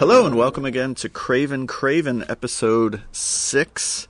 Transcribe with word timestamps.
Hello 0.00 0.24
and 0.24 0.34
welcome 0.34 0.64
again 0.64 0.94
to 0.94 1.10
Craven 1.10 1.66
Craven 1.66 2.24
episode 2.26 3.02
6. 3.12 4.08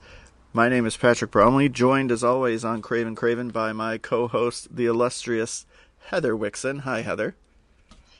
My 0.53 0.69
name 0.69 0.85
is 0.85 0.95
Patrick 0.95 1.31
Bromley, 1.31 1.67
joined 1.67 2.13
as 2.13 2.23
always 2.23 2.63
on 2.63 2.81
Craven 2.81 3.13
Craven 3.13 3.49
by 3.49 3.73
my 3.73 3.97
co-host, 3.97 4.73
the 4.73 4.85
illustrious 4.85 5.65
Heather 6.05 6.33
Wixon. 6.33 6.83
Hi, 6.83 7.01
Heather. 7.01 7.35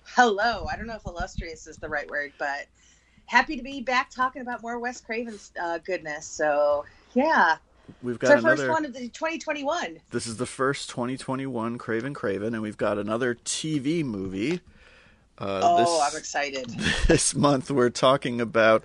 Hello. 0.03 0.67
I 0.69 0.75
don't 0.75 0.85
know 0.85 0.97
if 0.97 1.05
illustrious 1.05 1.65
is 1.65 1.77
the 1.77 1.87
right 1.87 2.09
word, 2.09 2.33
but 2.37 2.65
happy 3.27 3.55
to 3.55 3.63
be 3.63 3.79
back 3.79 4.09
talking 4.09 4.41
about 4.41 4.61
more 4.61 4.77
Wes 4.77 4.99
Craven's 4.99 5.53
uh, 5.57 5.77
goodness. 5.77 6.25
So, 6.25 6.83
yeah. 7.13 7.55
We've 8.03 8.15
It's 8.15 8.21
got 8.21 8.31
our 8.31 8.37
another. 8.39 8.57
first 8.57 8.69
one 8.69 8.83
of 8.83 8.91
the 8.91 9.07
2021. 9.07 10.01
This 10.09 10.27
is 10.27 10.35
the 10.35 10.45
first 10.45 10.89
2021 10.89 11.77
Craven 11.77 12.13
Craven, 12.13 12.53
and 12.53 12.61
we've 12.61 12.75
got 12.75 12.97
another 12.97 13.33
TV 13.33 14.03
movie. 14.03 14.59
Uh, 15.37 15.59
Oh, 15.63 15.77
this, 15.77 16.13
I'm 16.13 16.19
excited. 16.19 16.69
this 17.07 17.33
month 17.35 17.71
we're 17.71 17.89
talking 17.89 18.39
about 18.39 18.83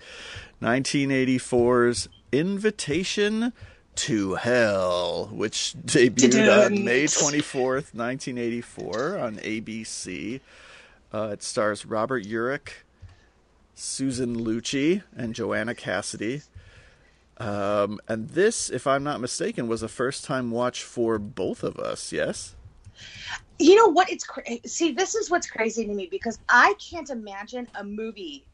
1984's 0.63 2.09
Invitation 2.33 3.53
to 3.97 4.35
Hell, 4.35 5.29
which 5.33 5.75
debuted 5.85 6.67
on. 6.67 6.85
May 6.85 7.05
24th, 7.05 7.95
1984 7.95 9.19
on 9.19 9.37
ABC. 9.37 10.41
Uh, 11.13 11.31
it 11.33 11.43
stars 11.43 11.87
Robert 11.87 12.25
Urich, 12.25 12.69
Susan 13.75 14.37
Lucci, 14.45 15.03
and 15.17 15.35
Joanna 15.35 15.75
Cassidy. 15.75 16.43
Um, 17.39 18.01
and 18.09 18.31
this, 18.31 18.71
if 18.71 18.87
I'm 18.87 19.05
not 19.05 19.21
mistaken, 19.21 19.69
was 19.69 19.83
a 19.83 19.89
first 19.89 20.25
time 20.25 20.51
watch 20.51 20.83
for 20.83 21.19
both 21.19 21.63
of 21.63 21.77
us, 21.79 22.13
yes? 22.13 22.55
You 23.59 23.77
know 23.77 23.89
what? 23.89 24.11
It's 24.11 24.25
cra- 24.25 24.45
see, 24.67 24.93
this 24.93 25.15
is 25.15 25.31
what's 25.31 25.49
crazy 25.49 25.87
to 25.87 25.93
me 25.93 26.09
because 26.11 26.39
I 26.49 26.75
can't 26.75 27.09
imagine 27.11 27.69
a 27.75 27.85
movie 27.85 28.45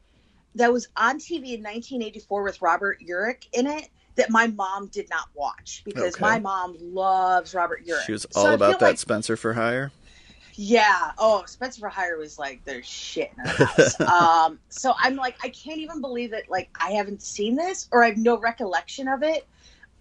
that 0.55 0.71
was 0.71 0.87
on 0.95 1.17
TV 1.19 1.53
in 1.55 1.63
1984 1.63 2.43
with 2.43 2.61
Robert 2.61 2.99
Urich 3.01 3.47
in 3.53 3.67
it 3.67 3.89
that 4.15 4.29
my 4.29 4.47
mom 4.47 4.87
did 4.87 5.09
not 5.09 5.25
watch 5.33 5.81
because 5.83 6.13
Okay. 6.15 6.21
my 6.21 6.39
mom 6.39 6.77
loves 6.79 7.53
Robert 7.55 7.85
Urich. 7.85 8.05
She 8.05 8.11
was 8.11 8.25
all 8.35 8.47
I 8.47 8.53
about 8.53 8.79
that 8.79 8.85
like- 8.85 8.97
Spencer 8.99 9.35
for 9.35 9.53
Hire. 9.53 9.91
Yeah. 10.55 11.11
Oh, 11.17 11.43
Spencer 11.47 11.79
for 11.79 11.89
Hire 11.89 12.17
was 12.19 12.37
like 12.37 12.63
there's 12.63 12.85
shit 12.85 13.31
in 13.37 13.45
her 13.45 13.65
house. 13.65 13.99
um, 14.01 14.59
so 14.69 14.93
I'm 14.99 15.15
like, 15.15 15.35
I 15.43 15.49
can't 15.49 15.79
even 15.79 15.99
believe 15.99 16.29
that 16.31 16.47
like 16.49 16.69
I 16.79 16.91
haven't 16.91 17.23
seen 17.23 17.55
this 17.55 17.89
or 17.91 18.03
I 18.03 18.09
have 18.09 18.17
no 18.17 18.37
recollection 18.37 19.07
of 19.07 19.23
it. 19.23 19.47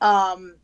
Um, 0.02 0.56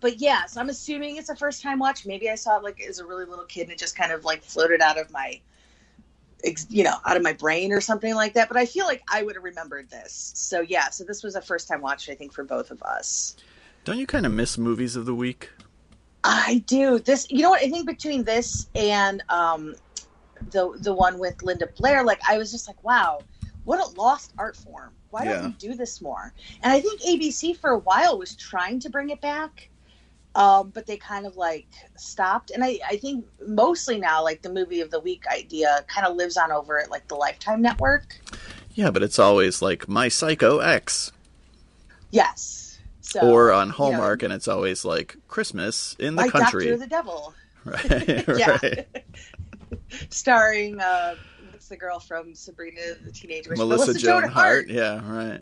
but 0.00 0.20
yeah, 0.20 0.46
so 0.46 0.60
I'm 0.60 0.68
assuming 0.68 1.16
it's 1.16 1.28
a 1.28 1.36
first 1.36 1.62
time 1.62 1.78
watch. 1.78 2.06
Maybe 2.06 2.30
I 2.30 2.34
saw 2.34 2.56
it 2.58 2.62
like 2.62 2.80
as 2.80 2.98
a 2.98 3.06
really 3.06 3.24
little 3.24 3.44
kid 3.44 3.62
and 3.62 3.72
it 3.72 3.78
just 3.78 3.96
kind 3.96 4.12
of 4.12 4.24
like 4.24 4.42
floated 4.42 4.80
out 4.80 4.98
of 4.98 5.10
my, 5.12 5.40
you 6.68 6.82
know, 6.84 6.96
out 7.06 7.16
of 7.16 7.22
my 7.22 7.32
brain 7.32 7.72
or 7.72 7.80
something 7.80 8.14
like 8.14 8.34
that. 8.34 8.48
But 8.48 8.56
I 8.56 8.66
feel 8.66 8.86
like 8.86 9.02
I 9.12 9.22
would 9.22 9.36
have 9.36 9.44
remembered 9.44 9.90
this. 9.90 10.32
So 10.34 10.60
yeah, 10.60 10.88
so 10.90 11.04
this 11.04 11.22
was 11.22 11.36
a 11.36 11.42
first 11.42 11.68
time 11.68 11.80
watch 11.80 12.08
I 12.08 12.14
think 12.14 12.32
for 12.32 12.44
both 12.44 12.70
of 12.70 12.82
us. 12.82 13.36
Don't 13.84 13.98
you 13.98 14.06
kind 14.06 14.26
of 14.26 14.32
miss 14.32 14.56
movies 14.58 14.96
of 14.96 15.06
the 15.06 15.14
week? 15.14 15.50
I 16.24 16.62
do. 16.66 16.98
This, 17.00 17.26
you 17.30 17.42
know 17.42 17.50
what? 17.50 17.62
I 17.62 17.68
think 17.68 17.86
between 17.86 18.22
this 18.24 18.68
and 18.76 19.22
um, 19.28 19.74
the 20.50 20.76
the 20.80 20.92
one 20.92 21.18
with 21.18 21.42
Linda 21.42 21.68
Blair, 21.76 22.04
like 22.04 22.20
I 22.28 22.38
was 22.38 22.52
just 22.52 22.68
like, 22.68 22.82
wow, 22.84 23.20
what 23.64 23.80
a 23.80 24.00
lost 24.00 24.32
art 24.38 24.56
form. 24.56 24.92
Why 25.10 25.24
Yeah. 25.24 25.34
don't 25.34 25.44
we 25.46 25.50
do 25.52 25.74
this 25.74 26.00
more? 26.00 26.32
And 26.62 26.72
I 26.72 26.80
think 26.80 27.00
ABC 27.02 27.56
for 27.56 27.70
a 27.70 27.78
while 27.78 28.18
was 28.18 28.36
trying 28.36 28.80
to 28.80 28.90
bring 28.90 29.10
it 29.10 29.20
back, 29.20 29.68
um, 30.34 30.70
but 30.70 30.86
they 30.86 30.96
kind 30.96 31.26
of 31.26 31.36
like 31.36 31.66
stopped. 31.96 32.50
And 32.50 32.64
I, 32.64 32.78
I 32.88 32.96
think 32.96 33.26
mostly 33.46 33.98
now, 33.98 34.22
like 34.22 34.42
the 34.42 34.52
movie 34.52 34.80
of 34.80 34.90
the 34.90 35.00
week 35.00 35.24
idea 35.26 35.84
kind 35.88 36.06
of 36.06 36.16
lives 36.16 36.36
on 36.36 36.50
over 36.52 36.80
at 36.80 36.90
like 36.90 37.08
the 37.08 37.14
Lifetime 37.14 37.60
Network. 37.60 38.18
Yeah, 38.74 38.90
but 38.90 39.02
it's 39.02 39.18
always 39.18 39.60
like 39.60 39.88
My 39.88 40.08
Psycho 40.08 40.58
X. 40.58 41.12
Yes. 42.10 42.78
So, 43.00 43.20
or 43.20 43.52
on 43.52 43.66
you 43.66 43.72
know, 43.72 43.76
Hallmark, 43.76 44.22
and 44.22 44.32
it's 44.32 44.48
always 44.48 44.84
like 44.84 45.16
Christmas 45.28 45.96
in 45.98 46.14
the 46.14 46.30
country. 46.30 46.66
Doctor 46.66 46.76
the 46.78 46.86
Devil. 46.86 47.34
Right, 47.64 48.26
Yeah. 48.38 48.58
right. 48.60 48.86
starring 50.10 50.80
uh 50.80 51.14
what's 51.52 51.68
the 51.68 51.76
girl 51.76 52.00
from 52.00 52.34
Sabrina 52.34 52.80
the 53.04 53.12
Teenage 53.12 53.46
Witch? 53.46 53.56
Melissa, 53.56 53.94
Joan 53.94 54.24
Hart. 54.24 54.68
Yeah, 54.68 55.00
right. 55.08 55.40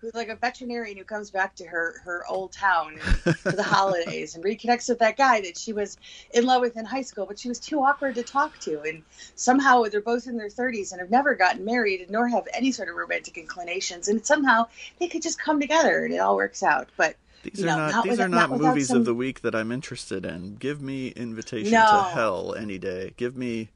Who's 0.00 0.14
like 0.14 0.28
a 0.28 0.36
veterinarian 0.36 0.96
who 0.96 1.04
comes 1.04 1.30
back 1.30 1.54
to 1.56 1.64
her 1.66 2.00
her 2.04 2.24
old 2.28 2.52
town 2.52 2.96
for 2.98 3.52
the 3.52 3.62
holidays 3.62 4.34
and 4.34 4.42
reconnects 4.44 4.88
with 4.88 4.98
that 4.98 5.16
guy 5.16 5.40
that 5.42 5.58
she 5.58 5.72
was 5.72 5.96
in 6.32 6.46
love 6.46 6.62
with 6.62 6.76
in 6.76 6.84
high 6.84 7.02
school, 7.02 7.26
but 7.26 7.38
she 7.38 7.48
was 7.48 7.58
too 7.58 7.80
awkward 7.80 8.14
to 8.14 8.22
talk 8.22 8.58
to, 8.60 8.80
and 8.82 9.02
somehow 9.34 9.82
they're 9.84 10.00
both 10.00 10.26
in 10.26 10.36
their 10.36 10.48
thirties 10.50 10.92
and 10.92 11.00
have 11.00 11.10
never 11.10 11.34
gotten 11.34 11.64
married 11.64 12.06
nor 12.10 12.28
have 12.28 12.46
any 12.54 12.72
sort 12.72 12.88
of 12.88 12.94
romantic 12.96 13.36
inclinations, 13.36 14.08
and 14.08 14.24
somehow 14.24 14.66
they 14.98 15.08
could 15.08 15.22
just 15.22 15.38
come 15.38 15.60
together 15.60 16.04
and 16.04 16.14
it 16.14 16.18
all 16.18 16.36
works 16.36 16.62
out. 16.62 16.88
But 16.96 17.16
These 17.42 17.62
are 17.62 17.66
know, 17.66 17.76
not, 17.76 17.90
not 17.92 18.04
these 18.04 18.20
are 18.20 18.28
not 18.28 18.50
not 18.50 18.60
movies 18.60 18.88
some- 18.88 18.98
of 18.98 19.04
the 19.04 19.14
week 19.14 19.40
that 19.42 19.54
I'm 19.54 19.70
interested 19.72 20.24
in. 20.24 20.56
Give 20.56 20.80
me 20.80 21.08
Invitation 21.08 21.72
No. 21.72 21.86
to 21.86 22.02
Hell 22.14 22.54
any 22.54 22.78
day. 22.78 23.12
Give 23.16 23.36
me 23.36 23.68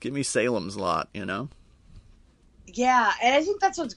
give 0.00 0.12
me 0.12 0.22
Salem's 0.22 0.76
Lot, 0.76 1.08
you 1.12 1.24
know? 1.26 1.48
Yeah, 2.66 3.12
and 3.22 3.34
I 3.34 3.42
think 3.42 3.60
that's 3.60 3.78
what's 3.78 3.94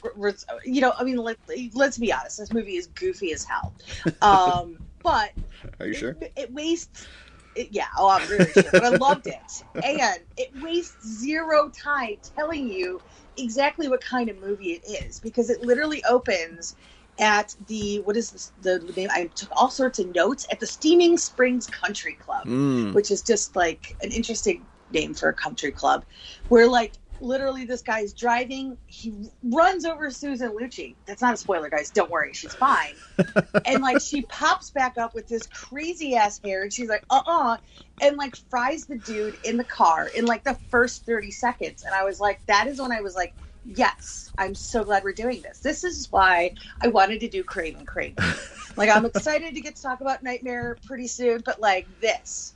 you 0.63 0.81
know. 0.81 0.93
I 0.97 1.03
mean, 1.03 1.17
let, 1.17 1.37
let's 1.73 1.97
be 1.97 2.13
honest. 2.13 2.37
This 2.37 2.53
movie 2.53 2.75
is 2.75 2.87
goofy 2.87 3.31
as 3.33 3.43
hell, 3.43 3.73
um, 4.21 4.77
but 5.01 5.31
Are 5.79 5.87
you 5.87 5.93
sure? 5.93 6.15
it, 6.21 6.33
it 6.35 6.53
wastes. 6.53 7.07
It, 7.55 7.69
yeah, 7.71 7.87
oh, 7.97 8.09
I'm 8.09 8.27
really 8.29 8.51
sure. 8.53 8.71
But 8.71 8.83
I 8.85 8.89
loved 8.89 9.27
it, 9.27 9.63
and 9.83 10.21
it 10.37 10.49
wastes 10.61 11.05
zero 11.05 11.69
time 11.69 12.17
telling 12.35 12.67
you 12.67 13.01
exactly 13.37 13.87
what 13.87 14.01
kind 14.01 14.29
of 14.29 14.37
movie 14.39 14.73
it 14.73 15.05
is 15.05 15.19
because 15.19 15.49
it 15.49 15.61
literally 15.63 16.03
opens 16.03 16.75
at 17.17 17.55
the 17.67 17.99
what 18.01 18.15
is 18.15 18.31
this, 18.31 18.51
the 18.61 18.79
name? 18.95 19.09
I 19.11 19.25
took 19.33 19.49
all 19.51 19.69
sorts 19.69 19.99
of 19.99 20.13
notes 20.13 20.45
at 20.51 20.59
the 20.59 20.67
Steaming 20.67 21.17
Springs 21.17 21.67
Country 21.67 22.13
Club 22.13 22.47
Mm. 22.47 22.93
which 22.93 23.11
is 23.11 23.21
just 23.21 23.55
like 23.55 23.95
an 24.01 24.11
interesting 24.11 24.65
name 24.91 25.13
for 25.13 25.29
a 25.29 25.33
country 25.33 25.71
club, 25.71 26.05
where 26.47 26.67
like 26.67 26.93
literally 27.21 27.65
this 27.65 27.81
guy's 27.81 28.13
driving, 28.13 28.77
he 28.87 29.13
runs 29.43 29.85
over 29.85 30.09
Susan 30.11 30.51
Lucci. 30.51 30.95
That's 31.05 31.21
not 31.21 31.33
a 31.33 31.37
spoiler, 31.37 31.69
guys. 31.69 31.91
Don't 31.91 32.09
worry, 32.09 32.33
she's 32.33 32.53
fine. 32.55 32.93
and 33.65 33.81
like 33.81 34.01
she 34.01 34.23
pops 34.23 34.71
back 34.71 34.97
up 34.97 35.13
with 35.13 35.27
this 35.27 35.47
crazy 35.47 36.15
ass 36.15 36.39
hair, 36.43 36.63
and 36.63 36.73
she's 36.73 36.89
like, 36.89 37.03
uh 37.09 37.21
uh 37.25 37.57
and 38.01 38.17
like 38.17 38.35
fries 38.49 38.85
the 38.85 38.97
dude 38.97 39.37
in 39.43 39.57
the 39.57 39.63
car 39.63 40.09
in 40.15 40.25
like 40.25 40.43
the 40.43 40.57
first 40.69 41.05
30 41.05 41.31
seconds. 41.31 41.83
And 41.83 41.93
I 41.93 42.03
was 42.03 42.19
like, 42.19 42.45
that 42.47 42.67
is 42.67 42.81
when 42.81 42.91
I 42.91 43.01
was 43.01 43.15
like, 43.15 43.33
yes, 43.65 44.31
I'm 44.37 44.55
so 44.55 44.83
glad 44.83 45.03
we're 45.03 45.13
doing 45.13 45.41
this. 45.41 45.59
This 45.59 45.83
is 45.83 46.11
why 46.11 46.55
I 46.81 46.87
wanted 46.87 47.19
to 47.21 47.27
do 47.27 47.43
Craven 47.43 47.85
Craven. 47.85 48.23
like, 48.77 48.89
I'm 48.89 49.05
excited 49.05 49.53
to 49.55 49.61
get 49.61 49.75
to 49.75 49.81
talk 49.81 50.01
about 50.01 50.23
Nightmare 50.23 50.77
pretty 50.85 51.07
soon, 51.07 51.41
but 51.45 51.59
like 51.59 51.87
this, 52.01 52.55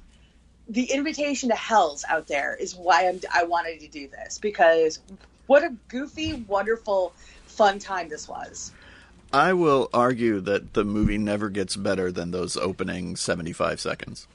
the 0.68 0.86
invitation 0.86 1.50
to 1.50 1.56
hell's 1.56 2.04
out 2.08 2.28
there 2.28 2.56
is 2.56 2.76
why 2.76 3.08
I'm, 3.08 3.20
I 3.34 3.44
wanted 3.44 3.80
to 3.82 3.88
do 3.88 4.08
this 4.08 4.38
because 4.38 5.00
what 5.48 5.64
a 5.64 5.76
goofy, 5.88 6.34
wonderful, 6.48 7.14
fun 7.46 7.80
time 7.80 8.10
this 8.10 8.28
was. 8.28 8.72
I 9.34 9.54
will 9.54 9.90
argue 9.94 10.40
that 10.42 10.74
the 10.74 10.84
movie 10.84 11.18
never 11.18 11.50
gets 11.50 11.76
better 11.76 12.12
than 12.12 12.32
those 12.32 12.56
opening 12.56 13.16
75 13.16 13.80
seconds. 13.80 14.28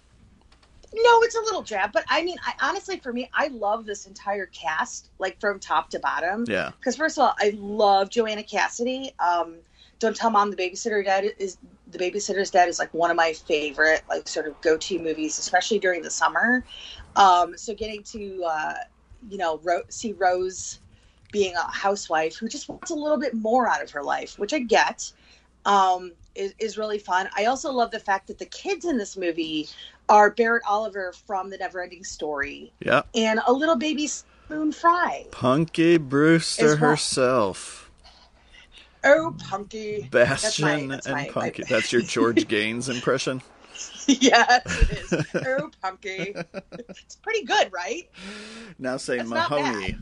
No, 0.92 1.22
it's 1.22 1.36
a 1.36 1.40
little 1.40 1.62
jab, 1.62 1.92
but 1.92 2.04
I 2.08 2.24
mean, 2.24 2.36
I 2.44 2.54
honestly, 2.68 2.98
for 2.98 3.12
me, 3.12 3.30
I 3.34 3.48
love 3.48 3.84
this 3.84 4.06
entire 4.06 4.46
cast, 4.46 5.10
like 5.18 5.38
from 5.38 5.60
top 5.60 5.90
to 5.90 6.00
bottom. 6.00 6.46
Yeah. 6.48 6.70
Because 6.78 6.96
first 6.96 7.18
of 7.18 7.22
all, 7.22 7.34
I 7.38 7.54
love 7.56 8.10
Joanna 8.10 8.42
Cassidy. 8.42 9.12
Um, 9.20 9.56
Don't 9.98 10.16
tell 10.16 10.30
mom 10.30 10.50
the 10.50 10.56
babysitter 10.56 11.04
dad 11.04 11.30
is 11.38 11.58
the 11.90 11.98
babysitter's 11.98 12.50
dad 12.50 12.68
is 12.68 12.78
like 12.78 12.92
one 12.92 13.10
of 13.10 13.16
my 13.16 13.32
favorite 13.32 14.02
like 14.08 14.28
sort 14.28 14.46
of 14.46 14.60
go 14.60 14.76
to 14.76 14.98
movies, 14.98 15.38
especially 15.38 15.78
during 15.78 16.02
the 16.02 16.10
summer. 16.10 16.64
Um, 17.16 17.56
so 17.56 17.74
getting 17.74 18.02
to 18.04 18.44
uh, 18.44 18.74
you 19.28 19.38
know 19.38 19.58
Ro- 19.62 19.82
see 19.88 20.12
Rose 20.12 20.80
being 21.32 21.54
a 21.56 21.70
housewife 21.70 22.36
who 22.36 22.48
just 22.48 22.68
wants 22.68 22.90
a 22.90 22.94
little 22.94 23.18
bit 23.18 23.34
more 23.34 23.68
out 23.68 23.82
of 23.82 23.90
her 23.90 24.02
life, 24.02 24.38
which 24.38 24.52
I 24.54 24.60
get, 24.60 25.12
um, 25.66 26.12
is, 26.34 26.54
is 26.58 26.78
really 26.78 26.98
fun. 26.98 27.28
I 27.36 27.44
also 27.46 27.70
love 27.70 27.90
the 27.90 28.00
fact 28.00 28.28
that 28.28 28.38
the 28.38 28.46
kids 28.46 28.86
in 28.86 28.96
this 28.96 29.14
movie 29.16 29.68
are 30.08 30.30
Barrett 30.30 30.62
Oliver 30.66 31.12
from 31.26 31.50
The 31.50 31.58
Neverending 31.58 32.06
Story 32.06 32.72
Yeah. 32.80 33.02
and 33.14 33.40
a 33.46 33.52
little 33.52 33.76
baby 33.76 34.06
Spoon 34.06 34.72
Fry. 34.72 35.26
Punky 35.30 35.98
Brewster 35.98 36.68
well. 36.68 36.90
herself. 36.92 37.87
Oh, 39.04 39.34
Punky. 39.48 40.08
Bastian 40.10 40.88
that's 40.88 41.06
and 41.06 41.14
my- 41.16 41.28
Punky. 41.28 41.62
my- 41.62 41.68
That's 41.68 41.92
your 41.92 42.02
George 42.02 42.44
Gaynes 42.48 42.92
impression. 42.92 43.42
yes, 44.06 44.62
it 44.66 44.98
is. 44.98 45.26
Oh, 45.46 45.70
Punky. 45.80 46.34
It's 46.88 47.16
pretty 47.16 47.44
good, 47.44 47.72
right? 47.72 48.08
Now 48.78 48.96
say 48.96 49.18
That's 49.18 49.28
Mahoney. 49.28 49.96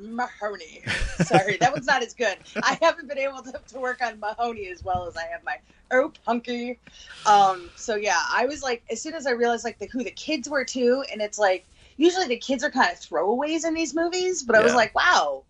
Mahoney. 0.00 0.82
Sorry, 1.24 1.56
that 1.58 1.72
was 1.72 1.86
not 1.86 2.02
as 2.02 2.14
good. 2.14 2.36
I 2.62 2.78
haven't 2.82 3.08
been 3.08 3.18
able 3.18 3.42
to, 3.42 3.52
to 3.68 3.78
work 3.78 4.02
on 4.02 4.18
Mahoney 4.18 4.68
as 4.68 4.82
well 4.82 5.06
as 5.06 5.16
I 5.16 5.26
have 5.26 5.44
my 5.44 5.56
Oh 5.90 6.12
Punky. 6.24 6.78
Um, 7.26 7.70
so 7.76 7.94
yeah, 7.94 8.18
I 8.30 8.46
was 8.46 8.62
like, 8.62 8.82
as 8.90 9.00
soon 9.00 9.14
as 9.14 9.26
I 9.26 9.30
realized 9.30 9.64
like 9.64 9.78
the, 9.78 9.86
who 9.86 10.02
the 10.02 10.10
kids 10.10 10.48
were 10.48 10.64
too, 10.64 11.04
and 11.12 11.20
it's 11.20 11.38
like 11.38 11.64
usually 11.96 12.26
the 12.26 12.38
kids 12.38 12.64
are 12.64 12.70
kind 12.70 12.90
of 12.90 12.98
throwaways 12.98 13.64
in 13.64 13.74
these 13.74 13.94
movies, 13.94 14.42
but 14.42 14.56
I 14.56 14.62
was 14.64 14.74
like, 14.74 14.94
wow, 14.96 15.44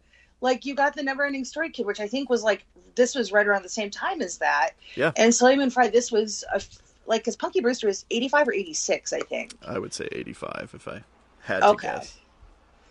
like 0.44 0.64
you 0.67 0.75
got 0.75 0.94
the 0.94 1.02
Never 1.02 1.25
Ending 1.25 1.44
Story 1.44 1.70
Kid, 1.70 1.87
which 1.87 2.00
I 2.00 2.06
think 2.06 2.29
was 2.29 2.43
like 2.44 2.64
this 2.94 3.14
was 3.14 3.32
right 3.32 3.46
around 3.46 3.62
the 3.62 3.69
same 3.69 3.91
time 3.91 4.20
as 4.23 4.38
that. 4.38 4.73
Yeah. 4.94 5.11
And 5.17 5.35
Soleil 5.35 5.69
Frye, 5.70 5.88
this 5.88 6.12
was 6.12 6.44
a, 6.52 6.62
like 7.06 7.23
because 7.23 7.35
Punky 7.35 7.61
Brewster 7.61 7.87
was 7.87 8.05
eighty 8.11 8.29
five 8.29 8.46
or 8.46 8.52
eighty 8.52 8.75
six, 8.75 9.12
I 9.12 9.20
think. 9.20 9.55
I 9.67 9.79
would 9.79 9.93
say 9.94 10.06
85 10.12 10.73
if 10.75 10.87
I 10.87 11.02
had 11.44 11.61
to 11.61 11.67
Okay. 11.70 11.88
guess. 11.88 12.19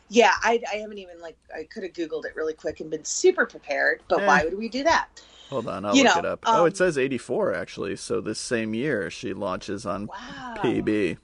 Yeah, 0.09 0.31
I, 0.41 0.61
I 0.71 0.77
haven't 0.77 0.97
even 0.97 1.21
like 1.21 1.38
I 1.55 1.63
could 1.63 1.83
have 1.83 1.94
googled 1.94 2.25
it 2.25 2.35
really 2.35 2.53
quick 2.53 2.79
and 2.81 2.89
been 2.89 3.05
super 3.05 3.45
prepared, 3.45 4.01
but 4.09 4.19
why 4.25 4.44
would 4.44 4.57
we 4.57 4.67
do 4.67 4.83
that? 4.83 5.07
Hold 5.49 5.67
on, 5.67 5.85
I'll 5.85 5.95
You 5.95 6.03
look 6.03 6.15
know, 6.15 6.19
it 6.19 6.25
up. 6.25 6.45
oh, 6.47 6.61
um, 6.61 6.67
it 6.67 6.75
says 6.77 6.97
84 6.97 7.53
actually. 7.53 7.95
So 7.95 8.19
this 8.19 8.39
same 8.39 8.73
year 8.73 9.09
she 9.09 9.33
launches 9.33 9.85
on 9.85 10.07
Wow. 10.07 10.53
PB. 10.56 11.17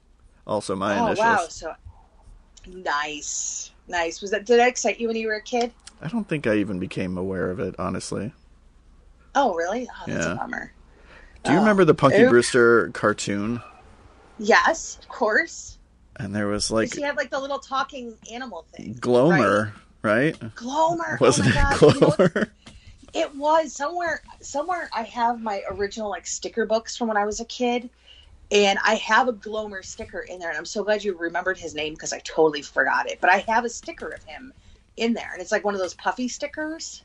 Also 0.47 0.75
my 0.75 0.97
oh 0.97 1.05
initials. 1.05 1.19
wow, 1.19 1.45
so 1.49 1.73
nice, 2.67 3.71
nice. 3.89 4.21
Was 4.21 4.31
that 4.31 4.45
did 4.45 4.59
that 4.59 4.67
excite 4.69 4.99
you 4.99 5.07
when 5.07 5.17
you 5.17 5.27
were 5.27 5.35
a 5.35 5.41
kid? 5.41 5.71
I 6.01 6.07
don't 6.07 6.27
think 6.27 6.47
I 6.47 6.55
even 6.55 6.79
became 6.79 7.17
aware 7.17 7.51
of 7.51 7.59
it, 7.59 7.75
honestly. 7.77 8.31
Oh 9.35 9.53
really? 9.55 9.87
Oh, 9.91 10.03
that's 10.07 10.25
Yeah. 10.25 10.33
a 10.33 10.35
bummer. 10.35 10.71
Do 11.43 11.51
you 11.51 11.57
Oh. 11.57 11.61
remember 11.61 11.85
the 11.85 11.93
Punky. 11.93 12.25
Brewster 12.27 12.89
cartoon? 12.89 13.61
Yes, 14.37 14.97
of 15.01 15.07
course. 15.09 15.77
And 16.17 16.35
there 16.35 16.47
was 16.47 16.69
like 16.71 16.93
she 16.93 17.01
had 17.01 17.15
like 17.17 17.29
the 17.29 17.39
little 17.39 17.59
talking 17.59 18.13
animal 18.31 18.65
thing. 18.75 18.95
Glomer, 18.95 19.71
right? 20.01 20.37
Glomer. 20.55 21.13
Oh 21.15 21.17
Wasn't 21.21 21.47
oh 21.47 21.51
it 21.51 21.79
god. 21.79 22.25
You 22.25 22.29
know? 22.35 22.45
It 23.13 23.35
was 23.35 23.73
somewhere. 23.73 24.21
Somewhere 24.41 24.89
I 24.93 25.01
have 25.03 25.41
my 25.41 25.63
original 25.71 26.09
like 26.09 26.27
sticker 26.27 26.65
books 26.65 26.95
from 26.95 27.07
when 27.07 27.17
I 27.17 27.25
was 27.25 27.39
a 27.39 27.45
kid, 27.45 27.89
and 28.51 28.79
I 28.83 28.95
have 28.95 29.27
a 29.27 29.33
Glomer 29.33 29.83
sticker 29.83 30.21
in 30.21 30.39
there. 30.39 30.49
And 30.49 30.57
I'm 30.57 30.65
so 30.65 30.83
glad 30.83 31.03
you 31.03 31.15
remembered 31.17 31.57
his 31.57 31.75
name 31.75 31.93
because 31.93 32.13
I 32.13 32.19
totally 32.19 32.61
forgot 32.61 33.09
it. 33.09 33.19
But 33.21 33.29
I 33.29 33.37
have 33.47 33.65
a 33.65 33.69
sticker 33.69 34.09
of 34.09 34.23
him 34.23 34.53
in 34.97 35.13
there, 35.13 35.29
and 35.33 35.41
it's 35.41 35.51
like 35.51 35.63
one 35.63 35.75
of 35.75 35.79
those 35.79 35.93
puffy 35.93 36.27
stickers. 36.27 37.03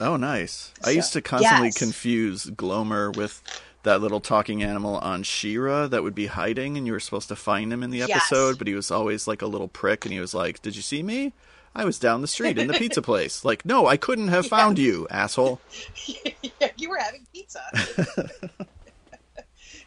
Oh, 0.00 0.16
nice. 0.16 0.72
I 0.84 0.90
used 0.90 1.12
to 1.12 1.22
constantly 1.22 1.68
yes. 1.68 1.78
confuse 1.78 2.46
Glomer 2.46 3.14
with 3.16 3.42
that 3.84 4.00
little 4.00 4.20
talking 4.20 4.62
animal 4.62 4.96
on 4.98 5.22
She-Ra 5.22 5.86
that 5.88 6.02
would 6.02 6.14
be 6.14 6.26
hiding, 6.26 6.76
and 6.76 6.86
you 6.86 6.92
were 6.92 7.00
supposed 7.00 7.28
to 7.28 7.36
find 7.36 7.72
him 7.72 7.82
in 7.82 7.90
the 7.90 7.98
Yes. 7.98 8.10
episode, 8.10 8.58
but 8.58 8.66
he 8.66 8.74
was 8.74 8.90
always 8.90 9.28
like 9.28 9.42
a 9.42 9.46
little 9.46 9.68
prick, 9.68 10.04
and 10.04 10.12
he 10.12 10.20
was 10.20 10.34
like, 10.34 10.62
"Did 10.62 10.74
you 10.76 10.82
see 10.82 11.02
me? 11.02 11.32
I 11.74 11.84
was 11.84 11.98
down 11.98 12.20
the 12.20 12.28
street 12.28 12.58
in 12.58 12.66
the 12.66 12.74
pizza 12.74 13.02
place." 13.10 13.44
Like, 13.44 13.64
no, 13.64 13.86
I 13.86 13.96
couldn't 13.96 14.28
have 14.28 14.46
found 14.46 14.78
you, 14.78 15.06
asshole. 15.10 15.60
yeah, 16.06 16.70
you 16.76 16.90
were 16.90 16.98
having 16.98 17.26
pizza. 17.32 17.62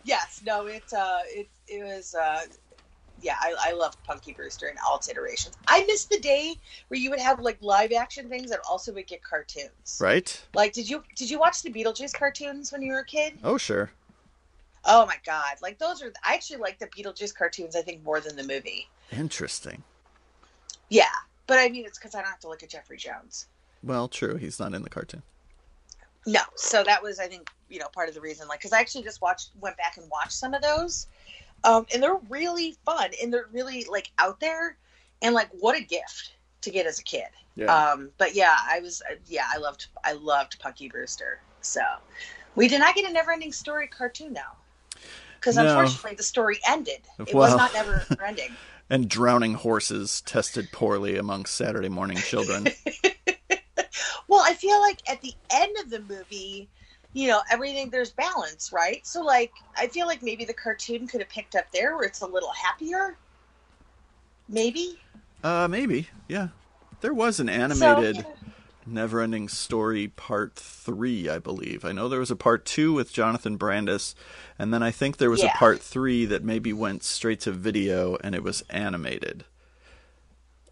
yes, 0.06 0.42
no, 0.46 0.68
it 0.68 0.94
uh, 0.94 1.20
it 1.26 1.50
it 1.68 1.84
was. 1.84 2.16
Uh, 2.16 2.42
yeah, 3.22 3.38
I, 3.40 3.56
I 3.60 3.72
loved 3.72 3.98
Punky 4.04 4.34
Brewster 4.34 4.68
in 4.68 4.76
all 4.86 4.98
its 4.98 5.10
iterations. 5.10 5.56
I 5.68 5.86
missed 5.86 6.10
the 6.10 6.20
day 6.20 6.56
where 6.90 7.00
you 7.00 7.10
would 7.10 7.20
have 7.20 7.40
like 7.40 7.58
live 7.62 7.92
action 7.94 8.28
things 8.28 8.52
that 8.52 8.60
also 8.70 8.94
would 8.94 9.08
get 9.08 9.24
cartoons. 9.24 10.00
Right? 10.02 10.46
Like, 10.54 10.74
did 10.74 10.90
you 10.90 11.04
did 11.16 11.30
you 11.30 11.40
watch 11.40 11.62
the 11.62 11.72
Beetlejuice 11.72 12.14
cartoons 12.14 12.72
when 12.72 12.82
you 12.82 12.92
were 12.92 13.00
a 13.00 13.06
kid? 13.06 13.40
Oh, 13.44 13.58
sure. 13.58 13.92
Oh 14.84 15.06
my 15.06 15.18
god! 15.26 15.56
Like 15.62 15.80
those 15.80 16.04
are. 16.04 16.14
I 16.24 16.34
actually 16.36 16.58
like 16.58 16.78
the 16.78 16.88
Beetlejuice 16.88 17.34
cartoons. 17.34 17.76
I 17.76 17.82
think 17.82 18.04
more 18.04 18.20
than 18.20 18.36
the 18.36 18.44
movie. 18.44 18.88
Interesting. 19.12 19.84
Yeah, 20.90 21.06
but 21.48 21.58
I 21.58 21.70
mean, 21.70 21.86
it's 21.86 21.98
because 21.98 22.14
I 22.14 22.20
don't 22.22 22.30
have 22.30 22.40
to 22.42 22.50
look 22.50 22.64
at 22.64 22.70
Jeffrey 22.70 22.98
Jones. 22.98 23.48
Well, 23.82 24.08
true. 24.08 24.36
He's 24.36 24.60
not 24.60 24.74
in 24.74 24.84
the 24.84 24.90
cartoon. 24.90 25.24
No, 26.26 26.42
so 26.56 26.84
that 26.84 27.02
was 27.04 27.20
I 27.20 27.28
think 27.28 27.50
you 27.70 27.80
know 27.80 27.88
part 27.94 28.10
of 28.10 28.16
the 28.16 28.22
reason. 28.22 28.48
Like, 28.48 28.60
because 28.60 28.74
I 28.74 28.80
actually 28.80 29.04
just 29.04 29.22
watched, 29.22 29.52
went 29.60 29.78
back 29.78 29.98
and 29.98 30.10
watched 30.10 30.34
some 30.34 30.54
of 30.54 30.62
those, 30.62 31.08
um, 31.64 31.86
and 31.94 32.02
they're 32.02 32.20
really 32.30 32.76
fun 32.86 33.12
and 33.22 33.32
they're 33.32 33.48
really 33.52 33.86
like 33.90 34.12
out 34.18 34.40
there, 34.40 34.78
and 35.22 35.36
like 35.36 35.50
what 35.60 35.78
a 35.78 35.84
gift 35.84 36.36
to 36.62 36.72
get 36.72 36.86
as 36.88 37.00
a 37.00 37.04
kid. 37.04 37.28
Um, 37.68 38.10
but 38.18 38.36
yeah, 38.36 38.56
I 38.70 38.80
was 38.80 39.02
yeah, 39.28 39.46
I 39.54 39.58
loved 39.58 39.88
I 40.04 40.14
loved 40.14 40.60
Punky 40.60 40.90
Brewster. 40.90 41.40
So 41.62 41.82
we 42.56 42.68
did 42.68 42.80
not 42.80 42.96
get 42.96 43.10
a 43.10 43.14
never-ending 43.14 43.52
story 43.52 43.88
cartoon 43.88 44.34
now, 44.34 44.56
because 45.40 45.58
No. 45.58 45.68
unfortunately 45.68 46.16
the 46.16 46.24
story 46.24 46.60
ended. 46.68 47.02
It 47.26 47.34
Well. 47.34 47.50
was 47.50 47.58
not 47.58 47.74
never-ending. 47.74 48.56
and 48.90 49.10
drowning 49.10 49.56
horses 49.56 50.22
tested 50.22 50.72
poorly 50.72 51.18
among 51.18 51.46
Saturday 51.46 51.90
morning 51.90 52.18
children. 52.18 52.68
Well, 54.28 54.42
I 54.44 54.54
feel 54.54 54.80
like 54.82 55.00
at 55.10 55.22
the 55.22 55.34
end 55.52 55.76
of 55.84 55.90
the 55.90 56.02
movie, 56.02 56.70
you 57.14 57.28
know, 57.28 57.42
everything 57.50 57.90
there's 57.90 58.12
balance, 58.12 58.72
right? 58.74 59.06
So 59.06 59.22
like 59.22 59.52
I 59.78 59.88
feel 59.88 60.08
like 60.08 60.22
maybe 60.24 60.46
the 60.46 60.54
cartoon 60.54 61.08
could 61.08 61.22
have 61.22 61.30
picked 61.30 61.56
up 61.56 61.66
there 61.72 61.96
where 61.96 62.06
it's 62.06 62.22
a 62.22 62.28
little 62.28 62.52
happier. 62.52 63.18
Maybe. 64.48 65.00
uh, 65.44 65.68
maybe. 65.70 66.10
Yeah. 66.28 66.50
There 67.02 67.14
was 67.14 67.40
an 67.40 67.48
So, 67.48 67.54
animated 67.54 68.16
yeah. 68.18 68.24
Never 68.88 69.20
Ending 69.22 69.50
Story 69.50 70.08
Part 70.08 70.56
3, 70.56 71.28
I 71.30 71.40
believe. 71.40 71.84
I 71.84 71.92
know 71.92 72.08
there 72.08 72.20
was 72.20 72.30
a 72.30 72.36
Part 72.36 72.66
2 72.66 72.94
with 72.94 73.12
Jonathan 73.12 73.58
Brandis, 73.58 74.14
and 74.60 74.72
then 74.72 74.84
I 74.84 74.92
think 74.92 75.18
there 75.18 75.32
was 75.32 75.42
Yeah. 75.42 75.48
a 75.48 75.58
Part 75.58 75.82
3 75.82 76.26
that 76.26 76.44
maybe 76.44 76.72
went 76.72 77.04
straight 77.04 77.40
to 77.42 77.52
video 77.52 78.16
and 78.24 78.36
it 78.36 78.44
was 78.44 78.62
animated. 78.70 79.46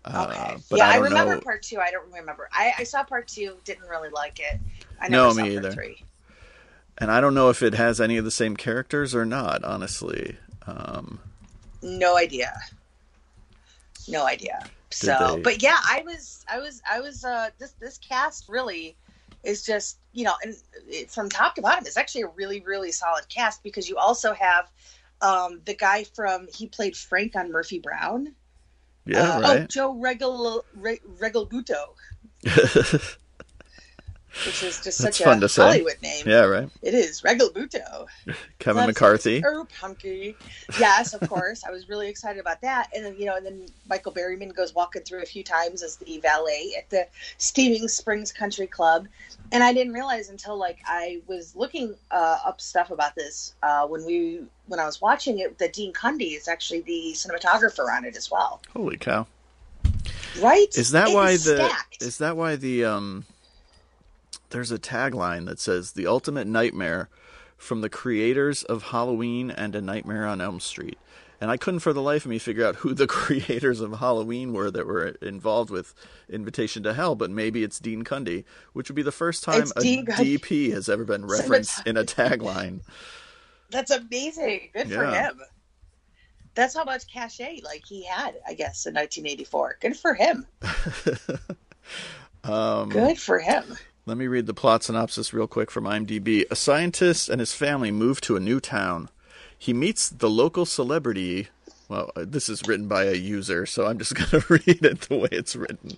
Uh, 0.06 0.26
Okay. 0.30 0.58
but 0.70 0.78
yeah, 0.80 0.88
I 0.88 0.94
I, 0.94 0.98
remember 0.98 1.36
know. 1.36 1.42
part 1.42 1.64
two. 1.64 1.80
I 1.80 1.92
don't 1.92 2.12
remember. 2.12 2.50
I, 2.52 2.74
I 2.80 2.84
saw 2.84 3.04
part 3.04 3.28
two, 3.28 3.58
didn't 3.64 3.88
really 3.90 4.10
like 4.10 4.40
it. 4.40 4.60
I 5.00 5.08
No, 5.08 5.24
never 5.28 5.36
saw 5.36 5.44
me 5.44 5.56
either. 5.56 5.72
three. 5.72 6.04
And 6.98 7.10
I 7.12 7.22
don't 7.22 7.34
know 7.34 7.50
if 7.50 7.64
it 7.64 7.74
has 7.74 8.00
any 8.02 8.18
of 8.18 8.26
the 8.26 8.32
same 8.32 8.56
characters 8.56 9.16
or 9.16 9.26
not, 9.26 9.64
honestly. 9.64 10.38
Um, 10.68 11.20
No 11.82 12.18
idea. 12.18 12.54
No 14.08 14.26
idea. 14.26 14.64
So, 14.92 15.16
they- 15.36 15.42
but 15.42 15.64
yeah, 15.64 15.78
I 15.84 16.04
was, 16.06 16.46
I 16.52 16.60
was, 16.60 16.82
I 16.90 17.00
was. 17.00 17.24
uh 17.26 17.50
This 17.58 17.72
this 17.80 17.98
cast 17.98 18.48
really 18.50 18.96
is 19.44 19.64
just 19.66 19.98
you 20.12 20.24
know, 20.26 20.34
and 20.44 20.56
it, 20.88 21.10
from 21.10 21.30
top 21.30 21.56
to 21.56 21.62
bottom, 21.62 21.86
it's 21.86 21.98
actually 21.98 22.22
a 22.24 22.28
really 22.28 22.60
really 22.62 22.92
solid 22.92 23.28
cast 23.30 23.64
because 23.64 23.90
you 23.90 23.98
also 23.98 24.34
have 24.34 24.70
um 25.22 25.62
the 25.66 25.74
guy 25.74 26.04
from 26.04 26.48
he 26.54 26.68
played 26.68 26.96
Frank 26.96 27.36
on 27.36 27.52
Murphy 27.52 27.80
Brown. 27.80 28.36
Yeah, 29.06 29.38
Uh, 29.38 29.42
Oh. 29.62 29.66
Joe 29.68 29.94
Regal 29.96 30.64
Re, 30.76 31.00
Regalbuto, 31.20 31.96
which 34.46 34.63
is 34.63 34.82
just 34.82 34.98
such 34.98 35.22
fun 35.22 35.38
a 35.38 35.42
to 35.42 35.50
say. 35.50 35.63
Hollywood 35.63 36.02
name. 36.02 36.24
yeah, 36.25 36.46
right. 36.46 36.70
It 36.82 36.94
is 36.94 37.22
Regalbuto. 37.22 38.08
Kevin 38.60 38.88
McCarthy. 38.88 39.44
Oh, 39.46 39.68
punky. 39.80 40.36
Yes, 40.80 41.13
of 41.13 41.28
course. 41.30 41.63
I 41.63 41.72
was 41.72 41.88
really 41.88 42.08
excited 42.08 42.40
about 42.40 42.60
that. 42.62 42.90
And 42.96 43.06
then, 43.06 43.16
you 43.18 43.25
know, 43.25 43.36
and 43.36 43.46
then 43.46 43.66
Michael 43.88 44.12
Berryman 44.12 44.54
goes 44.54 44.74
walking 44.74 45.04
through 45.04 45.22
a 45.22 45.25
few 45.25 45.44
times 45.44 45.84
as 45.84 45.98
the 45.98 46.20
valet 46.20 46.74
at 46.78 46.90
the 46.90 47.08
Steaming 47.38 47.88
Springs 47.88 48.32
Country 48.32 48.68
Club. 48.68 49.08
And 49.52 49.63
I 49.63 49.72
didn't 49.72 49.94
realize 49.94 50.30
until 50.30 50.58
like 50.58 50.80
I 50.86 51.22
was 51.28 51.56
looking 51.56 51.96
uh, 52.10 52.40
up 52.46 52.60
stuff 52.60 52.90
about 52.90 53.13
this 53.16 53.54
uh, 53.62 53.86
when 53.86 54.04
we 54.06 54.42
when 54.66 54.80
I 54.80 54.86
was 54.86 55.00
watching 55.00 55.40
it 55.40 55.60
that 55.60 55.74
Dean 55.74 55.94
Cundey 55.94 56.36
is 56.36 56.48
actually 56.48 56.82
the 56.82 57.12
cinematographer 57.13 57.88
on 57.96 58.04
it 58.06 58.16
as 58.16 58.32
well. 58.32 58.62
Holy 58.74 58.98
cow. 58.98 59.28
Right? 60.42 60.68
Is 60.75 60.92
that 60.92 61.10
why 61.10 61.34
the 61.34 61.38
stacked. 61.38 62.02
is 62.02 62.18
that 62.18 62.36
why 62.36 62.56
the 62.56 62.86
um 62.86 63.25
there's 64.54 64.72
a 64.72 64.80
tagline 64.80 65.48
that 65.48 65.60
says 65.60 65.92
the 65.92 66.08
ultimate 66.08 66.48
nightmare 66.48 67.10
from 67.58 67.82
the 67.82 67.90
creators 67.90 68.64
of 68.64 68.84
Halloween 68.84 69.50
and 69.50 69.76
a 69.76 69.82
Nightmare 69.82 70.26
on 70.28 70.42
Elm 70.42 70.60
Street. 70.60 70.98
And 71.42 71.50
I 71.50 71.58
couldn't 71.58 71.80
for 71.80 71.92
the 71.92 72.02
life 72.02 72.24
of 72.24 72.30
me 72.30 72.38
figure 72.38 72.66
out 72.66 72.78
who 72.78 72.94
the 72.94 73.08
creators 73.08 73.82
of 73.82 74.00
Halloween 74.00 74.54
were 74.54 74.70
that 74.70 74.86
were 74.86 75.08
involved 75.22 75.72
with 75.72 75.96
Invitation 76.30 76.84
to 76.84 76.94
Hell, 76.94 77.16
but 77.16 77.32
maybe 77.32 77.64
it's 77.64 77.80
Dean 77.80 78.04
Cundey, 78.04 78.46
which 78.74 78.90
would 78.90 78.96
be 78.96 79.02
the 79.02 79.12
first 79.12 79.44
time 79.44 79.64
It's 79.64 79.74
a 79.76 79.82
Dean. 79.82 80.06
DP 80.06 80.72
has 80.72 80.88
ever 80.88 81.04
been 81.04 81.26
referenced 81.26 81.86
in 81.88 81.98
a 81.98 82.04
tagline. 82.04 82.82
That's 83.72 83.92
amazing. 83.92 84.70
Good 84.72 84.92
for 84.92 85.06
him. 85.06 85.42
That's 86.54 86.76
how 86.76 86.84
much 86.84 87.12
cachet 87.12 87.62
like 87.64 87.84
he 87.86 88.06
had, 88.06 88.36
I 88.48 88.54
guess, 88.54 88.86
in 88.86 88.94
1984. 88.94 89.78
Good 89.82 89.98
for 89.98 90.14
him. 90.14 90.46
Um, 92.44 92.90
Good 92.90 93.18
for 93.20 93.40
him. 93.40 93.64
Let 94.06 94.18
me 94.18 94.28
read 94.28 94.48
the 94.48 94.54
plot 94.54 94.84
synopsis 94.84 95.34
real 95.34 95.48
quick 95.48 95.72
from 95.72 95.86
IMDb. 95.86 96.44
A 96.52 96.56
scientist 96.56 97.30
and 97.30 97.40
his 97.40 97.54
family 97.54 97.92
move 97.92 98.20
to 98.22 98.36
a 98.36 98.40
new 98.42 98.60
town. 98.60 99.10
He 99.58 99.72
meets 99.74 100.10
the 100.10 100.30
local 100.30 100.66
celebrity. 100.66 101.48
Well, 101.88 102.12
uh, 102.16 102.26
this 102.28 102.50
is 102.50 102.68
written 102.68 102.88
by 102.90 103.06
a 103.06 103.14
user, 103.14 103.66
so 103.66 103.86
I'm 103.88 103.98
just 103.98 104.14
going 104.32 104.42
to 104.42 104.46
read 104.50 104.84
it 104.86 105.02
the 105.02 105.16
way 105.18 105.30
it's 105.32 105.56
written. 105.56 105.98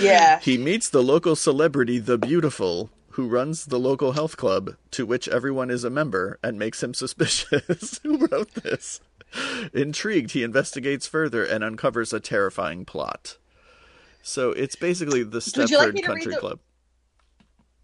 Yeah. 0.00 0.38
He 0.40 0.56
meets 0.56 0.88
the 0.88 1.02
local 1.02 1.36
celebrity, 1.36 1.98
The 1.98 2.16
Beautiful, 2.16 2.88
who 3.10 3.28
runs 3.28 3.66
the 3.66 3.78
local 3.78 4.12
health 4.12 4.38
club, 4.38 4.76
to 4.92 5.04
which 5.04 5.28
everyone 5.28 5.70
is 5.70 5.84
a 5.84 5.90
member, 5.90 6.38
and 6.42 6.58
makes 6.58 6.82
him 6.82 6.94
suspicious. 6.94 8.00
who 8.02 8.26
wrote 8.28 8.54
this? 8.54 9.00
Intrigued, 9.74 10.32
he 10.32 10.42
investigates 10.42 11.06
further 11.06 11.44
and 11.44 11.62
uncovers 11.62 12.14
a 12.14 12.20
terrifying 12.20 12.86
plot. 12.86 13.36
So 14.22 14.52
it's 14.52 14.76
basically 14.76 15.22
the 15.22 15.36
like 15.36 15.68
Stepford 15.68 15.94
read 15.94 16.04
Country 16.04 16.32
the- 16.34 16.40
Club. 16.40 16.58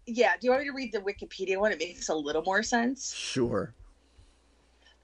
Yeah. 0.09 0.33
Do 0.39 0.47
you 0.47 0.51
want 0.51 0.63
me 0.63 0.69
to 0.69 0.75
read 0.75 0.91
the 0.91 0.99
Wikipedia 0.99 1.57
one? 1.57 1.71
It 1.71 1.79
makes 1.79 2.09
a 2.09 2.15
little 2.15 2.41
more 2.41 2.63
sense. 2.63 3.13
Sure. 3.13 3.73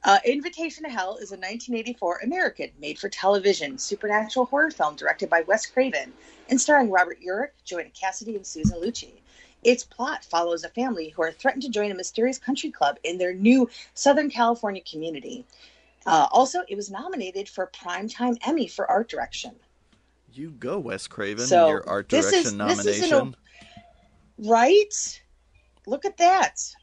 Uh, 0.03 0.19
Invitation 0.25 0.83
to 0.83 0.89
Hell 0.89 1.15
is 1.17 1.31
a 1.31 1.35
1984 1.35 2.19
American 2.23 2.69
made 2.79 2.99
for 2.99 3.09
television 3.09 3.77
supernatural 3.77 4.45
horror 4.45 4.69
film 4.69 4.95
directed 4.95 5.29
by 5.29 5.41
Wes 5.41 5.65
Craven 5.65 6.13
and 6.49 6.61
starring 6.61 6.91
Robert 6.91 7.17
Urich, 7.27 7.49
Joanna 7.63 7.89
Cassidy, 7.89 8.35
and 8.35 8.45
Susan 8.45 8.79
Lucci. 8.79 9.13
Its 9.63 9.83
plot 9.83 10.23
follows 10.23 10.63
a 10.63 10.69
family 10.69 11.09
who 11.09 11.23
are 11.23 11.31
threatened 11.31 11.63
to 11.63 11.69
join 11.69 11.89
a 11.91 11.95
mysterious 11.95 12.37
country 12.37 12.69
club 12.69 12.97
in 13.03 13.17
their 13.17 13.33
new 13.33 13.67
Southern 13.95 14.29
California 14.29 14.81
community. 14.83 15.43
Uh, 16.05 16.27
also, 16.31 16.59
it 16.69 16.75
was 16.75 16.91
nominated 16.91 17.49
for 17.49 17.63
a 17.63 17.71
Primetime 17.71 18.37
Emmy 18.45 18.67
for 18.67 18.89
art 18.91 19.09
direction. 19.09 19.55
You 20.31 20.51
go, 20.51 20.77
Wes 20.77 21.07
Craven, 21.07 21.47
So, 21.47 21.67
your 21.69 21.89
art 21.89 22.09
this 22.09 22.29
direction 22.29 22.47
is- 22.47 22.53
nomination. 22.53 23.35
This 24.37 24.45
is 24.45 24.47
an 24.47 24.51
Right? 24.51 25.21
Look 25.87 26.05
at 26.05 26.17
that. 26.17 26.75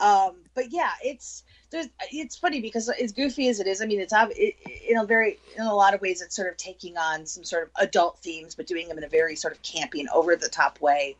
Um, 0.00 0.36
but 0.54 0.72
yeah, 0.72 0.90
it's 1.02 1.44
there's 1.70 1.88
it's 2.12 2.36
funny 2.36 2.60
because 2.60 2.88
as 2.88 3.12
goofy 3.12 3.48
as 3.48 3.60
it 3.60 3.66
is, 3.66 3.82
I 3.82 3.86
mean, 3.86 4.00
it's 4.00 4.12
it, 4.16 4.56
in 4.88 4.96
a 4.96 5.04
very 5.04 5.38
in 5.56 5.64
a 5.64 5.74
lot 5.74 5.94
of 5.94 6.00
ways, 6.00 6.22
it's 6.22 6.36
sort 6.36 6.48
of 6.48 6.56
taking 6.56 6.96
on 6.96 7.26
some 7.26 7.44
sort 7.44 7.64
of 7.64 7.70
adult 7.76 8.18
themes, 8.18 8.54
but 8.54 8.66
doing 8.66 8.88
them 8.88 8.98
in 8.98 9.04
a 9.04 9.08
very 9.08 9.36
sort 9.36 9.52
of 9.52 9.62
campy 9.62 10.00
and 10.00 10.08
over 10.10 10.36
the 10.36 10.48
top 10.48 10.80
way. 10.80 11.16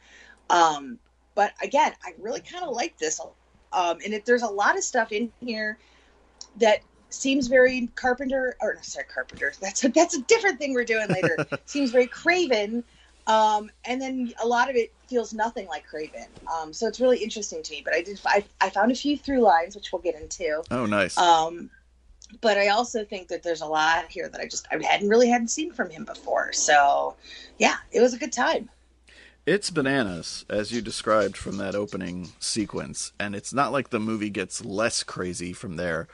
Um, 0.51 0.99
but 1.35 1.53
again, 1.63 1.93
I 2.05 2.15
really 2.19 2.41
kind 2.41 2.65
of 2.65 2.75
like 2.75 2.99
this, 2.99 3.21
um, 3.73 3.99
and 4.05 4.15
it, 4.15 4.25
there's 4.25 4.43
a 4.43 4.49
lot 4.49 4.77
of 4.77 4.85
stuff 4.85 5.13
in 5.13 5.33
here 5.41 5.79
that 6.59 6.81
seems 7.11 7.49
very 7.49 7.89
Carpenter 7.95 8.57
or 8.61 8.75
no, 8.75 8.81
sorry 8.83 9.07
Carpenter. 9.13 9.53
That's 9.61 9.85
a, 9.85 9.89
that's 9.89 10.17
a 10.17 10.23
different 10.23 10.59
thing 10.59 10.75
we're 10.75 10.85
doing 10.85 11.09
later. 11.09 11.47
seems 11.65 11.91
very 11.91 12.07
Craven, 12.07 12.85
um, 13.29 13.71
and 13.85 14.01
then 14.01 14.33
a 14.43 14.47
lot 14.47 14.71
of 14.71 14.77
it 14.77 14.93
feels 15.07 15.33
nothing 15.33 15.69
like 15.69 15.87
Craven. 15.87 16.27
Um, 16.53 16.73
so 16.73 16.89
it's 16.89 16.99
really 16.99 17.19
interesting 17.19 17.63
to 17.63 17.73
me. 17.73 17.83
But 17.85 17.95
I 17.95 18.03
did 18.03 18.21
I, 18.27 18.45
I 18.61 18.71
found 18.71 18.91
a 18.91 18.95
few 18.95 19.17
through 19.17 19.41
lines 19.41 19.77
which 19.77 19.93
we'll 19.93 20.03
get 20.03 20.15
into. 20.15 20.63
oh, 20.71 20.87
nice. 20.87 21.17
Um, 21.17 21.71
but 22.41 22.59
I 22.59 22.69
also 22.69 23.05
think 23.05 23.29
that 23.29 23.43
there's 23.43 23.61
a 23.61 23.67
lot 23.67 24.07
here 24.09 24.29
that 24.29 24.41
I 24.41 24.47
just 24.47 24.67
I 24.71 24.83
hadn't 24.83 25.09
really 25.09 25.29
hadn't 25.29 25.49
seen 25.49 25.73
from 25.73 25.91
him 25.91 26.05
before. 26.05 26.53
So 26.53 27.15
yeah, 27.59 27.77
it 27.93 28.01
was 28.01 28.15
a 28.15 28.19
good 28.19 28.33
time. 28.33 28.71
It's 29.47 29.71
bananas, 29.71 30.45
as 30.51 30.73
you 30.73 30.83
described 30.83 31.37
from 31.37 31.57
that 31.57 31.75
opening 31.75 32.33
sequence, 32.39 33.13
and 33.19 33.35
it's 33.35 33.55
not 33.55 33.73
like 33.73 33.89
the 33.89 33.99
movie 33.99 34.29
gets 34.29 34.63
less 34.63 35.03
crazy 35.03 35.55
from 35.55 35.77
there. 35.77 36.07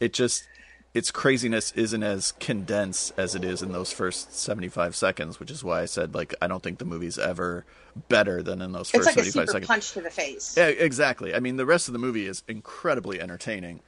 It 0.00 0.12
just 0.12 0.48
its 0.92 1.10
craziness 1.10 1.72
isn't 1.72 2.02
as 2.02 2.32
condensed 2.32 3.12
as 3.16 3.34
it 3.34 3.44
is 3.44 3.62
in 3.62 3.72
those 3.72 3.92
first 3.92 4.34
75 4.34 4.96
seconds, 4.96 5.38
which 5.38 5.50
is 5.50 5.62
why 5.62 5.82
I 5.82 5.84
said 5.84 6.14
like 6.14 6.34
I 6.42 6.46
don't 6.48 6.62
think 6.62 6.78
the 6.78 6.84
movie's 6.84 7.18
ever 7.18 7.64
better 8.08 8.42
than 8.42 8.60
in 8.62 8.72
those 8.72 8.90
It's 8.92 9.04
first 9.04 9.06
like 9.06 9.16
a 9.16 9.30
75 9.30 9.32
super 9.32 9.52
seconds. 9.52 9.66
punch 9.68 9.92
to 9.92 10.00
the 10.00 10.10
face. 10.10 10.56
Yeah, 10.56 10.66
exactly. 10.66 11.34
I 11.34 11.40
mean, 11.40 11.56
the 11.56 11.66
rest 11.66 11.88
of 11.88 11.92
the 11.92 11.98
movie 11.98 12.26
is 12.26 12.42
incredibly 12.48 13.20
entertaining. 13.20 13.80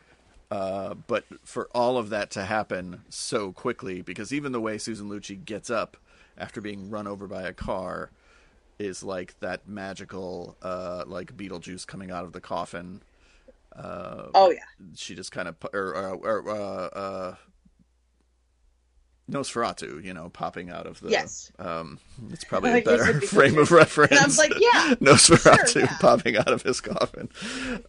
Uh, 0.51 0.95
but 1.07 1.25
for 1.45 1.69
all 1.75 1.97
of 1.97 2.11
that 2.11 2.31
to 2.31 2.45
happen 2.45 3.01
so 3.09 3.53
quickly, 3.53 4.03
because 4.03 4.33
even 4.35 4.53
the 4.53 4.61
way 4.61 4.77
Susan 4.77 5.09
Lucci 5.09 5.43
gets 5.43 5.71
up 5.71 5.97
after 6.37 6.61
being 6.61 6.91
run 6.91 7.07
over 7.07 7.27
by 7.27 7.43
a 7.43 7.53
car 7.55 8.11
is 8.79 9.03
like 9.03 9.35
that 9.41 9.67
magical, 9.67 10.57
uh, 10.63 11.05
like 11.07 11.37
Beetlejuice 11.37 11.87
coming 11.87 12.11
out 12.11 12.25
of 12.25 12.33
the 12.33 12.41
coffin. 12.41 13.01
Oh 13.77 14.51
yeah, 14.51 14.59
She 14.95 15.15
just 15.15 15.33
kind 15.33 15.49
of, 15.49 15.57
or, 15.73 15.95
or, 15.97 16.15
or 16.15 16.51
uh, 16.51 16.87
uh, 16.87 17.35
Nosferatu, 19.31 20.03
you 20.05 20.13
know, 20.13 20.29
popping 20.29 20.71
out 20.71 20.87
of 20.87 21.01
the. 21.01 21.11
Yes. 21.11 21.51
Um, 21.59 21.99
it's 22.31 22.45
probably 22.45 22.81
a 22.81 22.83
better 22.83 23.21
frame 23.27 23.59
of 23.59 23.71
reference. 23.71 24.13
And 24.13 24.21
I 24.21 24.25
was 24.25 24.39
like, 24.39 24.53
yeah, 24.59 24.95
Nosferatu 25.01 25.69
sure, 25.69 25.83
yeah. 25.83 25.97
popping 26.01 26.37
out 26.37 26.49
of 26.49 26.63
his 26.63 26.81
coffin. 26.81 27.29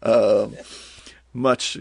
Um, 0.02 0.56
much, 1.34 1.78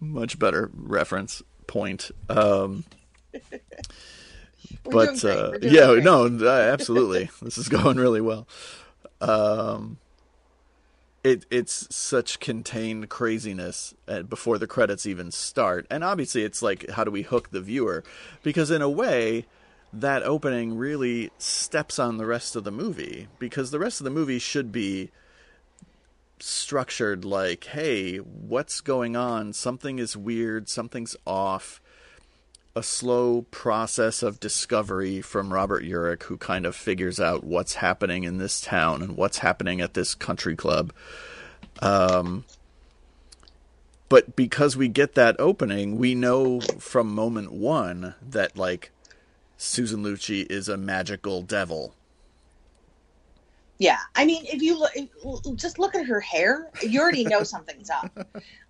much 0.00 0.38
better 0.38 0.70
reference 0.74 1.42
point. 1.66 2.10
Um, 2.28 2.84
but 4.84 5.24
uh, 5.24 5.52
yeah, 5.62 5.86
great. 5.86 6.04
no, 6.04 6.26
uh, 6.26 6.72
absolutely, 6.72 7.30
this 7.40 7.58
is 7.58 7.68
going 7.68 7.96
really 7.96 8.20
well. 8.20 8.46
Um, 9.20 9.98
it 11.26 11.46
it's 11.50 11.94
such 11.94 12.38
contained 12.38 13.08
craziness 13.08 13.94
before 14.28 14.58
the 14.58 14.66
credits 14.66 15.06
even 15.06 15.30
start, 15.30 15.86
and 15.90 16.04
obviously, 16.04 16.44
it's 16.44 16.62
like 16.62 16.88
how 16.90 17.02
do 17.04 17.10
we 17.10 17.22
hook 17.22 17.50
the 17.50 17.60
viewer? 17.60 18.04
Because 18.42 18.70
in 18.70 18.80
a 18.80 18.88
way, 18.88 19.46
that 19.92 20.22
opening 20.22 20.76
really 20.76 21.30
steps 21.38 21.98
on 21.98 22.16
the 22.16 22.26
rest 22.26 22.54
of 22.54 22.64
the 22.64 22.70
movie 22.70 23.28
because 23.38 23.70
the 23.70 23.78
rest 23.78 24.00
of 24.00 24.04
the 24.04 24.10
movie 24.10 24.38
should 24.38 24.70
be 24.70 25.10
structured 26.38 27.24
like, 27.24 27.64
hey, 27.64 28.18
what's 28.18 28.80
going 28.80 29.16
on? 29.16 29.52
Something 29.52 29.98
is 29.98 30.16
weird, 30.16 30.68
something's 30.68 31.16
off. 31.26 31.80
A 32.76 32.82
slow 32.82 33.46
process 33.50 34.22
of 34.22 34.38
discovery 34.38 35.22
from 35.22 35.50
Robert 35.50 35.82
Urich, 35.82 36.24
who 36.24 36.36
kind 36.36 36.66
of 36.66 36.76
figures 36.76 37.18
out 37.18 37.42
what's 37.42 37.76
happening 37.76 38.24
in 38.24 38.36
this 38.36 38.60
town 38.60 39.00
and 39.00 39.16
what's 39.16 39.38
happening 39.38 39.80
at 39.80 39.94
this 39.94 40.14
country 40.14 40.54
club. 40.54 40.92
Um, 41.80 42.44
but 44.10 44.36
because 44.36 44.76
we 44.76 44.88
get 44.88 45.14
that 45.14 45.36
opening, 45.38 45.96
we 45.96 46.14
know 46.14 46.60
from 46.60 47.14
moment 47.14 47.50
one 47.50 48.14
that, 48.20 48.58
like, 48.58 48.90
Susan 49.56 50.04
Lucci 50.04 50.44
is 50.50 50.68
a 50.68 50.76
magical 50.76 51.40
devil. 51.40 51.94
Yeah, 53.78 53.98
I 54.14 54.24
mean, 54.24 54.44
if 54.46 54.62
you 54.62 54.78
look, 54.78 54.92
just 55.56 55.78
look 55.78 55.94
at 55.94 56.06
her 56.06 56.20
hair, 56.20 56.70
you 56.82 57.00
already 57.00 57.24
know 57.24 57.42
something's 57.44 57.90
up. 57.90 58.10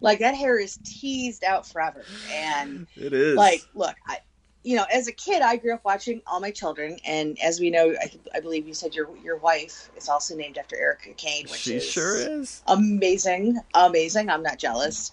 Like 0.01 0.19
that 0.19 0.35
hair 0.35 0.59
is 0.59 0.79
teased 0.85 1.45
out 1.45 1.67
forever, 1.67 2.05
and 2.33 2.87
It 2.97 3.13
is. 3.13 3.37
like, 3.37 3.65
look, 3.75 3.95
I, 4.07 4.19
you 4.65 4.75
know, 4.75 4.85
as 4.93 5.07
a 5.07 5.13
kid, 5.13 5.43
I 5.43 5.57
grew 5.57 5.75
up 5.75 5.85
watching 5.85 6.23
All 6.27 6.41
My 6.41 6.51
Children, 6.51 6.99
and 7.07 7.39
as 7.41 7.61
we 7.61 7.71
know, 7.71 7.95
I, 8.01 8.11
I 8.35 8.41
believe 8.41 8.67
you 8.67 8.75
said 8.75 8.95
your 8.95 9.09
your 9.23 9.37
wife 9.37 9.91
is 9.97 10.09
also 10.09 10.35
named 10.35 10.59
after 10.59 10.77
Erica 10.77 11.11
Kane, 11.17 11.45
which 11.45 11.61
she 11.61 11.77
is 11.77 11.85
sure 11.85 12.17
is. 12.17 12.63
amazing, 12.67 13.61
amazing. 13.75 14.29
I'm 14.29 14.43
not 14.43 14.59
jealous. 14.59 15.13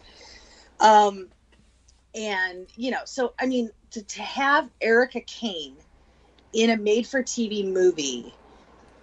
Um, 0.79 1.27
and 2.15 2.67
you 2.75 2.89
know, 2.89 3.01
so 3.05 3.33
I 3.39 3.45
mean, 3.45 3.69
to, 3.91 4.01
to 4.01 4.21
have 4.23 4.69
Erica 4.81 5.21
Kane 5.21 5.75
in 6.51 6.71
a 6.71 6.77
made-for-TV 6.77 7.71
movie 7.71 8.33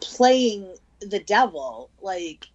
playing 0.01 0.75
the 1.01 1.21
devil, 1.21 1.91
like, 2.03 2.47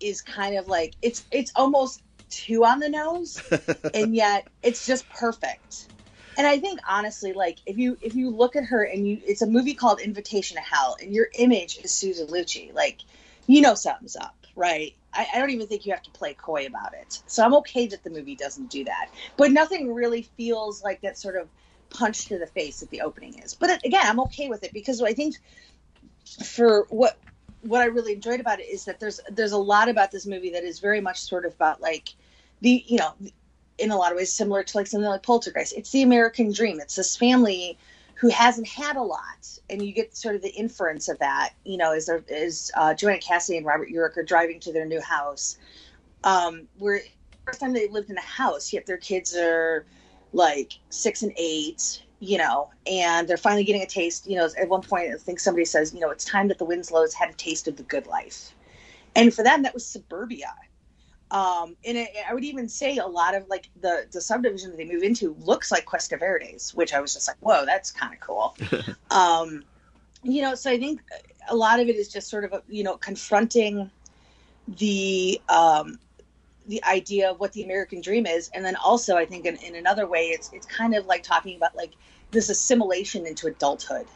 is 0.00 0.20
kind 0.20 0.56
of 0.56 0.66
like 0.66 0.94
it's 1.00 1.24
it's 1.30 1.52
almost 1.54 2.02
too 2.28 2.64
on 2.64 2.80
the 2.80 2.88
nose, 2.88 3.40
and 3.94 4.14
yet 4.14 4.48
it's 4.62 4.86
just 4.86 5.08
perfect. 5.10 5.88
And 6.36 6.46
I 6.46 6.58
think 6.58 6.80
honestly, 6.88 7.32
like 7.32 7.58
if 7.66 7.76
you 7.76 7.96
if 8.00 8.14
you 8.14 8.30
look 8.30 8.56
at 8.56 8.64
her 8.64 8.82
and 8.82 9.06
you, 9.06 9.20
it's 9.24 9.42
a 9.42 9.46
movie 9.46 9.74
called 9.74 10.00
Invitation 10.00 10.56
to 10.56 10.62
Hell, 10.62 10.96
and 11.00 11.14
your 11.14 11.28
image 11.38 11.78
is 11.82 11.92
Susan 11.94 12.26
Lucci, 12.28 12.74
like 12.74 13.00
you 13.46 13.60
know 13.60 13.74
something's 13.74 14.16
up, 14.16 14.34
right? 14.56 14.94
I, 15.14 15.26
I 15.34 15.38
don't 15.38 15.50
even 15.50 15.66
think 15.66 15.84
you 15.84 15.92
have 15.92 16.02
to 16.02 16.10
play 16.10 16.34
coy 16.34 16.66
about 16.66 16.94
it. 16.94 17.22
So 17.26 17.44
I'm 17.44 17.54
okay 17.56 17.86
that 17.88 18.02
the 18.02 18.10
movie 18.10 18.36
doesn't 18.36 18.70
do 18.70 18.84
that. 18.84 19.10
But 19.36 19.52
nothing 19.52 19.92
really 19.92 20.22
feels 20.22 20.82
like 20.82 21.02
that 21.02 21.18
sort 21.18 21.36
of 21.36 21.48
punch 21.90 22.26
to 22.28 22.38
the 22.38 22.46
face 22.46 22.80
that 22.80 22.90
the 22.90 23.02
opening 23.02 23.38
is. 23.38 23.54
But 23.54 23.70
uh, 23.70 23.78
again, 23.84 24.02
I'm 24.04 24.20
okay 24.20 24.48
with 24.48 24.64
it 24.64 24.72
because 24.72 25.02
I 25.02 25.12
think 25.12 25.36
for 26.44 26.86
what 26.90 27.18
what 27.62 27.80
I 27.80 27.86
really 27.86 28.14
enjoyed 28.14 28.40
about 28.40 28.60
it 28.60 28.64
is 28.64 28.84
that 28.84 28.98
there's 29.00 29.20
there's 29.30 29.52
a 29.52 29.58
lot 29.58 29.88
about 29.88 30.10
this 30.10 30.26
movie 30.26 30.50
that 30.50 30.64
is 30.64 30.80
very 30.80 31.00
much 31.00 31.20
sort 31.20 31.44
of 31.44 31.54
about 31.54 31.80
like 31.80 32.14
the 32.60 32.84
you 32.86 32.98
know 32.98 33.14
in 33.78 33.90
a 33.90 33.96
lot 33.96 34.12
of 34.12 34.16
ways 34.16 34.32
similar 34.32 34.62
to 34.62 34.76
like 34.76 34.86
something 34.86 35.08
like 35.08 35.22
Poltergeist. 35.22 35.74
It's 35.76 35.90
the 35.90 36.02
American 36.02 36.52
dream. 36.52 36.80
It's 36.80 36.96
this 36.96 37.16
family 37.16 37.78
who 38.14 38.28
hasn't 38.28 38.68
had 38.68 38.96
a 38.96 39.02
lot, 39.02 39.58
and 39.68 39.84
you 39.84 39.92
get 39.92 40.16
sort 40.16 40.36
of 40.36 40.42
the 40.42 40.50
inference 40.54 41.08
of 41.08 41.18
that. 41.18 41.54
You 41.64 41.76
know, 41.76 41.92
as 41.92 42.06
there 42.06 42.22
is 42.28 42.70
uh, 42.76 42.94
Joanna 42.94 43.18
Cassidy 43.18 43.58
and 43.58 43.66
Robert 43.66 43.88
Urich 43.88 44.16
are 44.16 44.22
driving 44.22 44.60
to 44.60 44.72
their 44.72 44.86
new 44.86 45.00
house, 45.00 45.58
um, 46.24 46.68
where 46.78 47.00
first 47.44 47.60
time 47.60 47.72
they 47.72 47.88
lived 47.88 48.10
in 48.10 48.16
a 48.16 48.20
house, 48.20 48.72
yet 48.72 48.86
their 48.86 48.96
kids 48.96 49.34
are 49.36 49.84
like 50.32 50.72
six 50.90 51.22
and 51.22 51.32
eight. 51.36 52.02
You 52.24 52.38
know, 52.38 52.70
and 52.86 53.26
they're 53.26 53.36
finally 53.36 53.64
getting 53.64 53.82
a 53.82 53.86
taste. 53.86 54.28
You 54.28 54.36
know, 54.36 54.48
at 54.56 54.68
one 54.68 54.82
point, 54.82 55.12
I 55.12 55.16
think 55.16 55.40
somebody 55.40 55.64
says, 55.64 55.92
you 55.92 55.98
know, 55.98 56.10
it's 56.10 56.24
time 56.24 56.46
that 56.48 56.58
the 56.58 56.64
Winslows 56.64 57.14
had 57.14 57.30
a 57.30 57.34
taste 57.34 57.66
of 57.66 57.76
the 57.76 57.82
good 57.82 58.06
life, 58.06 58.54
and 59.16 59.34
for 59.34 59.42
them, 59.42 59.62
that 59.62 59.74
was 59.74 59.84
suburbia 59.84 60.54
um, 61.32 61.76
and 61.86 61.96
it, 61.96 62.10
I 62.28 62.34
would 62.34 62.44
even 62.44 62.68
say 62.68 62.98
a 62.98 63.06
lot 63.06 63.34
of 63.34 63.48
like 63.48 63.70
the 63.80 64.06
the 64.12 64.20
subdivision 64.20 64.70
that 64.70 64.76
they 64.76 64.84
move 64.84 65.02
into 65.02 65.34
looks 65.40 65.72
like 65.72 65.86
Cuesta 65.86 66.18
Verdes, 66.18 66.74
which 66.74 66.92
I 66.92 67.00
was 67.00 67.14
just 67.14 67.26
like, 67.26 67.38
whoa, 67.40 67.64
that's 67.64 67.90
kind 67.90 68.12
of 68.12 68.20
cool. 68.20 68.54
um, 69.10 69.64
you 70.22 70.42
know, 70.42 70.54
so 70.54 70.70
I 70.70 70.78
think 70.78 71.00
a 71.48 71.56
lot 71.56 71.80
of 71.80 71.88
it 71.88 71.96
is 71.96 72.08
just 72.08 72.28
sort 72.28 72.44
of 72.44 72.62
you 72.68 72.84
know 72.84 72.98
confronting 72.98 73.90
the 74.68 75.40
um, 75.48 75.98
the 76.66 76.82
idea 76.84 77.30
of 77.30 77.40
what 77.40 77.52
the 77.52 77.64
American 77.64 78.00
dream 78.00 78.26
is, 78.26 78.50
and 78.54 78.64
then 78.64 78.76
also 78.76 79.16
I 79.16 79.24
think 79.24 79.46
in, 79.46 79.56
in 79.56 79.74
another 79.74 80.06
way, 80.06 80.26
it's 80.26 80.50
it's 80.52 80.66
kind 80.66 80.94
of 80.94 81.06
like 81.06 81.22
talking 81.22 81.56
about 81.56 81.76
like 81.76 81.92
this 82.30 82.48
assimilation 82.48 83.26
into 83.26 83.46
adulthood. 83.46 84.06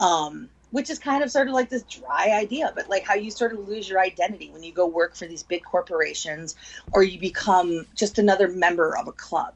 Um, 0.00 0.48
which 0.70 0.90
is 0.90 0.98
kind 0.98 1.24
of 1.24 1.30
sort 1.30 1.48
of 1.48 1.54
like 1.54 1.70
this 1.70 1.82
dry 1.84 2.30
idea, 2.32 2.72
but 2.74 2.88
like 2.90 3.04
how 3.04 3.14
you 3.14 3.30
sort 3.30 3.52
of 3.52 3.66
lose 3.66 3.88
your 3.88 4.00
identity 4.00 4.50
when 4.50 4.62
you 4.62 4.72
go 4.72 4.86
work 4.86 5.16
for 5.16 5.26
these 5.26 5.42
big 5.42 5.64
corporations 5.64 6.56
or 6.92 7.02
you 7.02 7.18
become 7.18 7.86
just 7.94 8.18
another 8.18 8.48
member 8.48 8.96
of 8.96 9.08
a 9.08 9.12
club. 9.12 9.54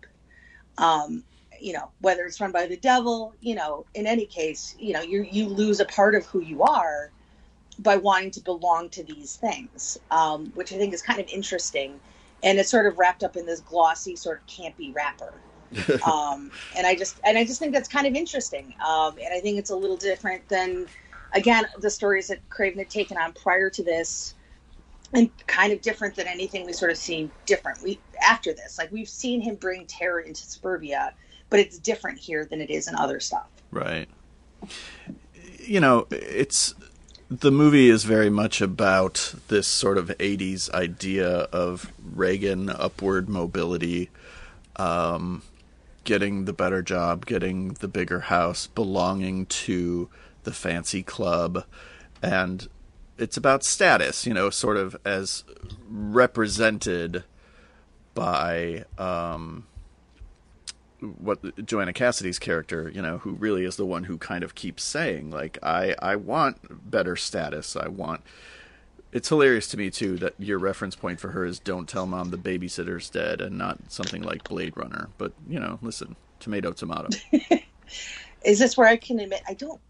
Um, 0.78 1.22
you 1.60 1.72
know, 1.74 1.90
whether 2.00 2.24
it's 2.24 2.40
run 2.40 2.50
by 2.50 2.66
the 2.66 2.78
devil, 2.78 3.34
you 3.40 3.54
know, 3.54 3.84
in 3.94 4.06
any 4.06 4.26
case, 4.26 4.74
you 4.78 4.94
know, 4.94 5.02
you 5.02 5.22
you 5.30 5.46
lose 5.48 5.80
a 5.80 5.84
part 5.84 6.14
of 6.14 6.26
who 6.26 6.40
you 6.40 6.62
are 6.62 7.10
by 7.78 7.96
wanting 7.96 8.30
to 8.32 8.40
belong 8.40 8.88
to 8.90 9.04
these 9.04 9.36
things, 9.36 9.98
um, 10.10 10.46
which 10.54 10.72
I 10.72 10.76
think 10.76 10.92
is 10.92 11.02
kind 11.02 11.20
of 11.20 11.28
interesting, 11.28 12.00
and 12.42 12.58
it's 12.58 12.70
sort 12.70 12.86
of 12.86 12.98
wrapped 12.98 13.22
up 13.22 13.36
in 13.36 13.46
this 13.46 13.60
glossy, 13.60 14.16
sort 14.16 14.40
of 14.40 14.46
campy 14.46 14.94
wrapper. 14.94 15.32
um, 16.06 16.50
and 16.76 16.86
I 16.86 16.94
just 16.94 17.18
and 17.24 17.38
I 17.38 17.44
just 17.44 17.58
think 17.58 17.72
that's 17.72 17.88
kind 17.88 18.06
of 18.06 18.14
interesting, 18.14 18.74
um, 18.86 19.14
and 19.18 19.32
I 19.32 19.40
think 19.40 19.58
it's 19.58 19.70
a 19.70 19.76
little 19.76 19.96
different 19.96 20.46
than, 20.48 20.86
again, 21.32 21.64
the 21.78 21.88
stories 21.88 22.28
that 22.28 22.46
Craven 22.50 22.78
had 22.78 22.90
taken 22.90 23.16
on 23.16 23.32
prior 23.32 23.70
to 23.70 23.82
this, 23.82 24.34
and 25.14 25.30
kind 25.46 25.72
of 25.72 25.80
different 25.80 26.14
than 26.14 26.26
anything 26.26 26.66
we 26.66 26.74
sort 26.74 26.90
of 26.90 26.98
seen 26.98 27.30
different 27.46 27.82
we 27.82 27.98
after 28.26 28.52
this. 28.52 28.76
Like 28.78 28.92
we've 28.92 29.08
seen 29.08 29.40
him 29.40 29.54
bring 29.54 29.86
terror 29.86 30.20
into 30.20 30.42
suburbia, 30.42 31.14
but 31.48 31.58
it's 31.58 31.78
different 31.78 32.18
here 32.18 32.44
than 32.44 32.60
it 32.60 32.70
is 32.70 32.88
in 32.88 32.94
other 32.94 33.18
stuff. 33.18 33.48
Right. 33.70 34.08
You 35.58 35.80
know, 35.80 36.06
it's 36.10 36.74
the 37.40 37.50
movie 37.50 37.88
is 37.88 38.04
very 38.04 38.28
much 38.28 38.60
about 38.60 39.34
this 39.48 39.66
sort 39.66 39.96
of 39.96 40.08
80s 40.08 40.70
idea 40.70 41.28
of 41.28 41.90
Reagan 42.14 42.68
upward 42.68 43.28
mobility, 43.28 44.10
um, 44.76 45.42
getting 46.04 46.44
the 46.44 46.52
better 46.52 46.82
job, 46.82 47.24
getting 47.24 47.74
the 47.74 47.88
bigger 47.88 48.20
house, 48.20 48.66
belonging 48.66 49.46
to 49.46 50.10
the 50.44 50.52
fancy 50.52 51.02
club. 51.02 51.64
And 52.20 52.68
it's 53.16 53.38
about 53.38 53.64
status, 53.64 54.26
you 54.26 54.34
know, 54.34 54.50
sort 54.50 54.76
of 54.76 54.94
as 55.04 55.44
represented 55.88 57.24
by 58.14 58.84
um, 58.98 59.64
what 61.02 61.66
Joanna 61.66 61.92
Cassidy's 61.92 62.38
character, 62.38 62.90
you 62.94 63.02
know, 63.02 63.18
who 63.18 63.32
really 63.32 63.64
is 63.64 63.76
the 63.76 63.86
one 63.86 64.04
who 64.04 64.18
kind 64.18 64.44
of 64.44 64.54
keeps 64.54 64.82
saying, 64.82 65.30
like, 65.30 65.58
I, 65.62 65.94
I 66.00 66.16
want 66.16 66.90
better 66.90 67.16
status. 67.16 67.76
I 67.76 67.88
want. 67.88 68.22
It's 69.12 69.28
hilarious 69.28 69.68
to 69.68 69.76
me 69.76 69.90
too 69.90 70.16
that 70.18 70.34
your 70.38 70.58
reference 70.58 70.96
point 70.96 71.20
for 71.20 71.30
her 71.32 71.44
is 71.44 71.58
"Don't 71.58 71.88
tell 71.88 72.06
mom 72.06 72.30
the 72.30 72.38
babysitter's 72.38 73.10
dead" 73.10 73.42
and 73.42 73.58
not 73.58 73.78
something 73.88 74.22
like 74.22 74.44
Blade 74.44 74.74
Runner. 74.74 75.10
But 75.18 75.32
you 75.46 75.60
know, 75.60 75.78
listen, 75.82 76.16
tomato, 76.40 76.72
tomato. 76.72 77.08
is 78.44 78.58
this 78.58 78.76
where 78.76 78.88
I 78.88 78.96
can 78.96 79.20
admit 79.20 79.42
I 79.46 79.52
don't 79.54 79.80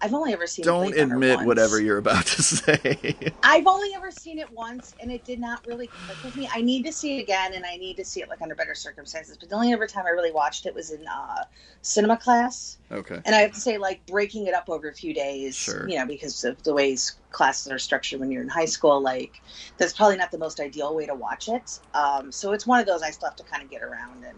I've 0.00 0.14
only 0.14 0.32
ever 0.32 0.46
seen. 0.46 0.64
Don't 0.64 0.96
admit 0.96 1.40
whatever 1.40 1.80
you're 1.80 1.98
about 1.98 2.26
to 2.26 2.42
say. 2.42 3.16
I've 3.42 3.66
only 3.66 3.94
ever 3.94 4.10
seen 4.10 4.38
it 4.38 4.50
once, 4.52 4.94
and 5.00 5.10
it 5.10 5.24
did 5.24 5.40
not 5.40 5.66
really 5.66 5.86
click 5.86 6.22
with 6.24 6.36
me. 6.36 6.48
I 6.52 6.60
need 6.60 6.84
to 6.84 6.92
see 6.92 7.18
it 7.18 7.22
again, 7.22 7.54
and 7.54 7.64
I 7.64 7.76
need 7.76 7.96
to 7.96 8.04
see 8.04 8.20
it 8.20 8.28
like 8.28 8.42
under 8.42 8.54
better 8.54 8.74
circumstances. 8.74 9.36
But 9.38 9.48
the 9.48 9.54
only 9.54 9.72
ever 9.72 9.86
time 9.86 10.06
I 10.06 10.10
really 10.10 10.32
watched 10.32 10.66
it 10.66 10.74
was 10.74 10.90
in 10.90 11.06
uh, 11.06 11.44
cinema 11.82 12.16
class. 12.16 12.78
Okay. 12.90 13.20
And 13.24 13.34
I 13.34 13.40
have 13.40 13.52
to 13.52 13.60
say, 13.60 13.78
like 13.78 14.04
breaking 14.06 14.46
it 14.46 14.54
up 14.54 14.68
over 14.68 14.88
a 14.88 14.94
few 14.94 15.14
days, 15.14 15.56
sure. 15.56 15.88
you 15.88 15.98
know, 15.98 16.06
because 16.06 16.44
of 16.44 16.62
the 16.62 16.74
ways 16.74 17.16
classes 17.30 17.70
are 17.70 17.78
structured 17.78 18.20
when 18.20 18.30
you're 18.30 18.42
in 18.42 18.48
high 18.48 18.64
school, 18.64 19.00
like 19.00 19.40
that's 19.78 19.92
probably 19.92 20.16
not 20.16 20.30
the 20.30 20.38
most 20.38 20.60
ideal 20.60 20.94
way 20.94 21.06
to 21.06 21.14
watch 21.14 21.48
it. 21.48 21.78
Um, 21.94 22.30
so 22.30 22.52
it's 22.52 22.66
one 22.66 22.80
of 22.80 22.86
those 22.86 23.02
I 23.02 23.10
still 23.10 23.28
have 23.28 23.36
to 23.36 23.44
kind 23.44 23.62
of 23.62 23.70
get 23.70 23.82
around, 23.82 24.24
and 24.24 24.36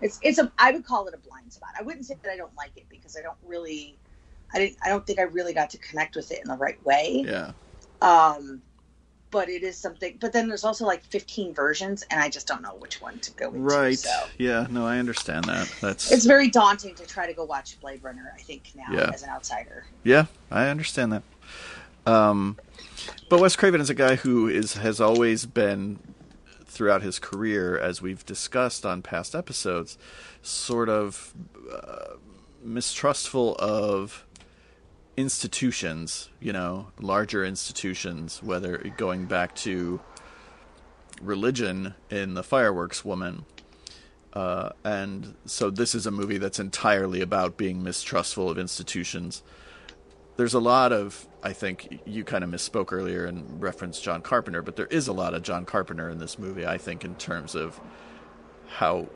it's 0.00 0.18
it's 0.22 0.38
a 0.38 0.50
I 0.58 0.72
would 0.72 0.84
call 0.84 1.06
it 1.06 1.14
a 1.14 1.28
blind 1.28 1.52
spot. 1.52 1.70
I 1.78 1.82
wouldn't 1.82 2.06
say 2.06 2.16
that 2.22 2.32
I 2.32 2.36
don't 2.36 2.54
like 2.56 2.72
it 2.76 2.86
because 2.88 3.16
I 3.16 3.22
don't 3.22 3.38
really 3.46 3.96
I 4.52 4.58
didn't. 4.58 4.78
I 4.84 4.88
don't 4.88 5.06
think 5.06 5.18
I 5.18 5.22
really 5.22 5.52
got 5.52 5.70
to 5.70 5.78
connect 5.78 6.16
with 6.16 6.30
it 6.32 6.40
in 6.42 6.48
the 6.48 6.56
right 6.56 6.82
way. 6.84 7.24
Yeah. 7.26 7.52
Um, 8.00 8.62
but 9.30 9.48
it 9.48 9.62
is 9.62 9.76
something. 9.76 10.16
But 10.20 10.32
then 10.32 10.48
there's 10.48 10.64
also 10.64 10.86
like 10.86 11.04
15 11.04 11.54
versions, 11.54 12.04
and 12.10 12.20
I 12.20 12.28
just 12.28 12.46
don't 12.46 12.62
know 12.62 12.76
which 12.78 13.02
one 13.02 13.18
to 13.20 13.30
go 13.32 13.48
into. 13.48 13.60
Right. 13.60 13.98
So. 13.98 14.10
Yeah. 14.38 14.66
No, 14.70 14.86
I 14.86 14.98
understand 14.98 15.44
that. 15.44 15.72
That's. 15.80 16.10
It's 16.10 16.24
very 16.24 16.48
daunting 16.48 16.94
to 16.94 17.06
try 17.06 17.26
to 17.26 17.34
go 17.34 17.44
watch 17.44 17.78
Blade 17.80 18.02
Runner. 18.02 18.32
I 18.34 18.40
think 18.40 18.72
now 18.74 18.86
yeah. 18.90 19.10
as 19.12 19.22
an 19.22 19.30
outsider. 19.30 19.84
Yeah, 20.02 20.26
I 20.50 20.68
understand 20.68 21.12
that. 21.12 21.22
Um, 22.06 22.56
but 23.28 23.40
Wes 23.40 23.54
Craven 23.54 23.80
is 23.80 23.90
a 23.90 23.94
guy 23.94 24.16
who 24.16 24.48
is 24.48 24.74
has 24.74 25.00
always 25.00 25.44
been 25.44 25.98
throughout 26.64 27.02
his 27.02 27.18
career, 27.18 27.78
as 27.78 28.00
we've 28.00 28.24
discussed 28.24 28.86
on 28.86 29.02
past 29.02 29.34
episodes, 29.34 29.98
sort 30.42 30.88
of 30.88 31.34
uh, 31.72 32.14
mistrustful 32.62 33.56
of 33.56 34.24
institutions, 35.18 36.30
you 36.38 36.52
know, 36.52 36.86
larger 37.00 37.44
institutions, 37.44 38.40
whether 38.40 38.78
going 38.96 39.26
back 39.26 39.52
to 39.52 39.98
religion 41.20 41.92
in 42.08 42.34
The 42.34 42.44
Fireworks 42.44 43.04
Woman. 43.04 43.44
Uh, 44.32 44.70
and 44.84 45.34
so 45.44 45.70
this 45.70 45.96
is 45.96 46.06
a 46.06 46.12
movie 46.12 46.38
that's 46.38 46.60
entirely 46.60 47.20
about 47.20 47.56
being 47.56 47.82
mistrustful 47.82 48.48
of 48.48 48.58
institutions. 48.58 49.42
There's 50.36 50.54
a 50.54 50.60
lot 50.60 50.92
of, 50.92 51.26
I 51.42 51.52
think 51.52 52.00
you 52.06 52.22
kind 52.22 52.44
of 52.44 52.50
misspoke 52.50 52.92
earlier 52.92 53.24
and 53.24 53.60
referenced 53.60 54.04
John 54.04 54.22
Carpenter, 54.22 54.62
but 54.62 54.76
there 54.76 54.86
is 54.86 55.08
a 55.08 55.12
lot 55.12 55.34
of 55.34 55.42
John 55.42 55.64
Carpenter 55.64 56.08
in 56.08 56.18
this 56.18 56.38
movie, 56.38 56.64
I 56.64 56.78
think, 56.78 57.04
in 57.04 57.16
terms 57.16 57.56
of 57.56 57.80
how 58.68 59.08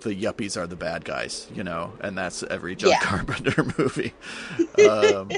the 0.00 0.14
yuppies 0.14 0.56
are 0.56 0.66
the 0.66 0.76
bad 0.76 1.04
guys, 1.04 1.48
you 1.54 1.64
know, 1.64 1.92
and 2.00 2.16
that's 2.16 2.42
every 2.42 2.76
John 2.76 2.90
yeah. 2.90 3.00
Carpenter 3.00 3.64
movie. 3.78 4.12
Um, 4.88 5.30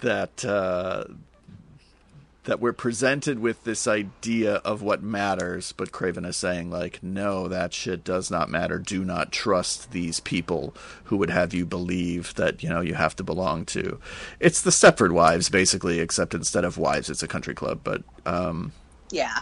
that 0.00 0.44
uh, 0.44 1.04
that 2.44 2.60
we're 2.60 2.72
presented 2.72 3.38
with 3.38 3.64
this 3.64 3.88
idea 3.88 4.56
of 4.56 4.82
what 4.82 5.02
matters, 5.02 5.72
but 5.72 5.92
Craven 5.92 6.24
is 6.24 6.36
saying 6.36 6.70
like, 6.70 7.02
no, 7.02 7.48
that 7.48 7.72
shit 7.72 8.04
does 8.04 8.30
not 8.30 8.50
matter. 8.50 8.78
Do 8.78 9.04
not 9.04 9.32
trust 9.32 9.92
these 9.92 10.20
people 10.20 10.74
who 11.04 11.16
would 11.16 11.30
have 11.30 11.54
you 11.54 11.66
believe 11.66 12.34
that 12.34 12.62
you 12.62 12.68
know 12.68 12.80
you 12.80 12.94
have 12.94 13.16
to 13.16 13.24
belong 13.24 13.64
to. 13.66 13.98
It's 14.40 14.60
the 14.60 14.70
Stepford 14.70 15.12
Wives, 15.12 15.48
basically, 15.48 16.00
except 16.00 16.34
instead 16.34 16.64
of 16.64 16.78
wives, 16.78 17.10
it's 17.10 17.22
a 17.22 17.28
country 17.28 17.54
club. 17.54 17.80
But 17.82 18.02
um, 18.26 18.72
yeah, 19.10 19.40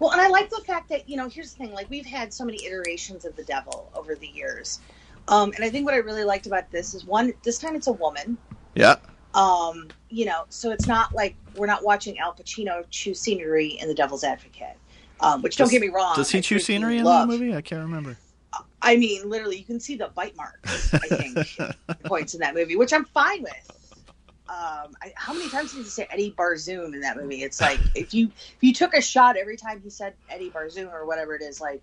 well, 0.00 0.10
and 0.10 0.20
I 0.20 0.28
like 0.28 0.50
the 0.50 0.62
fact 0.66 0.88
that 0.88 1.08
you 1.08 1.16
know, 1.16 1.28
here's 1.28 1.52
the 1.52 1.58
thing: 1.58 1.72
like 1.72 1.88
we've 1.88 2.06
had 2.06 2.32
so 2.32 2.44
many 2.44 2.64
iterations 2.64 3.24
of 3.24 3.36
the 3.36 3.44
devil 3.44 3.90
over 3.94 4.14
the 4.16 4.26
years, 4.26 4.80
um, 5.28 5.52
and 5.54 5.64
I 5.64 5.70
think 5.70 5.84
what 5.84 5.94
I 5.94 5.98
really 5.98 6.24
liked 6.24 6.46
about 6.46 6.70
this 6.70 6.94
is 6.94 7.04
one, 7.04 7.32
this 7.44 7.58
time 7.58 7.76
it's 7.76 7.86
a 7.86 7.92
woman. 7.92 8.36
Yeah. 8.74 8.96
Um, 9.34 9.88
you 10.08 10.24
know, 10.24 10.44
so 10.48 10.72
it's 10.72 10.88
not 10.88 11.14
like 11.14 11.36
we're 11.54 11.66
not 11.66 11.84
watching 11.84 12.18
Al 12.18 12.34
Pacino 12.34 12.84
chew 12.90 13.14
scenery 13.14 13.78
in 13.80 13.86
The 13.86 13.94
Devil's 13.94 14.24
Advocate. 14.24 14.76
Um, 15.20 15.42
which 15.42 15.56
does, 15.56 15.68
don't 15.68 15.72
get 15.72 15.86
me 15.86 15.94
wrong. 15.94 16.16
Does 16.16 16.30
he 16.30 16.40
chew 16.40 16.58
scenery 16.58 16.96
in 16.96 17.04
love. 17.04 17.28
that 17.28 17.32
movie? 17.32 17.54
I 17.54 17.60
can't 17.60 17.82
remember. 17.82 18.16
I 18.82 18.96
mean, 18.96 19.28
literally, 19.28 19.58
you 19.58 19.64
can 19.64 19.78
see 19.78 19.96
the 19.96 20.08
bite 20.08 20.34
marks. 20.34 20.94
I 20.94 20.98
think 20.98 21.76
points 22.04 22.32
in 22.32 22.40
that 22.40 22.54
movie, 22.54 22.74
which 22.74 22.94
I'm 22.94 23.04
fine 23.04 23.42
with 23.42 23.79
um, 24.50 24.96
I, 25.00 25.12
how 25.14 25.32
many 25.32 25.48
times 25.48 25.72
did 25.72 25.84
he 25.84 25.84
say 25.84 26.08
Eddie 26.10 26.34
Barzoon 26.36 26.92
in 26.92 27.00
that 27.02 27.16
movie? 27.16 27.44
It's 27.44 27.60
like 27.60 27.78
if 27.94 28.12
you 28.12 28.26
if 28.26 28.56
you 28.60 28.72
took 28.72 28.94
a 28.94 29.00
shot 29.00 29.36
every 29.36 29.56
time 29.56 29.80
he 29.80 29.90
said 29.90 30.14
Eddie 30.28 30.50
Barzoon 30.50 30.92
or 30.92 31.06
whatever 31.06 31.36
it 31.36 31.42
is, 31.42 31.60
like 31.60 31.82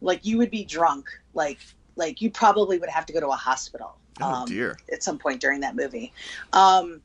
like 0.00 0.24
you 0.24 0.38
would 0.38 0.50
be 0.50 0.64
drunk, 0.64 1.08
like 1.34 1.58
like 1.96 2.22
you 2.22 2.30
probably 2.30 2.78
would 2.78 2.88
have 2.88 3.04
to 3.06 3.12
go 3.12 3.18
to 3.18 3.28
a 3.28 3.36
hospital. 3.36 3.96
Oh 4.20 4.32
um, 4.32 4.46
dear! 4.46 4.76
At 4.92 5.02
some 5.02 5.18
point 5.18 5.40
during 5.40 5.62
that 5.62 5.74
movie, 5.74 6.12
um, 6.52 7.02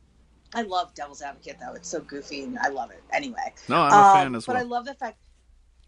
I 0.53 0.61
love 0.61 0.93
Devil's 0.93 1.23
Advocate 1.23 1.57
though; 1.59 1.73
it's 1.73 1.89
so 1.89 2.01
goofy 2.01 2.43
and 2.43 2.59
I 2.59 2.67
love 2.67 2.91
it. 2.91 3.01
Anyway, 3.11 3.53
no, 3.67 3.81
I'm 3.81 3.93
a 3.93 3.95
um, 3.95 4.13
fan 4.13 4.35
as 4.35 4.47
well. 4.47 4.57
But 4.57 4.61
I 4.61 4.63
love 4.63 4.85
the 4.85 4.93
fact 4.93 5.17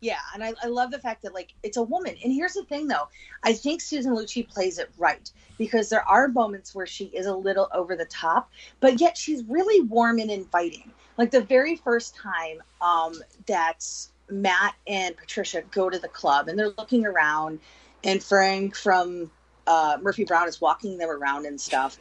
yeah, 0.01 0.19
and 0.33 0.43
I, 0.43 0.53
I 0.61 0.67
love 0.67 0.89
the 0.89 0.99
fact 0.99 1.21
that 1.21 1.33
like 1.33 1.53
it's 1.61 1.77
a 1.77 1.83
woman. 1.83 2.15
And 2.23 2.33
here's 2.33 2.53
the 2.53 2.65
thing 2.65 2.87
though, 2.87 3.07
I 3.43 3.53
think 3.53 3.81
Susan 3.81 4.13
Lucci 4.13 4.47
plays 4.49 4.79
it 4.79 4.89
right 4.97 5.29
because 5.59 5.89
there 5.89 6.07
are 6.09 6.27
moments 6.27 6.73
where 6.73 6.87
she 6.87 7.05
is 7.05 7.27
a 7.27 7.35
little 7.35 7.69
over 7.71 7.95
the 7.95 8.05
top, 8.05 8.49
but 8.79 8.99
yet 8.99 9.15
she's 9.15 9.43
really 9.45 9.81
warm 9.81 10.17
and 10.17 10.31
inviting. 10.31 10.91
Like 11.17 11.29
the 11.29 11.41
very 11.41 11.75
first 11.75 12.15
time 12.15 12.63
um, 12.81 13.13
that 13.45 13.85
Matt 14.27 14.73
and 14.87 15.15
Patricia 15.15 15.61
go 15.69 15.87
to 15.87 15.99
the 15.99 16.07
club 16.07 16.47
and 16.47 16.57
they're 16.57 16.73
looking 16.77 17.05
around, 17.05 17.59
and 18.03 18.23
Frank 18.23 18.75
from 18.75 19.29
uh, 19.67 19.99
Murphy 20.01 20.23
Brown 20.23 20.47
is 20.47 20.59
walking 20.59 20.97
them 20.97 21.11
around 21.11 21.45
and 21.45 21.61
stuff. 21.61 21.99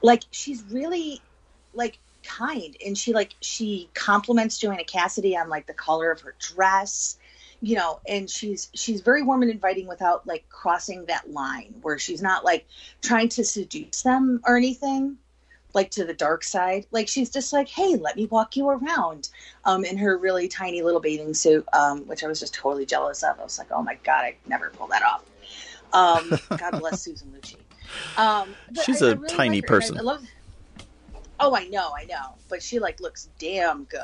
like 0.00 0.22
she's 0.30 0.64
really 0.70 1.20
like 1.74 1.98
kind 2.22 2.76
and 2.84 2.96
she 2.96 3.12
like 3.12 3.34
she 3.40 3.90
compliments 3.94 4.58
Joanna 4.58 4.84
Cassidy 4.84 5.36
on 5.36 5.48
like 5.48 5.66
the 5.66 5.74
color 5.74 6.10
of 6.10 6.20
her 6.22 6.34
dress 6.38 7.18
you 7.62 7.76
know 7.76 8.00
and 8.08 8.28
she's 8.28 8.68
she's 8.74 9.00
very 9.00 9.22
warm 9.22 9.42
and 9.42 9.50
inviting 9.50 9.86
without 9.86 10.26
like 10.26 10.46
crossing 10.50 11.06
that 11.06 11.30
line 11.30 11.72
where 11.80 11.98
she's 11.98 12.20
not 12.20 12.44
like 12.44 12.66
trying 13.00 13.28
to 13.28 13.44
seduce 13.44 14.02
them 14.02 14.40
or 14.44 14.56
anything 14.56 15.16
like 15.74 15.90
to 15.90 16.04
the 16.04 16.12
dark 16.12 16.44
side. 16.44 16.84
Like 16.90 17.08
she's 17.08 17.30
just 17.30 17.52
like 17.52 17.68
hey 17.68 17.94
let 17.96 18.16
me 18.16 18.26
walk 18.26 18.56
you 18.56 18.68
around 18.68 19.30
um 19.64 19.84
in 19.84 19.96
her 19.96 20.18
really 20.18 20.48
tiny 20.48 20.82
little 20.82 21.00
bathing 21.00 21.32
suit 21.34 21.66
um 21.72 22.00
which 22.08 22.22
i 22.24 22.26
was 22.26 22.40
just 22.40 22.52
totally 22.52 22.84
jealous 22.84 23.22
of. 23.22 23.38
I 23.38 23.44
was 23.44 23.58
like 23.58 23.68
oh 23.70 23.82
my 23.82 23.96
god 24.02 24.24
i 24.24 24.34
never 24.46 24.70
pull 24.70 24.88
that 24.88 25.02
off. 25.04 25.24
Um 25.92 26.38
god 26.58 26.80
bless 26.80 27.00
susan 27.00 27.32
lucci. 27.32 27.56
Um 28.20 28.54
she's 28.84 29.02
I, 29.02 29.06
a 29.06 29.10
I 29.10 29.12
really 29.14 29.28
tiny 29.28 29.62
person 29.62 29.96
I, 29.96 30.00
I 30.00 30.02
love 30.02 30.26
oh 31.38 31.54
i 31.54 31.64
know 31.68 31.92
i 31.96 32.04
know. 32.06 32.34
But 32.48 32.60
she 32.60 32.80
like 32.80 33.00
looks 33.00 33.28
damn 33.38 33.84
good 33.84 34.00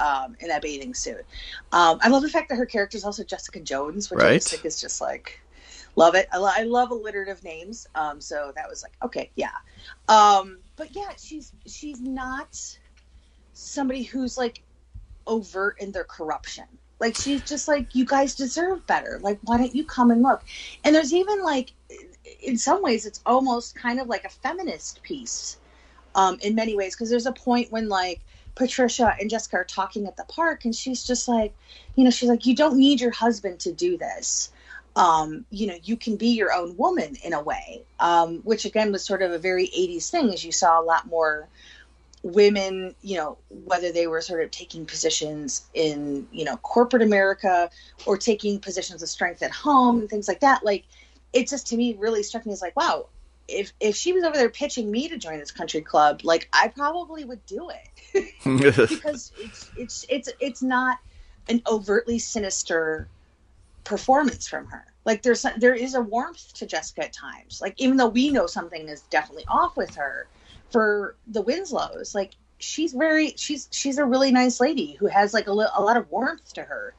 um, 0.00 0.36
in 0.40 0.48
that 0.48 0.62
bathing 0.62 0.94
suit. 0.94 1.24
Um, 1.72 1.98
I 2.02 2.08
love 2.08 2.22
the 2.22 2.28
fact 2.28 2.48
that 2.48 2.56
her 2.56 2.66
character 2.66 2.96
is 2.96 3.04
also 3.04 3.22
Jessica 3.22 3.60
Jones, 3.60 4.10
which 4.10 4.20
right. 4.20 4.32
I 4.32 4.38
think 4.38 4.64
is 4.64 4.80
just 4.80 5.00
like 5.00 5.40
love 5.96 6.14
it. 6.14 6.28
I, 6.32 6.38
lo- 6.38 6.52
I 6.54 6.62
love 6.64 6.90
alliterative 6.90 7.44
names. 7.44 7.86
Um, 7.94 8.20
so 8.20 8.52
that 8.54 8.68
was 8.68 8.82
like, 8.82 8.92
okay, 9.02 9.30
yeah. 9.36 9.50
Um, 10.08 10.58
but 10.76 10.94
yeah, 10.96 11.10
she's 11.18 11.52
she's 11.66 12.00
not 12.00 12.58
somebody 13.52 14.02
who's 14.02 14.38
like 14.38 14.62
overt 15.26 15.80
in 15.80 15.92
their 15.92 16.04
corruption. 16.04 16.64
Like 16.98 17.16
she's 17.16 17.42
just 17.42 17.66
like, 17.66 17.94
you 17.94 18.04
guys 18.04 18.34
deserve 18.34 18.86
better. 18.86 19.20
Like, 19.22 19.38
why 19.44 19.56
don't 19.56 19.74
you 19.74 19.84
come 19.84 20.10
and 20.10 20.22
look? 20.22 20.42
And 20.84 20.94
there's 20.94 21.14
even 21.14 21.42
like, 21.42 21.72
in 22.42 22.58
some 22.58 22.82
ways, 22.82 23.06
it's 23.06 23.20
almost 23.24 23.74
kind 23.74 24.00
of 24.00 24.06
like 24.06 24.24
a 24.24 24.28
feminist 24.28 25.02
piece, 25.02 25.56
um, 26.14 26.38
in 26.42 26.54
many 26.54 26.76
ways, 26.76 26.94
because 26.94 27.08
there's 27.08 27.26
a 27.26 27.32
point 27.32 27.72
when 27.72 27.88
like 27.88 28.20
Patricia 28.60 29.16
and 29.18 29.30
Jessica 29.30 29.56
are 29.56 29.64
talking 29.64 30.06
at 30.06 30.18
the 30.18 30.24
park, 30.24 30.66
and 30.66 30.76
she's 30.76 31.02
just 31.02 31.28
like, 31.28 31.54
you 31.96 32.04
know, 32.04 32.10
she's 32.10 32.28
like, 32.28 32.44
you 32.44 32.54
don't 32.54 32.76
need 32.76 33.00
your 33.00 33.10
husband 33.10 33.60
to 33.60 33.72
do 33.72 33.96
this. 33.96 34.52
Um, 34.94 35.46
you 35.48 35.66
know, 35.66 35.76
you 35.82 35.96
can 35.96 36.16
be 36.16 36.28
your 36.28 36.52
own 36.52 36.76
woman 36.76 37.16
in 37.24 37.32
a 37.32 37.42
way, 37.42 37.84
um, 37.98 38.40
which 38.40 38.66
again 38.66 38.92
was 38.92 39.02
sort 39.02 39.22
of 39.22 39.32
a 39.32 39.38
very 39.38 39.66
80s 39.66 40.10
thing, 40.10 40.30
as 40.34 40.44
you 40.44 40.52
saw 40.52 40.78
a 40.78 40.84
lot 40.84 41.06
more 41.06 41.48
women, 42.22 42.94
you 43.00 43.16
know, 43.16 43.38
whether 43.48 43.92
they 43.92 44.06
were 44.06 44.20
sort 44.20 44.44
of 44.44 44.50
taking 44.50 44.84
positions 44.84 45.64
in, 45.72 46.28
you 46.30 46.44
know, 46.44 46.58
corporate 46.58 47.02
America 47.02 47.70
or 48.04 48.18
taking 48.18 48.60
positions 48.60 49.02
of 49.02 49.08
strength 49.08 49.42
at 49.42 49.52
home 49.52 50.00
and 50.00 50.10
things 50.10 50.28
like 50.28 50.40
that. 50.40 50.66
Like, 50.66 50.84
it 51.32 51.48
just 51.48 51.68
to 51.68 51.78
me 51.78 51.96
really 51.98 52.22
struck 52.22 52.44
me 52.44 52.52
as 52.52 52.60
like, 52.60 52.76
wow, 52.76 53.06
if 53.50 53.72
if 53.80 53.96
she 53.96 54.12
was 54.12 54.24
over 54.24 54.36
there 54.36 54.50
pitching 54.50 54.90
me 54.90 55.08
to 55.08 55.18
join 55.18 55.38
this 55.38 55.50
country 55.50 55.80
club, 55.80 56.20
like 56.24 56.48
I 56.52 56.68
probably 56.68 57.24
would 57.24 57.44
do 57.46 57.70
it 57.70 58.34
because 58.44 59.32
it's 59.38 59.70
it's 59.76 60.06
it's 60.08 60.28
it's 60.40 60.62
not 60.62 60.98
an 61.48 61.62
overtly 61.66 62.18
sinister 62.18 63.08
performance 63.84 64.46
from 64.48 64.66
her. 64.66 64.84
Like 65.04 65.22
there's 65.22 65.44
there 65.58 65.74
is 65.74 65.94
a 65.94 66.00
warmth 66.00 66.54
to 66.54 66.66
Jessica 66.66 67.04
at 67.04 67.12
times. 67.12 67.60
Like 67.60 67.74
even 67.78 67.96
though 67.96 68.08
we 68.08 68.30
know 68.30 68.46
something 68.46 68.88
is 68.88 69.02
definitely 69.02 69.44
off 69.48 69.76
with 69.76 69.94
her, 69.96 70.28
for 70.70 71.16
the 71.26 71.42
Winslows, 71.42 72.14
like 72.14 72.32
she's 72.58 72.92
very 72.92 73.34
she's 73.36 73.68
she's 73.70 73.98
a 73.98 74.04
really 74.04 74.30
nice 74.30 74.60
lady 74.60 74.92
who 74.92 75.06
has 75.06 75.34
like 75.34 75.46
a, 75.46 75.50
a 75.50 75.82
lot 75.82 75.96
of 75.96 76.10
warmth 76.10 76.52
to 76.54 76.62
her. 76.62 76.94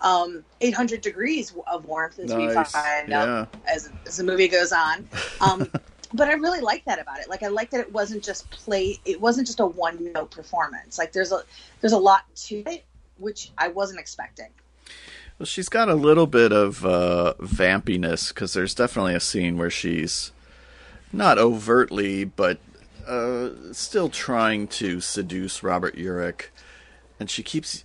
Um, 0.00 0.44
800 0.60 1.00
degrees 1.00 1.54
of 1.66 1.86
warmth 1.86 2.18
as 2.18 2.28
nice. 2.28 2.54
we 2.54 2.64
find 2.64 3.08
yeah. 3.08 3.22
out 3.22 3.54
as, 3.66 3.88
as 4.06 4.18
the 4.18 4.24
movie 4.24 4.48
goes 4.48 4.70
on. 4.70 5.08
Um, 5.40 5.70
but 6.14 6.28
I 6.28 6.34
really 6.34 6.60
like 6.60 6.84
that 6.84 7.00
about 7.00 7.18
it. 7.18 7.28
Like 7.28 7.42
I 7.42 7.48
like 7.48 7.70
that 7.70 7.80
it 7.80 7.92
wasn't 7.92 8.22
just 8.22 8.48
play. 8.50 8.98
It 9.04 9.20
wasn't 9.20 9.46
just 9.46 9.60
a 9.60 9.66
one 9.66 10.12
note 10.12 10.30
performance. 10.30 10.96
Like 10.96 11.12
there's 11.12 11.32
a 11.32 11.42
there's 11.80 11.92
a 11.92 11.98
lot 11.98 12.22
to 12.36 12.62
it, 12.66 12.84
which 13.18 13.50
I 13.58 13.68
wasn't 13.68 14.00
expecting. 14.00 14.48
Well, 15.38 15.46
she's 15.46 15.68
got 15.68 15.88
a 15.88 15.94
little 15.94 16.28
bit 16.28 16.52
of 16.52 16.86
uh, 16.86 17.34
vampiness 17.40 18.28
because 18.28 18.52
there's 18.52 18.74
definitely 18.74 19.14
a 19.14 19.20
scene 19.20 19.58
where 19.58 19.70
she's 19.70 20.30
not 21.12 21.38
overtly, 21.38 22.24
but 22.24 22.58
uh, 23.06 23.50
still 23.72 24.08
trying 24.08 24.68
to 24.68 25.00
seduce 25.00 25.64
Robert 25.64 25.96
Urich, 25.96 26.46
and 27.18 27.28
she 27.28 27.42
keeps. 27.42 27.84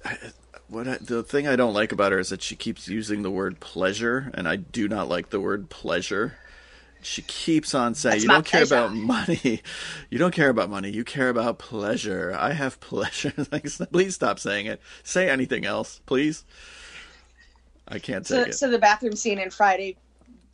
What 0.68 0.88
I, 0.88 0.98
the 1.02 1.24
thing 1.24 1.48
I 1.48 1.56
don't 1.56 1.74
like 1.74 1.92
about 1.92 2.12
her 2.12 2.20
is 2.20 2.30
that 2.30 2.44
she 2.44 2.56
keeps 2.56 2.88
using 2.88 3.24
the 3.24 3.32
word 3.32 3.60
pleasure, 3.60 4.30
and 4.36 4.48
I 4.48 4.56
do 4.58 4.88
not 4.88 5.10
like 5.10 5.32
the 5.32 5.40
word 5.40 5.72
pleasure. 5.72 6.38
She 7.02 7.22
keeps 7.22 7.74
on 7.74 7.96
saying, 7.96 8.14
That's 8.14 8.24
"You 8.24 8.30
don't 8.30 8.46
pleasure. 8.46 8.66
care 8.66 8.86
about 8.86 8.96
money. 8.96 9.62
You 10.10 10.18
don't 10.18 10.34
care 10.34 10.50
about 10.50 10.70
money. 10.70 10.90
You 10.90 11.04
care 11.04 11.30
about 11.30 11.60
pleasure. 11.60 12.36
I 12.38 12.54
have 12.54 12.80
pleasure." 12.80 13.34
like, 13.52 13.68
please 13.92 14.16
stop 14.16 14.40
saying 14.40 14.66
it. 14.66 14.82
Say 15.04 15.30
anything 15.30 15.66
else, 15.66 16.02
please. 16.06 16.44
I 17.88 18.00
can't 18.00 18.26
so, 18.26 18.40
take 18.44 18.50
it. 18.50 18.56
So 18.56 18.70
the 18.70 18.80
bathroom 18.80 19.16
scene 19.16 19.40
in 19.40 19.50
Friday 19.50 19.98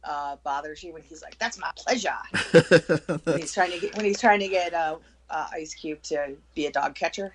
uh, 0.03 0.37
bothers 0.43 0.83
you 0.83 0.93
when 0.93 1.01
he's 1.03 1.21
like, 1.21 1.37
"That's 1.39 1.57
my 1.57 1.71
pleasure." 1.75 2.15
when 3.23 3.39
he's 3.39 3.53
trying 3.53 3.71
to 3.71 3.79
get 3.79 3.95
when 3.95 4.05
he's 4.05 4.19
trying 4.19 4.39
to 4.39 4.47
get 4.47 4.73
uh, 4.73 4.97
uh, 5.29 5.47
Ice 5.53 5.73
Cube 5.73 6.01
to 6.03 6.35
be 6.53 6.67
a 6.67 6.71
dog 6.71 6.95
catcher. 6.95 7.33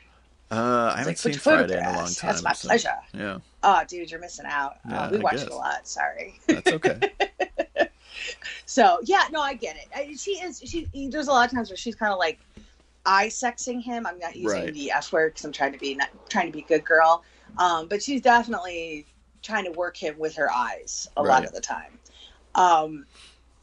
Uh, 0.51 0.93
I 0.95 0.99
haven't 0.99 1.07
like, 1.07 1.19
seen 1.19 1.35
Friday 1.35 1.79
in 1.79 1.85
a 1.85 1.97
long 1.97 2.07
time. 2.07 2.31
That's 2.31 2.43
my 2.43 2.53
so, 2.53 2.69
pleasure. 2.69 2.97
Yeah. 3.15 3.39
Oh, 3.63 3.83
dude, 3.87 4.11
you're 4.11 4.21
missing 4.21 4.47
out. 4.49 4.79
Uh, 4.91 5.09
we 5.13 5.19
I 5.19 5.21
watch 5.21 5.35
guess. 5.35 5.43
it 5.45 5.51
a 5.51 5.55
lot. 5.55 5.87
Sorry. 5.87 6.41
That's 6.49 6.73
okay. 6.73 7.13
So 8.67 8.99
yeah, 9.05 9.25
no, 9.31 9.41
I 9.41 9.55
get 9.55 9.77
it. 9.77 9.89
I, 9.95 10.15
she 10.17 10.33
is. 10.33 10.61
She. 10.65 10.89
There's 11.11 11.29
a 11.29 11.33
lot 11.33 11.49
of 11.49 11.55
times 11.55 11.71
where 11.71 11.77
she's 11.77 11.95
kind 11.95 12.13
of 12.13 12.19
like 12.19 12.39
eye 13.07 13.29
sexing 13.29 13.83
him. 13.83 14.07
I'm 14.07 14.19
not 14.19 14.37
using 14.37 14.65
right. 14.65 14.75
the 14.75 14.91
F 14.93 15.13
word 15.13 15.33
because 15.33 15.45
I'm 15.45 15.53
trying 15.53 15.73
to 15.73 15.79
be 15.79 15.95
not 15.95 16.11
trying 16.29 16.47
to 16.47 16.53
be 16.53 16.61
a 16.61 16.67
good 16.67 16.85
girl. 16.85 17.25
Um, 17.59 17.89
but 17.89 18.03
she's 18.03 18.21
definitely 18.21 19.07
trying 19.43 19.65
to 19.65 19.73
work 19.73 19.97
him 19.97 20.19
with 20.19 20.35
her 20.37 20.51
eyes 20.53 21.09
a 21.17 21.23
right. 21.23 21.29
lot 21.29 21.45
of 21.45 21.53
the 21.53 21.61
time. 21.61 21.99
Um, 22.55 23.07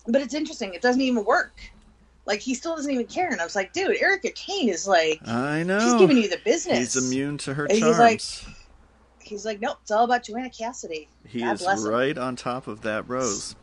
but 0.08 0.22
it's 0.22 0.34
interesting. 0.34 0.74
It 0.74 0.82
doesn't 0.82 1.02
even 1.02 1.24
work. 1.24 1.60
Like 2.26 2.42
he 2.42 2.54
still 2.54 2.76
doesn't 2.76 2.92
even 2.92 3.06
care. 3.08 3.30
And 3.30 3.40
I 3.40 3.44
was 3.44 3.56
like, 3.56 3.74
dude, 3.74 4.02
Erica 4.02 4.30
Kane 4.32 4.70
is 4.70 4.88
like, 4.88 5.26
I 5.26 5.64
know, 5.64 5.80
she's 5.80 5.94
giving 5.96 6.18
you 6.18 6.30
the 6.30 6.40
business. 6.44 6.94
He's 6.94 6.96
immune 6.98 7.38
to 7.40 7.54
her 7.54 7.66
and 7.66 7.80
charms. 7.80 7.96
He's 7.96 8.00
like, 8.00 8.56
he's 9.22 9.46
like, 9.46 9.62
nope, 9.62 9.78
it's 9.82 9.92
all 9.92 10.04
about 10.04 10.24
Joanna 10.24 10.50
Cassidy. 10.50 11.08
He 11.26 11.40
God 11.40 11.62
is 11.62 11.86
right 11.86 12.18
him. 12.18 12.24
on 12.24 12.36
top 12.36 12.68
of 12.68 12.82
that 12.82 13.08
rose. 13.08 13.56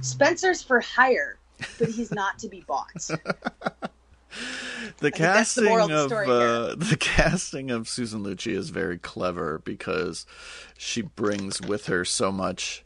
Spencer's 0.00 0.62
for 0.62 0.80
hire, 0.80 1.38
but 1.78 1.88
he's 1.88 2.12
not 2.12 2.38
to 2.40 2.48
be 2.48 2.64
bought. 2.66 2.92
the 4.98 5.10
casting 5.10 5.64
the 5.64 5.94
of, 5.94 6.12
of 6.12 6.12
uh, 6.12 6.74
the 6.76 6.96
casting 6.98 7.70
of 7.70 7.88
Susan 7.88 8.22
Lucci 8.22 8.52
is 8.52 8.70
very 8.70 8.98
clever 8.98 9.60
because 9.64 10.26
she 10.76 11.02
brings 11.02 11.60
with 11.60 11.86
her 11.86 12.04
so 12.04 12.30
much 12.30 12.84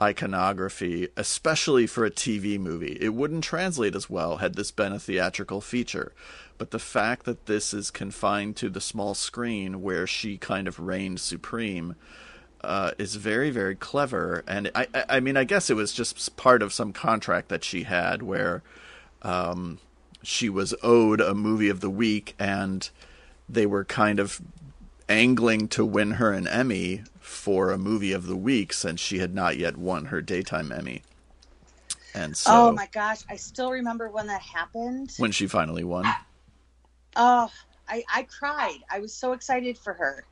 iconography, 0.00 1.08
especially 1.16 1.86
for 1.86 2.04
a 2.04 2.10
TV 2.10 2.58
movie. 2.58 2.98
It 3.00 3.10
wouldn't 3.10 3.44
translate 3.44 3.94
as 3.94 4.10
well 4.10 4.38
had 4.38 4.54
this 4.54 4.72
been 4.72 4.92
a 4.92 4.98
theatrical 4.98 5.60
feature. 5.60 6.12
But 6.58 6.72
the 6.72 6.78
fact 6.78 7.24
that 7.24 7.46
this 7.46 7.72
is 7.72 7.90
confined 7.90 8.56
to 8.56 8.68
the 8.68 8.80
small 8.80 9.14
screen 9.14 9.80
where 9.80 10.06
she 10.06 10.38
kind 10.38 10.68
of 10.68 10.80
reigned 10.80 11.20
supreme 11.20 11.94
uh, 12.64 12.92
is 12.98 13.16
very, 13.16 13.50
very 13.50 13.74
clever. 13.74 14.44
And 14.46 14.70
I, 14.74 14.86
I, 14.94 15.04
I, 15.08 15.20
mean, 15.20 15.36
I 15.36 15.44
guess 15.44 15.70
it 15.70 15.74
was 15.74 15.92
just 15.92 16.36
part 16.36 16.62
of 16.62 16.72
some 16.72 16.92
contract 16.92 17.48
that 17.48 17.64
she 17.64 17.84
had 17.84 18.22
where 18.22 18.62
um, 19.22 19.78
she 20.22 20.48
was 20.48 20.74
owed 20.82 21.20
a 21.20 21.34
movie 21.34 21.68
of 21.68 21.80
the 21.80 21.90
week 21.90 22.34
and 22.38 22.88
they 23.48 23.66
were 23.66 23.84
kind 23.84 24.20
of 24.20 24.40
angling 25.08 25.68
to 25.68 25.84
win 25.84 26.12
her 26.12 26.32
an 26.32 26.46
Emmy 26.46 27.02
for 27.20 27.70
a 27.70 27.78
movie 27.78 28.12
of 28.12 28.26
the 28.26 28.36
week 28.36 28.72
since 28.72 29.00
she 29.00 29.18
had 29.18 29.34
not 29.34 29.56
yet 29.56 29.76
won 29.76 30.06
her 30.06 30.22
daytime 30.22 30.72
Emmy. 30.72 31.02
And 32.14 32.36
so 32.36 32.68
Oh 32.68 32.72
my 32.72 32.88
gosh, 32.92 33.22
I 33.28 33.36
still 33.36 33.70
remember 33.70 34.10
when 34.10 34.26
that 34.26 34.42
happened. 34.42 35.12
When 35.16 35.32
she 35.32 35.46
finally 35.46 35.84
won. 35.84 36.06
Oh, 37.16 37.50
I 37.88 38.04
I 38.12 38.22
cried. 38.24 38.78
I 38.90 39.00
was 39.00 39.14
so 39.14 39.32
excited 39.32 39.78
for 39.78 39.94
her. 39.94 40.24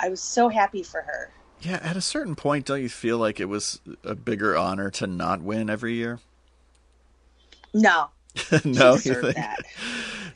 I 0.00 0.08
was 0.08 0.22
so 0.22 0.48
happy 0.48 0.82
for 0.82 1.02
her. 1.02 1.30
Yeah, 1.60 1.80
at 1.82 1.96
a 1.96 2.00
certain 2.00 2.36
point 2.36 2.66
don't 2.66 2.82
you 2.82 2.88
feel 2.88 3.18
like 3.18 3.40
it 3.40 3.46
was 3.46 3.80
a 4.04 4.14
bigger 4.14 4.56
honor 4.56 4.90
to 4.92 5.06
not 5.06 5.40
win 5.42 5.70
every 5.70 5.94
year? 5.94 6.20
No. 7.72 8.10
no, 8.64 8.94
you 8.94 9.14
think? 9.14 9.36
That. 9.36 9.64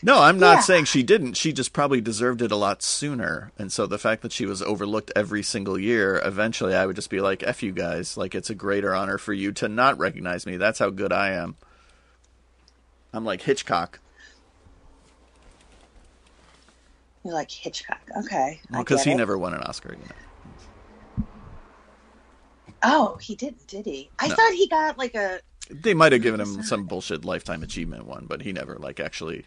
No, 0.03 0.23
I'm 0.23 0.39
not 0.39 0.57
yeah. 0.57 0.61
saying 0.61 0.85
she 0.87 1.03
didn't. 1.03 1.35
She 1.35 1.53
just 1.53 1.75
probably 1.75 2.01
deserved 2.01 2.41
it 2.41 2.51
a 2.51 2.57
lot 2.57 2.83
sooner. 2.83 3.53
And 3.59 3.71
so 3.71 3.87
the 3.87 3.99
fact 3.99 4.23
that 4.23 4.33
she 4.33 4.47
was 4.47 4.63
overlooked 4.63 5.13
every 5.15 5.43
single 5.43 5.79
year, 5.79 6.21
eventually 6.25 6.75
I 6.75 6.87
would 6.87 6.97
just 6.97 7.11
be 7.11 7.21
like, 7.21 7.43
F 7.43 7.63
you 7.63 7.73
guys. 7.73 8.17
Like, 8.17 8.35
it's 8.35 8.49
a 8.49 8.55
greater 8.55 8.95
honor 8.95 9.19
for 9.19 9.35
you 9.35 9.53
to 9.53 9.69
not 9.69 9.99
recognize 9.99 10.47
me. 10.47 10.57
That's 10.57 10.79
how 10.79 10.89
good 10.89 11.13
I 11.13 11.33
am. 11.33 11.57
I'm 13.13 13.25
like 13.27 13.43
Hitchcock. 13.43 14.01
You're 17.25 17.35
like 17.35 17.51
Hitchcock. 17.51 18.01
Okay. 18.17 18.61
Because 18.71 18.99
well, 18.99 19.05
he 19.05 19.11
it. 19.13 19.17
never 19.17 19.37
won 19.37 19.55
an 19.55 19.61
Oscar, 19.63 19.95
you 19.95 20.05
know. 20.05 21.27
Oh, 22.83 23.17
he 23.21 23.35
didn't, 23.35 23.67
did 23.67 23.85
he? 23.85 24.11
I 24.19 24.29
no. 24.29 24.35
thought 24.35 24.53
he 24.53 24.67
got 24.67 24.97
like 24.97 25.15
a. 25.15 25.41
They 25.69 25.95
might 25.95 26.13
have 26.13 26.23
given 26.23 26.41
him 26.41 26.63
some 26.63 26.85
bullshit 26.85 27.25
lifetime 27.25 27.63
achievement 27.63 28.07
one, 28.07 28.27
but 28.27 28.43
he 28.43 28.53
never 28.53 28.77
like 28.77 28.99
actually 28.99 29.45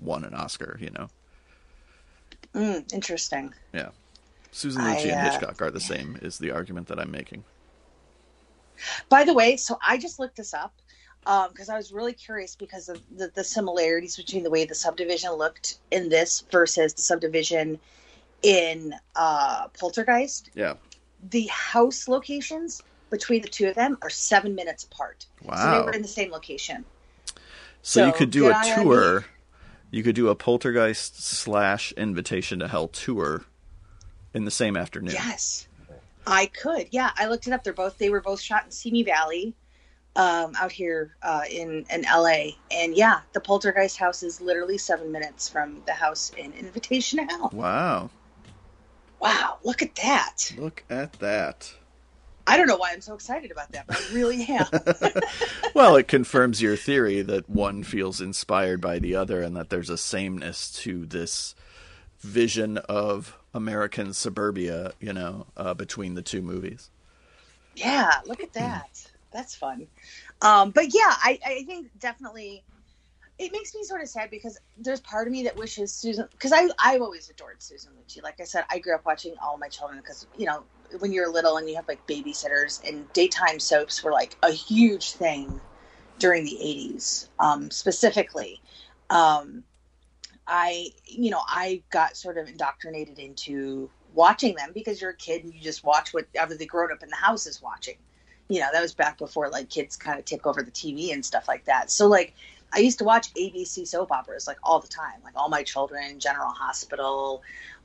won 0.00 0.24
an 0.24 0.34
Oscar, 0.34 0.78
you 0.80 0.90
know. 0.90 1.08
Mm, 2.54 2.92
interesting. 2.92 3.54
Yeah. 3.72 3.90
Susan 4.50 4.82
Lucci 4.82 5.10
uh, 5.10 5.14
and 5.14 5.32
Hitchcock 5.32 5.62
are 5.62 5.70
the 5.70 5.80
same, 5.80 6.18
is 6.20 6.38
the 6.38 6.50
argument 6.50 6.88
that 6.88 6.98
I'm 6.98 7.10
making. 7.10 7.44
By 9.08 9.24
the 9.24 9.32
way, 9.32 9.56
so 9.56 9.78
I 9.86 9.96
just 9.96 10.18
looked 10.18 10.36
this 10.36 10.52
up 10.52 10.74
because 11.24 11.68
um, 11.68 11.74
I 11.74 11.76
was 11.76 11.92
really 11.92 12.12
curious 12.12 12.56
because 12.56 12.88
of 12.88 13.00
the, 13.16 13.30
the, 13.34 13.44
similarities 13.44 14.16
between 14.16 14.42
the 14.42 14.50
way 14.50 14.64
the 14.64 14.74
subdivision 14.74 15.32
looked 15.32 15.78
in 15.92 16.08
this 16.08 16.42
versus 16.50 16.94
the 16.94 17.02
subdivision 17.02 17.78
in 18.42 18.92
uh, 19.14 19.68
Poltergeist. 19.68 20.50
Yeah. 20.54 20.74
The 21.30 21.46
house 21.46 22.08
locations 22.08 22.82
between 23.10 23.42
the 23.42 23.48
two 23.48 23.68
of 23.68 23.76
them 23.76 23.98
are 24.02 24.10
seven 24.10 24.56
minutes 24.56 24.82
apart. 24.82 25.26
Wow. 25.44 25.54
So 25.54 25.70
they 25.70 25.86
were 25.86 25.92
in 25.92 26.02
the 26.02 26.08
same 26.08 26.32
location. 26.32 26.84
So, 27.82 28.00
so 28.00 28.06
you 28.06 28.12
could 28.12 28.30
do 28.30 28.50
a 28.50 28.62
tour 28.76 29.24
you 29.92 30.02
could 30.02 30.16
do 30.16 30.28
a 30.30 30.34
poltergeist 30.34 31.22
slash 31.22 31.92
invitation 31.92 32.58
to 32.60 32.66
hell 32.66 32.88
tour 32.88 33.44
in 34.34 34.46
the 34.46 34.50
same 34.50 34.76
afternoon. 34.76 35.12
Yes. 35.12 35.68
I 36.26 36.46
could, 36.46 36.88
yeah. 36.92 37.10
I 37.16 37.26
looked 37.26 37.46
it 37.46 37.52
up. 37.52 37.62
They're 37.62 37.72
both 37.74 37.98
they 37.98 38.08
were 38.08 38.22
both 38.22 38.40
shot 38.40 38.64
in 38.64 38.70
Simi 38.70 39.02
Valley, 39.02 39.54
um, 40.16 40.52
out 40.58 40.72
here 40.72 41.16
uh, 41.22 41.42
in 41.50 41.84
in 41.90 42.02
LA. 42.02 42.52
And 42.70 42.94
yeah, 42.94 43.20
the 43.32 43.40
Poltergeist 43.40 43.96
house 43.96 44.22
is 44.22 44.40
literally 44.40 44.78
seven 44.78 45.10
minutes 45.10 45.48
from 45.48 45.82
the 45.86 45.92
house 45.92 46.32
in 46.36 46.52
Invitation 46.52 47.26
Hell. 47.28 47.50
Wow. 47.52 48.10
Wow, 49.20 49.58
look 49.62 49.82
at 49.82 49.94
that! 49.96 50.52
Look 50.58 50.82
at 50.90 51.12
that. 51.20 51.72
I 52.44 52.56
don't 52.56 52.66
know 52.66 52.76
why 52.76 52.90
I'm 52.92 53.00
so 53.00 53.14
excited 53.14 53.52
about 53.52 53.70
that, 53.72 53.86
but 53.86 53.96
I 53.96 54.14
really 54.14 54.44
am. 54.48 54.66
well, 55.74 55.94
it 55.94 56.08
confirms 56.08 56.60
your 56.60 56.76
theory 56.76 57.22
that 57.22 57.48
one 57.48 57.84
feels 57.84 58.20
inspired 58.20 58.80
by 58.80 58.98
the 58.98 59.14
other 59.14 59.40
and 59.40 59.56
that 59.56 59.70
there's 59.70 59.90
a 59.90 59.96
sameness 59.96 60.72
to 60.82 61.06
this 61.06 61.54
vision 62.18 62.78
of 62.78 63.38
American 63.54 64.12
suburbia, 64.12 64.92
you 65.00 65.12
know, 65.12 65.46
uh, 65.56 65.74
between 65.74 66.14
the 66.14 66.22
two 66.22 66.42
movies. 66.42 66.90
Yeah, 67.76 68.10
look 68.26 68.42
at 68.42 68.52
that. 68.54 69.10
That's 69.32 69.54
fun. 69.54 69.86
Um, 70.40 70.70
but 70.70 70.94
yeah, 70.94 71.14
I, 71.22 71.38
I 71.44 71.62
think 71.64 71.90
definitely 71.98 72.64
it 73.38 73.50
makes 73.52 73.74
me 73.74 73.82
sort 73.82 74.02
of 74.02 74.08
sad 74.08 74.30
because 74.30 74.58
there's 74.78 75.00
part 75.00 75.26
of 75.26 75.32
me 75.32 75.42
that 75.44 75.56
wishes 75.56 75.92
Susan 75.92 76.28
because 76.32 76.52
I 76.52 76.68
I've 76.78 77.02
always 77.02 77.28
adored 77.30 77.62
Susan 77.62 77.92
Lucci. 77.92 78.22
Like 78.22 78.40
I 78.40 78.44
said, 78.44 78.64
I 78.70 78.78
grew 78.78 78.94
up 78.94 79.04
watching 79.04 79.34
all 79.42 79.58
my 79.58 79.68
children 79.68 80.00
because 80.00 80.26
you 80.36 80.46
know 80.46 80.64
when 81.00 81.12
you're 81.12 81.30
little 81.30 81.56
and 81.56 81.68
you 81.68 81.74
have 81.76 81.88
like 81.88 82.06
babysitters 82.06 82.86
and 82.86 83.10
daytime 83.12 83.58
soaps 83.58 84.02
were 84.04 84.12
like 84.12 84.36
a 84.42 84.50
huge 84.50 85.12
thing 85.12 85.60
during 86.18 86.44
the 86.44 86.58
80s 86.62 87.28
um, 87.40 87.70
specifically. 87.70 88.60
Um, 89.10 89.64
I 90.46 90.90
you 91.06 91.30
know 91.30 91.40
I 91.46 91.82
got 91.90 92.16
sort 92.16 92.38
of 92.38 92.48
indoctrinated 92.48 93.18
into 93.18 93.90
watching 94.14 94.54
them 94.54 94.70
because 94.74 95.00
you're 95.00 95.10
a 95.10 95.16
kid 95.16 95.44
and 95.44 95.54
you 95.54 95.60
just 95.60 95.84
watch 95.84 96.12
whatever 96.12 96.54
the 96.54 96.66
grown 96.66 96.92
up 96.92 97.02
in 97.02 97.08
the 97.08 97.16
house 97.16 97.46
is 97.46 97.62
watching. 97.62 97.96
You 98.52 98.60
know 98.60 98.68
that 98.72 98.82
was 98.82 98.92
back 98.92 99.18
before 99.18 99.48
like 99.48 99.70
kids 99.70 99.96
kind 99.96 100.18
of 100.18 100.24
take 100.24 100.46
over 100.46 100.62
the 100.62 100.70
TV 100.70 101.12
and 101.12 101.24
stuff 101.24 101.48
like 101.48 101.64
that. 101.64 101.90
So 101.90 102.06
like 102.06 102.34
I 102.72 102.78
used 102.78 102.98
to 102.98 103.04
watch 103.04 103.32
ABC 103.34 103.86
soap 103.86 104.12
operas 104.12 104.46
like 104.46 104.58
all 104.62 104.80
the 104.80 104.88
time, 104.88 105.20
like 105.24 105.34
All 105.36 105.48
My 105.48 105.62
Children, 105.62 106.18
General 106.18 106.50
Hospital, 106.50 107.42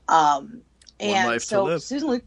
um, 0.07 0.61
and 0.99 1.41
so 1.41 1.77
Susan 1.77 2.09
Luke 2.09 2.23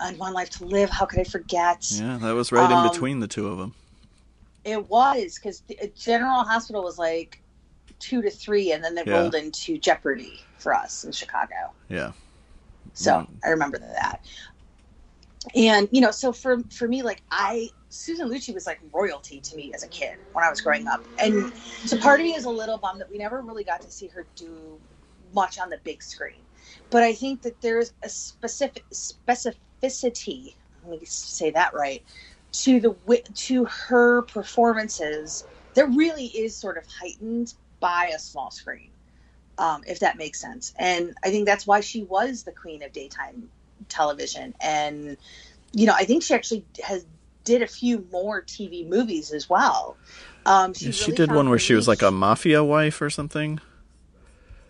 and 0.00 0.18
One 0.18 0.32
Life 0.32 0.50
to 0.50 0.64
Live. 0.64 0.90
How 0.90 1.06
could 1.06 1.20
I 1.20 1.24
forget? 1.24 1.90
Yeah, 1.90 2.18
that 2.18 2.32
was 2.32 2.52
right 2.52 2.70
um, 2.70 2.86
in 2.86 2.92
between 2.92 3.20
the 3.20 3.28
two 3.28 3.48
of 3.48 3.58
them. 3.58 3.74
It 4.64 4.88
was 4.88 5.36
because 5.36 5.62
General 5.96 6.42
Hospital 6.42 6.82
was 6.82 6.98
like 6.98 7.40
two 7.98 8.22
to 8.22 8.30
three, 8.30 8.72
and 8.72 8.82
then 8.82 8.94
they 8.94 9.04
yeah. 9.04 9.18
rolled 9.20 9.34
into 9.34 9.78
Jeopardy 9.78 10.40
for 10.58 10.74
us 10.74 11.04
in 11.04 11.12
Chicago. 11.12 11.72
Yeah. 11.88 12.12
So 12.94 13.12
mm. 13.12 13.28
I 13.44 13.50
remember 13.50 13.78
that. 13.78 14.24
And 15.54 15.88
you 15.92 16.00
know, 16.00 16.10
so 16.10 16.32
for 16.32 16.58
for 16.70 16.88
me, 16.88 17.02
like 17.02 17.22
I 17.30 17.70
Susan 17.88 18.28
Lucci 18.28 18.52
was 18.52 18.66
like 18.66 18.80
royalty 18.92 19.40
to 19.40 19.56
me 19.56 19.72
as 19.74 19.82
a 19.82 19.88
kid 19.88 20.18
when 20.32 20.44
I 20.44 20.50
was 20.50 20.60
growing 20.60 20.86
up. 20.86 21.06
And 21.18 21.52
so 21.84 21.96
part 21.98 22.20
of 22.20 22.24
me 22.24 22.34
is 22.34 22.44
a 22.44 22.50
little 22.50 22.78
bummed 22.78 23.00
that 23.00 23.10
we 23.10 23.18
never 23.18 23.40
really 23.40 23.64
got 23.64 23.80
to 23.82 23.90
see 23.90 24.08
her 24.08 24.26
do 24.36 24.80
much 25.32 25.58
on 25.58 25.70
the 25.70 25.78
big 25.84 26.02
screen. 26.02 26.42
But 26.90 27.02
I 27.02 27.14
think 27.14 27.42
that 27.42 27.60
there's 27.60 27.92
a 28.02 28.08
specific 28.08 28.84
specificity, 28.92 30.54
let 30.82 31.00
me 31.00 31.06
say 31.06 31.50
that 31.50 31.74
right, 31.74 32.02
to 32.52 32.80
the 32.80 33.22
to 33.34 33.64
her 33.66 34.22
performances 34.22 35.44
that 35.74 35.86
really 35.88 36.26
is 36.26 36.56
sort 36.56 36.76
of 36.78 36.84
heightened 37.00 37.54
by 37.80 38.10
a 38.14 38.18
small 38.18 38.50
screen. 38.50 38.90
Um, 39.58 39.82
if 39.86 40.00
that 40.00 40.18
makes 40.18 40.38
sense. 40.38 40.74
And 40.78 41.14
I 41.24 41.30
think 41.30 41.46
that's 41.46 41.66
why 41.66 41.80
she 41.80 42.02
was 42.04 42.42
the 42.42 42.52
queen 42.52 42.82
of 42.82 42.92
daytime 42.92 43.48
television. 43.88 44.54
And, 44.60 45.16
you 45.72 45.86
know, 45.86 45.94
I 45.94 46.04
think 46.04 46.22
she 46.22 46.34
actually 46.34 46.64
has 46.82 47.06
did 47.44 47.62
a 47.62 47.66
few 47.66 48.06
more 48.12 48.42
TV 48.42 48.86
movies 48.86 49.32
as 49.32 49.48
well. 49.48 49.96
Um, 50.44 50.74
she, 50.74 50.86
yeah, 50.86 50.90
she 50.92 51.10
really 51.12 51.16
did 51.16 51.32
one 51.32 51.48
where 51.48 51.58
she 51.58 51.74
was 51.74 51.88
like 51.88 52.02
a 52.02 52.10
mafia 52.10 52.62
wife 52.62 53.00
or 53.00 53.08
something. 53.08 53.60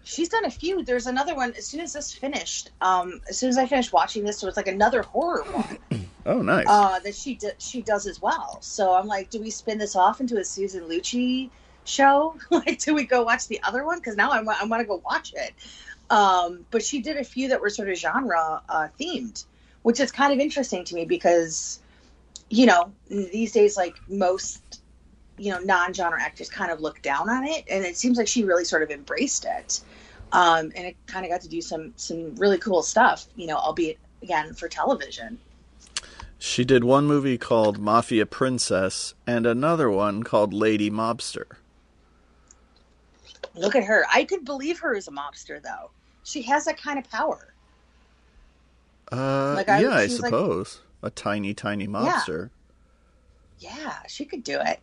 She's 0.04 0.28
done 0.28 0.44
a 0.44 0.50
few. 0.50 0.84
There's 0.84 1.06
another 1.06 1.34
one. 1.34 1.52
As 1.58 1.66
soon 1.66 1.80
as 1.80 1.92
this 1.92 2.12
finished, 2.12 2.70
um, 2.80 3.20
as 3.28 3.36
soon 3.36 3.48
as 3.48 3.58
I 3.58 3.66
finished 3.66 3.92
watching 3.92 4.24
this, 4.24 4.40
there 4.40 4.46
was 4.46 4.56
like 4.56 4.68
another 4.68 5.02
horror 5.02 5.42
one. 5.42 6.06
oh, 6.26 6.42
nice. 6.42 6.66
Uh, 6.68 7.00
that 7.00 7.14
she 7.14 7.34
d- 7.34 7.50
she 7.58 7.82
does 7.82 8.06
as 8.06 8.22
well. 8.22 8.58
So 8.60 8.94
I'm 8.94 9.08
like, 9.08 9.30
do 9.30 9.40
we 9.40 9.50
spin 9.50 9.78
this 9.78 9.96
off 9.96 10.20
into 10.20 10.38
a 10.38 10.44
Susan 10.44 10.84
Lucci 10.84 11.50
show? 11.84 12.36
like, 12.50 12.78
do 12.78 12.94
we 12.94 13.04
go 13.04 13.24
watch 13.24 13.48
the 13.48 13.60
other 13.64 13.84
one? 13.84 13.98
Because 13.98 14.16
now 14.16 14.30
I 14.30 14.42
want 14.42 14.62
I 14.62 14.66
want 14.66 14.80
to 14.80 14.86
go 14.86 15.02
watch 15.04 15.34
it. 15.34 15.52
Um, 16.08 16.64
but 16.70 16.84
she 16.84 17.00
did 17.00 17.16
a 17.16 17.24
few 17.24 17.48
that 17.48 17.60
were 17.60 17.70
sort 17.70 17.88
of 17.88 17.96
genre 17.96 18.62
uh, 18.68 18.88
themed, 18.98 19.44
which 19.82 20.00
is 20.00 20.12
kind 20.12 20.32
of 20.32 20.38
interesting 20.38 20.84
to 20.84 20.94
me 20.94 21.04
because 21.04 21.80
you 22.48 22.66
know, 22.66 22.92
these 23.08 23.52
days, 23.52 23.76
like 23.76 23.96
most, 24.08 24.80
you 25.36 25.50
know, 25.50 25.58
non-genre 25.58 26.20
actors 26.20 26.48
kind 26.48 26.70
of 26.70 26.80
look 26.80 27.02
down 27.02 27.28
on 27.28 27.44
it, 27.44 27.64
and 27.70 27.84
it 27.84 27.96
seems 27.96 28.18
like 28.18 28.28
she 28.28 28.44
really 28.44 28.64
sort 28.64 28.82
of 28.82 28.90
embraced 28.90 29.44
it, 29.44 29.80
um, 30.32 30.72
and 30.76 30.86
it 30.86 30.96
kind 31.06 31.24
of 31.24 31.30
got 31.30 31.40
to 31.42 31.48
do 31.48 31.60
some 31.60 31.92
some 31.96 32.34
really 32.36 32.58
cool 32.58 32.82
stuff, 32.82 33.26
you 33.36 33.46
know, 33.46 33.56
albeit 33.56 33.98
again 34.22 34.54
for 34.54 34.68
television. 34.68 35.38
She 36.38 36.64
did 36.64 36.84
one 36.84 37.06
movie 37.06 37.38
called 37.38 37.78
Mafia 37.78 38.26
Princess 38.26 39.14
and 39.26 39.46
another 39.46 39.90
one 39.90 40.22
called 40.22 40.52
Lady 40.52 40.90
Mobster. 40.90 41.56
Look 43.54 43.74
at 43.74 43.84
her. 43.84 44.04
I 44.12 44.24
could 44.24 44.44
believe 44.44 44.78
her 44.80 44.94
as 44.94 45.08
a 45.08 45.10
mobster, 45.10 45.62
though. 45.62 45.90
She 46.26 46.42
has 46.42 46.64
that 46.64 46.76
kind 46.76 46.98
of 46.98 47.08
power. 47.08 47.54
Uh, 49.12 49.54
like 49.54 49.68
I, 49.68 49.80
yeah, 49.80 49.94
I 49.94 50.08
suppose. 50.08 50.80
Like, 51.00 51.12
a 51.12 51.14
tiny, 51.14 51.54
tiny 51.54 51.86
mobster. 51.86 52.50
Yeah. 53.60 53.76
yeah, 53.76 53.98
she 54.08 54.24
could 54.24 54.42
do 54.42 54.58
it. 54.60 54.80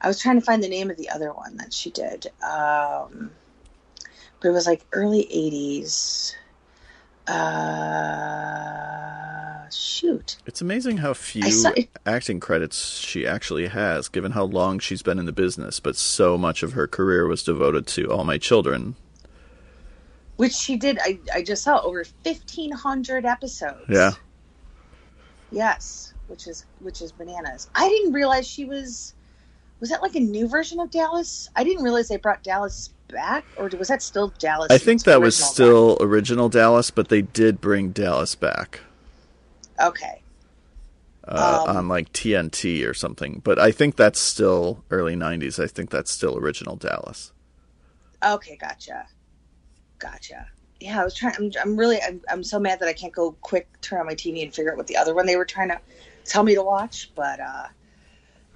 I 0.00 0.08
was 0.08 0.18
trying 0.18 0.40
to 0.40 0.44
find 0.44 0.64
the 0.64 0.68
name 0.68 0.90
of 0.90 0.96
the 0.96 1.10
other 1.10 1.30
one 1.34 1.58
that 1.58 1.74
she 1.74 1.90
did. 1.90 2.28
Um, 2.42 3.32
but 4.40 4.48
it 4.48 4.52
was 4.52 4.66
like 4.66 4.86
early 4.92 5.28
80s. 5.30 6.34
Uh, 7.26 8.48
shoot. 9.68 10.38
It's 10.46 10.62
amazing 10.62 10.96
how 10.98 11.12
few 11.12 11.44
acting 12.06 12.40
credits 12.40 12.96
she 12.96 13.26
actually 13.26 13.66
has, 13.66 14.08
given 14.08 14.32
how 14.32 14.44
long 14.44 14.78
she's 14.78 15.02
been 15.02 15.18
in 15.18 15.26
the 15.26 15.32
business, 15.32 15.80
but 15.80 15.96
so 15.96 16.38
much 16.38 16.62
of 16.62 16.72
her 16.72 16.86
career 16.86 17.26
was 17.26 17.42
devoted 17.42 17.86
to 17.88 18.10
All 18.10 18.24
My 18.24 18.38
Children. 18.38 18.96
Which 20.36 20.52
she 20.52 20.76
did, 20.76 20.98
I, 21.00 21.20
I 21.32 21.42
just 21.42 21.62
saw 21.62 21.80
over 21.80 22.04
1,500 22.24 23.24
episodes. 23.24 23.84
Yeah. 23.88 24.12
Yes, 25.50 26.14
which 26.26 26.48
is 26.48 26.66
which 26.80 27.00
is 27.00 27.12
bananas. 27.12 27.70
I 27.74 27.88
didn't 27.88 28.12
realize 28.12 28.46
she 28.46 28.64
was. 28.64 29.14
Was 29.80 29.90
that 29.90 30.02
like 30.02 30.16
a 30.16 30.20
new 30.20 30.48
version 30.48 30.80
of 30.80 30.90
Dallas? 30.90 31.48
I 31.54 31.62
didn't 31.62 31.84
realize 31.84 32.08
they 32.08 32.16
brought 32.16 32.42
Dallas 32.42 32.92
back, 33.08 33.44
or 33.56 33.70
was 33.78 33.88
that 33.88 34.02
still 34.02 34.32
Dallas? 34.38 34.72
I 34.72 34.78
think 34.78 35.04
that 35.04 35.20
was 35.20 35.36
still 35.36 35.96
back? 35.96 36.06
original 36.06 36.48
Dallas, 36.48 36.90
but 36.90 37.08
they 37.08 37.22
did 37.22 37.60
bring 37.60 37.90
Dallas 37.90 38.34
back. 38.34 38.80
Okay. 39.80 40.22
Uh, 41.26 41.64
um, 41.66 41.76
on 41.76 41.88
like 41.88 42.12
TNT 42.12 42.86
or 42.86 42.92
something, 42.92 43.40
but 43.44 43.58
I 43.58 43.70
think 43.72 43.96
that's 43.96 44.20
still 44.20 44.84
early 44.90 45.14
'90s. 45.14 45.62
I 45.62 45.66
think 45.66 45.90
that's 45.90 46.10
still 46.10 46.36
original 46.36 46.76
Dallas. 46.76 47.32
Okay, 48.22 48.56
gotcha, 48.56 49.06
gotcha 49.98 50.46
yeah, 50.84 51.00
I 51.00 51.04
was 51.04 51.14
trying. 51.14 51.34
I'm, 51.38 51.50
I'm 51.62 51.76
really, 51.76 51.98
I'm, 52.02 52.20
I'm 52.28 52.44
so 52.44 52.58
mad 52.60 52.78
that 52.80 52.88
I 52.88 52.92
can't 52.92 53.12
go 53.12 53.32
quick 53.40 53.68
turn 53.80 54.00
on 54.00 54.06
my 54.06 54.14
TV 54.14 54.42
and 54.42 54.54
figure 54.54 54.70
out 54.70 54.76
what 54.76 54.86
the 54.86 54.96
other 54.96 55.14
one 55.14 55.24
they 55.26 55.36
were 55.36 55.44
trying 55.44 55.68
to 55.68 55.80
tell 56.24 56.42
me 56.42 56.54
to 56.54 56.62
watch. 56.62 57.10
But, 57.14 57.40
uh, 57.40 57.66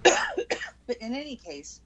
but 0.87 0.97
in 0.99 1.15
any 1.15 1.37
case, 1.37 1.81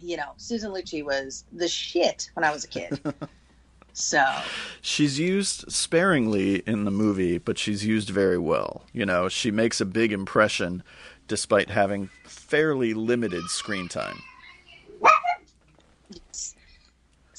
you 0.00 0.16
know, 0.16 0.32
Susan 0.36 0.72
Lucci 0.72 1.04
was 1.04 1.44
the 1.52 1.66
shit 1.66 2.30
when 2.34 2.44
I 2.44 2.52
was 2.52 2.64
a 2.64 2.68
kid. 2.68 3.00
so 3.92 4.24
she's 4.82 5.18
used 5.18 5.70
sparingly 5.72 6.56
in 6.66 6.84
the 6.84 6.92
movie, 6.92 7.38
but 7.38 7.58
she's 7.58 7.84
used 7.84 8.10
very 8.10 8.38
well. 8.38 8.84
You 8.92 9.04
know, 9.04 9.28
she 9.28 9.50
makes 9.50 9.80
a 9.80 9.86
big 9.86 10.12
impression 10.12 10.84
despite 11.26 11.70
having 11.70 12.08
fairly 12.24 12.94
limited 12.94 13.44
screen 13.48 13.88
time. 13.88 14.22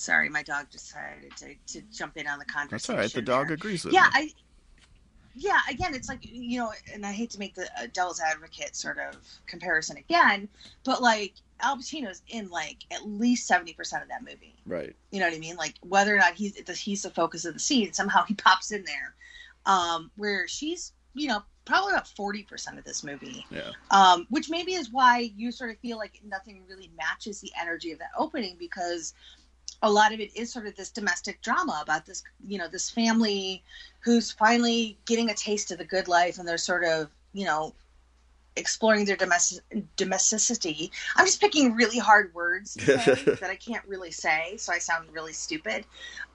Sorry, 0.07 0.29
my 0.29 0.41
dog 0.41 0.69
decided 0.69 1.35
to, 1.35 1.53
to 1.73 1.81
jump 1.91 2.15
in 2.15 2.27
on 2.27 2.39
the 2.39 2.45
conversation. 2.45 2.69
That's 2.69 2.89
all 2.89 2.95
right. 2.95 3.11
The 3.11 3.21
dog 3.21 3.47
there. 3.47 3.55
agrees 3.55 3.83
with 3.83 3.93
yeah, 3.93 4.09
me. 4.13 4.21
I, 4.21 4.29
yeah, 5.35 5.59
again, 5.69 5.93
it's 5.93 6.07
like 6.07 6.19
you 6.21 6.59
know, 6.59 6.71
and 6.93 7.05
I 7.05 7.11
hate 7.11 7.29
to 7.31 7.39
make 7.39 7.55
the 7.55 7.65
uh, 7.77 7.87
devil's 7.91 8.21
advocate 8.21 8.73
sort 8.73 8.99
of 8.99 9.17
comparison 9.47 9.97
again, 9.97 10.47
but 10.85 11.01
like 11.01 11.33
Al 11.59 11.75
Pacino's 11.75 12.21
in 12.29 12.49
like 12.49 12.77
at 12.89 13.05
least 13.05 13.47
seventy 13.47 13.73
percent 13.73 14.01
of 14.01 14.07
that 14.07 14.21
movie. 14.21 14.55
Right. 14.65 14.95
You 15.11 15.19
know 15.19 15.25
what 15.25 15.35
I 15.35 15.39
mean? 15.39 15.57
Like 15.57 15.73
whether 15.81 16.15
or 16.15 16.19
not 16.19 16.35
he's 16.35 16.57
he's 16.79 17.01
the 17.01 17.09
focus 17.09 17.43
of 17.43 17.53
the 17.53 17.59
scene, 17.59 17.91
somehow 17.91 18.23
he 18.23 18.33
pops 18.35 18.71
in 18.71 18.85
there. 18.85 19.13
Um, 19.65 20.09
where 20.15 20.47
she's, 20.47 20.93
you 21.15 21.27
know, 21.27 21.43
probably 21.65 21.91
about 21.91 22.07
forty 22.07 22.43
percent 22.43 22.79
of 22.79 22.85
this 22.85 23.03
movie. 23.03 23.45
Yeah. 23.51 23.71
Um, 23.91 24.25
which 24.29 24.49
maybe 24.49 24.75
is 24.75 24.89
why 24.89 25.33
you 25.35 25.51
sort 25.51 25.69
of 25.71 25.77
feel 25.79 25.97
like 25.97 26.21
nothing 26.25 26.63
really 26.69 26.89
matches 26.97 27.41
the 27.41 27.51
energy 27.59 27.91
of 27.91 27.99
that 27.99 28.11
opening 28.17 28.55
because 28.57 29.13
a 29.81 29.91
lot 29.91 30.13
of 30.13 30.19
it 30.19 30.35
is 30.35 30.51
sort 30.51 30.65
of 30.65 30.75
this 30.75 30.89
domestic 30.89 31.41
drama 31.41 31.79
about 31.83 32.05
this, 32.05 32.23
you 32.45 32.57
know, 32.57 32.67
this 32.67 32.89
family 32.89 33.63
who's 33.99 34.31
finally 34.31 34.97
getting 35.05 35.29
a 35.29 35.33
taste 35.33 35.71
of 35.71 35.77
the 35.77 35.85
good 35.85 36.07
life 36.07 36.39
and 36.39 36.47
they're 36.47 36.57
sort 36.57 36.83
of, 36.83 37.09
you 37.33 37.45
know, 37.45 37.73
exploring 38.57 39.05
their 39.05 39.15
domestic 39.15 39.63
domesticity. 39.95 40.91
I'm 41.15 41.25
just 41.25 41.39
picking 41.39 41.75
really 41.75 41.99
hard 41.99 42.33
words 42.33 42.73
that 42.85 43.49
I 43.49 43.55
can't 43.55 43.85
really 43.85 44.11
say, 44.11 44.57
so 44.57 44.73
I 44.73 44.79
sound 44.79 45.09
really 45.11 45.33
stupid. 45.33 45.85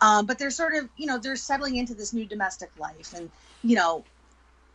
Um, 0.00 0.26
but 0.26 0.38
they're 0.38 0.50
sort 0.50 0.74
of, 0.74 0.88
you 0.96 1.06
know, 1.06 1.18
they're 1.18 1.36
settling 1.36 1.76
into 1.76 1.94
this 1.94 2.12
new 2.12 2.24
domestic 2.24 2.70
life, 2.78 3.12
and 3.14 3.30
you 3.62 3.76
know, 3.76 4.04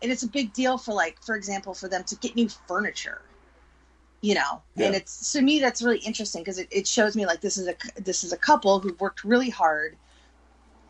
and 0.01 0.11
it's 0.11 0.23
a 0.23 0.27
big 0.27 0.53
deal 0.53 0.77
for 0.77 0.93
like, 0.93 1.21
for 1.23 1.35
example, 1.35 1.73
for 1.73 1.87
them 1.87 2.03
to 2.05 2.15
get 2.17 2.35
new 2.35 2.49
furniture. 2.67 3.21
You 4.27 4.35
know, 4.35 4.61
Yeah. 4.75 4.87
and 4.87 4.95
it's 4.95 5.31
to 5.33 5.41
me 5.41 5.59
that's 5.59 5.81
really 5.81 5.99
interesting 5.99 6.41
because 6.43 6.59
it, 6.59 6.67
it 6.71 6.85
shows 6.87 7.15
me 7.15 7.25
like 7.25 7.39
this 7.41 7.57
is 7.57 7.67
a 7.67 7.75
this 8.09 8.23
is 8.25 8.33
a 8.33 8.37
couple 8.37 8.79
who 8.79 8.93
worked 8.99 9.23
really 9.23 9.49
hard, 9.49 9.95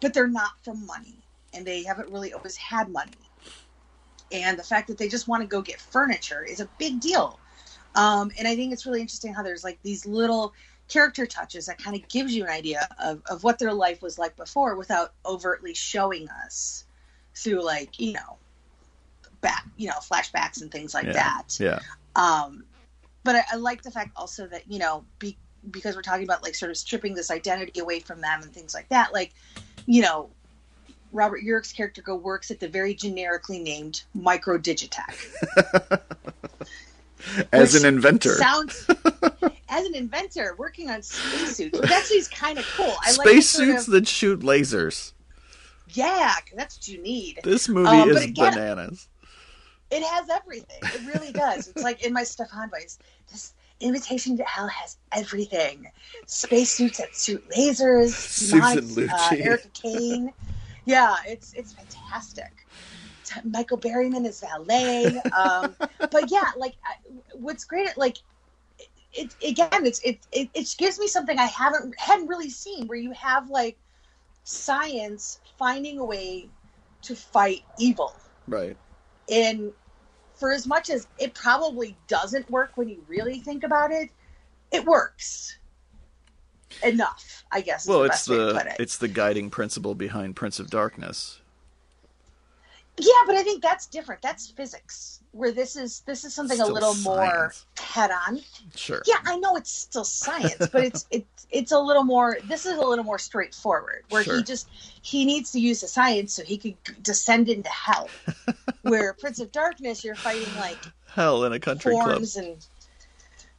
but 0.02 0.14
they're 0.14 0.28
not 0.42 0.54
from 0.64 0.86
money, 0.86 1.18
and 1.54 1.62
they 1.66 1.84
haven't 1.84 2.10
really 2.10 2.34
always 2.34 2.58
had 2.58 2.90
money 2.90 3.12
and 4.32 4.58
the 4.60 4.64
fact 4.64 4.88
that 4.88 4.98
they 4.98 5.08
just 5.08 5.28
want 5.28 5.42
to 5.42 5.48
go 5.48 5.62
get 5.62 5.80
furniture 5.80 6.44
is 6.44 6.60
a 6.60 6.70
big 6.78 7.00
deal. 7.00 7.40
Um, 7.96 8.32
and 8.38 8.48
I 8.48 8.56
think 8.56 8.74
it's 8.74 8.86
really 8.86 9.02
interesting 9.02 9.34
how 9.34 9.44
there's 9.44 9.64
like 9.64 9.80
these 9.84 10.06
little 10.06 10.54
character 10.90 11.26
touches 11.26 11.66
that 11.66 11.78
kind 11.78 11.96
of 11.96 12.08
gives 12.10 12.36
you 12.36 12.44
an 12.44 12.50
idea 12.50 12.88
of, 13.04 13.22
of 13.30 13.44
what 13.44 13.60
their 13.60 13.74
life 13.74 14.02
was 14.02 14.20
like 14.20 14.36
before 14.36 14.76
without 14.76 15.14
overtly 15.26 15.74
showing 15.74 16.28
us 16.46 16.86
through 17.36 17.64
like, 17.64 18.00
you 18.00 18.14
know, 18.14 18.38
back, 19.42 19.66
you 19.78 19.88
know, 19.88 19.96
flashbacks 19.96 20.62
and 20.62 20.72
things 20.72 20.94
like 20.94 21.06
Yeah. 21.06 21.14
that. 21.14 21.58
Yeah. 21.60 21.80
Um, 22.16 22.66
but 23.28 23.36
I, 23.36 23.44
I 23.54 23.56
like 23.58 23.84
the 23.84 23.92
fact 23.92 24.12
also 24.16 24.48
that, 24.48 24.64
you 24.72 24.80
know, 24.80 25.04
be, 25.20 25.38
because 25.70 25.96
we're 25.96 26.02
talking 26.02 26.24
about 26.24 26.42
like 26.44 26.56
sort 26.56 26.72
of 26.72 26.78
stripping 26.78 27.14
this 27.14 27.30
identity 27.30 27.80
away 27.80 28.00
from 28.00 28.22
them 28.22 28.42
and 28.42 28.52
things 28.54 28.74
like 28.74 28.88
that, 28.90 29.14
like, 29.14 29.34
you 29.86 30.02
know, 30.02 30.30
Robert 31.12 31.42
Urich's 31.42 31.72
character 31.74 32.02
go 32.02 32.16
works 32.16 32.52
at 32.52 32.60
the 32.60 32.68
very 32.68 32.94
generically 32.94 33.60
named 33.60 34.04
Micro 34.14 34.58
Digitech. 34.58 36.02
As 37.52 37.76
an 37.76 37.86
inventor. 37.86 38.36
Sounds 38.36 38.88
as 39.70 39.86
an 39.86 39.96
inventor 39.96 40.56
working 40.58 40.90
on 40.90 41.02
spacesuits, 41.02 41.78
which 41.80 41.92
actually 41.92 42.18
is 42.20 42.28
kind 42.30 42.58
of 42.58 42.66
cool. 42.78 42.94
I 43.02 43.12
like 43.18 43.28
the 43.28 43.42
sort 43.42 43.68
suits 43.68 43.88
of- 43.88 43.94
that 43.94 44.08
shoot 44.08 44.40
lasers. 44.42 45.12
yeah 45.90 46.36
that's 46.56 46.78
what 46.78 46.88
you 46.88 47.02
need. 47.02 47.40
This 47.44 47.68
movie 47.68 47.90
Um, 47.90 48.10
is 48.12 48.24
again- 48.24 48.54
bananas. 48.54 49.08
It 49.90 50.04
has 50.04 50.30
everything. 50.30 50.78
It 50.82 51.08
really 51.08 51.32
does. 51.32 51.68
It's 51.68 51.84
like 51.84 52.06
in 52.06 52.14
my 52.14 52.24
Stefon 52.24 52.70
voice. 52.70 53.00
This 53.32 53.54
invitation 53.80 54.36
to 54.38 54.44
hell 54.44 54.68
has 54.68 54.98
everything. 55.14 55.90
Spacesuits 56.26 56.98
that 56.98 57.16
shoot 57.16 57.44
lasers. 57.50 58.12
Susan 58.12 58.88
demonic, 58.88 59.12
uh, 59.14 59.36
Erica 59.38 59.70
Kane. 59.70 60.34
Yeah, 60.86 61.16
it's 61.26 61.54
it's 61.54 61.74
fantastic. 61.74 62.52
Michael 63.44 63.78
Berryman 63.78 64.26
is 64.26 64.42
valet. 64.42 65.22
Um, 65.32 65.76
but 66.00 66.32
yeah, 66.32 66.52
like 66.58 66.76
what's 67.34 67.64
great, 67.64 67.88
at, 67.88 67.98
like 67.98 68.18
it, 69.14 69.36
it 69.40 69.52
again, 69.52 69.86
it's 69.86 70.00
it, 70.00 70.20
it 70.32 70.50
it 70.54 70.76
gives 70.78 71.00
me 71.00 71.08
something 71.08 71.38
I 71.40 71.46
haven't 71.46 71.98
hadn't 71.98 72.28
really 72.28 72.50
seen, 72.50 72.88
where 72.88 72.98
you 72.98 73.12
have 73.12 73.50
like 73.50 73.78
science 74.44 75.40
finding 75.58 76.00
a 76.00 76.06
way 76.06 76.50
to 77.04 77.16
fight 77.16 77.64
evil 77.80 78.14
Right. 78.48 78.78
And 79.32 79.72
for 80.36 80.52
as 80.52 80.68
much 80.68 80.90
as 80.90 81.08
it 81.18 81.34
probably 81.34 81.98
doesn't 82.08 82.50
work 82.52 82.72
when 82.76 82.88
you 82.90 83.04
really 83.08 83.40
think 83.40 83.64
about 83.64 83.92
it, 83.92 84.10
it 84.72 84.86
works 84.86 85.58
enough. 86.84 87.44
I 87.52 87.62
guess. 87.62 87.88
Well, 87.88 88.00
the 88.00 88.06
it's 88.06 88.14
best 88.28 88.30
way 88.30 88.38
to 88.38 88.54
the 88.54 88.60
it. 88.72 88.76
it's 88.80 88.98
the 88.98 89.08
guiding 89.08 89.50
principle 89.50 89.96
behind 89.96 90.36
Prince 90.36 90.60
of 90.60 90.70
Darkness. 90.70 91.40
yeah, 92.98 93.12
but 93.26 93.36
I 93.36 93.44
think 93.44 93.62
that's 93.64 93.86
different. 93.88 94.22
That's 94.22 94.50
physics, 94.50 95.22
where 95.32 95.52
this 95.52 95.76
is 95.76 96.02
this 96.02 96.26
is 96.26 96.34
something 96.34 96.60
a 96.60 96.64
Still 96.64 96.74
little 96.74 96.96
more 96.96 97.54
head 97.80 98.12
on. 98.28 98.42
Sure. 98.76 99.02
Yeah, 99.06 99.16
I 99.26 99.38
know 99.38 99.56
it's 99.56 99.72
still 99.72 100.04
science, 100.04 100.68
but 100.72 100.84
it's 100.84 101.06
it's 101.12 101.48
it's 101.50 101.72
a 101.72 101.80
little 101.80 102.04
more. 102.04 102.38
This 102.50 102.66
is 102.66 102.78
a 102.78 102.82
little 102.82 103.06
more 103.06 103.20
straightforward, 103.20 104.04
where 104.10 104.24
Sure. 104.24 104.38
he 104.38 104.44
just 104.44 104.68
he 105.02 105.26
needs 105.26 105.52
to 105.54 105.60
use 105.60 105.82
the 105.82 105.88
science 105.88 106.34
so 106.34 106.44
he 106.44 106.58
could 106.58 106.76
descend 107.02 107.48
into 107.50 107.70
hell. 107.70 108.10
where 108.90 109.14
Prince 109.14 109.40
of 109.40 109.52
Darkness, 109.52 110.04
you're 110.04 110.16
fighting 110.16 110.54
like 110.56 110.84
Hell 111.14 111.44
in 111.46 111.54
a 111.54 111.60
country 111.60 111.94
club. 111.94 112.24
and 112.38 112.66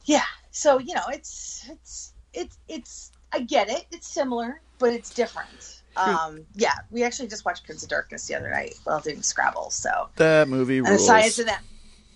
yeah 0.05 0.23
so 0.51 0.79
you 0.79 0.93
know 0.95 1.03
it's 1.11 1.69
it's 1.69 2.13
it's 2.33 2.57
it's 2.67 3.11
i 3.33 3.39
get 3.39 3.69
it 3.69 3.85
it's 3.91 4.07
similar 4.07 4.61
but 4.79 4.93
it's 4.93 5.09
different. 5.09 5.81
Um 5.97 6.45
yeah 6.55 6.73
we 6.89 7.03
actually 7.03 7.27
just 7.27 7.43
watched 7.45 7.65
prince 7.65 7.83
of 7.83 7.89
darkness 7.89 8.25
the 8.27 8.35
other 8.35 8.49
night 8.49 8.75
while 8.85 9.01
doing 9.01 9.21
scrabble 9.21 9.69
so. 9.71 10.09
That 10.15 10.47
movie 10.47 10.77
and 10.77 10.87
the 10.87 10.99
science 10.99 11.37
in 11.39 11.47
that 11.47 11.61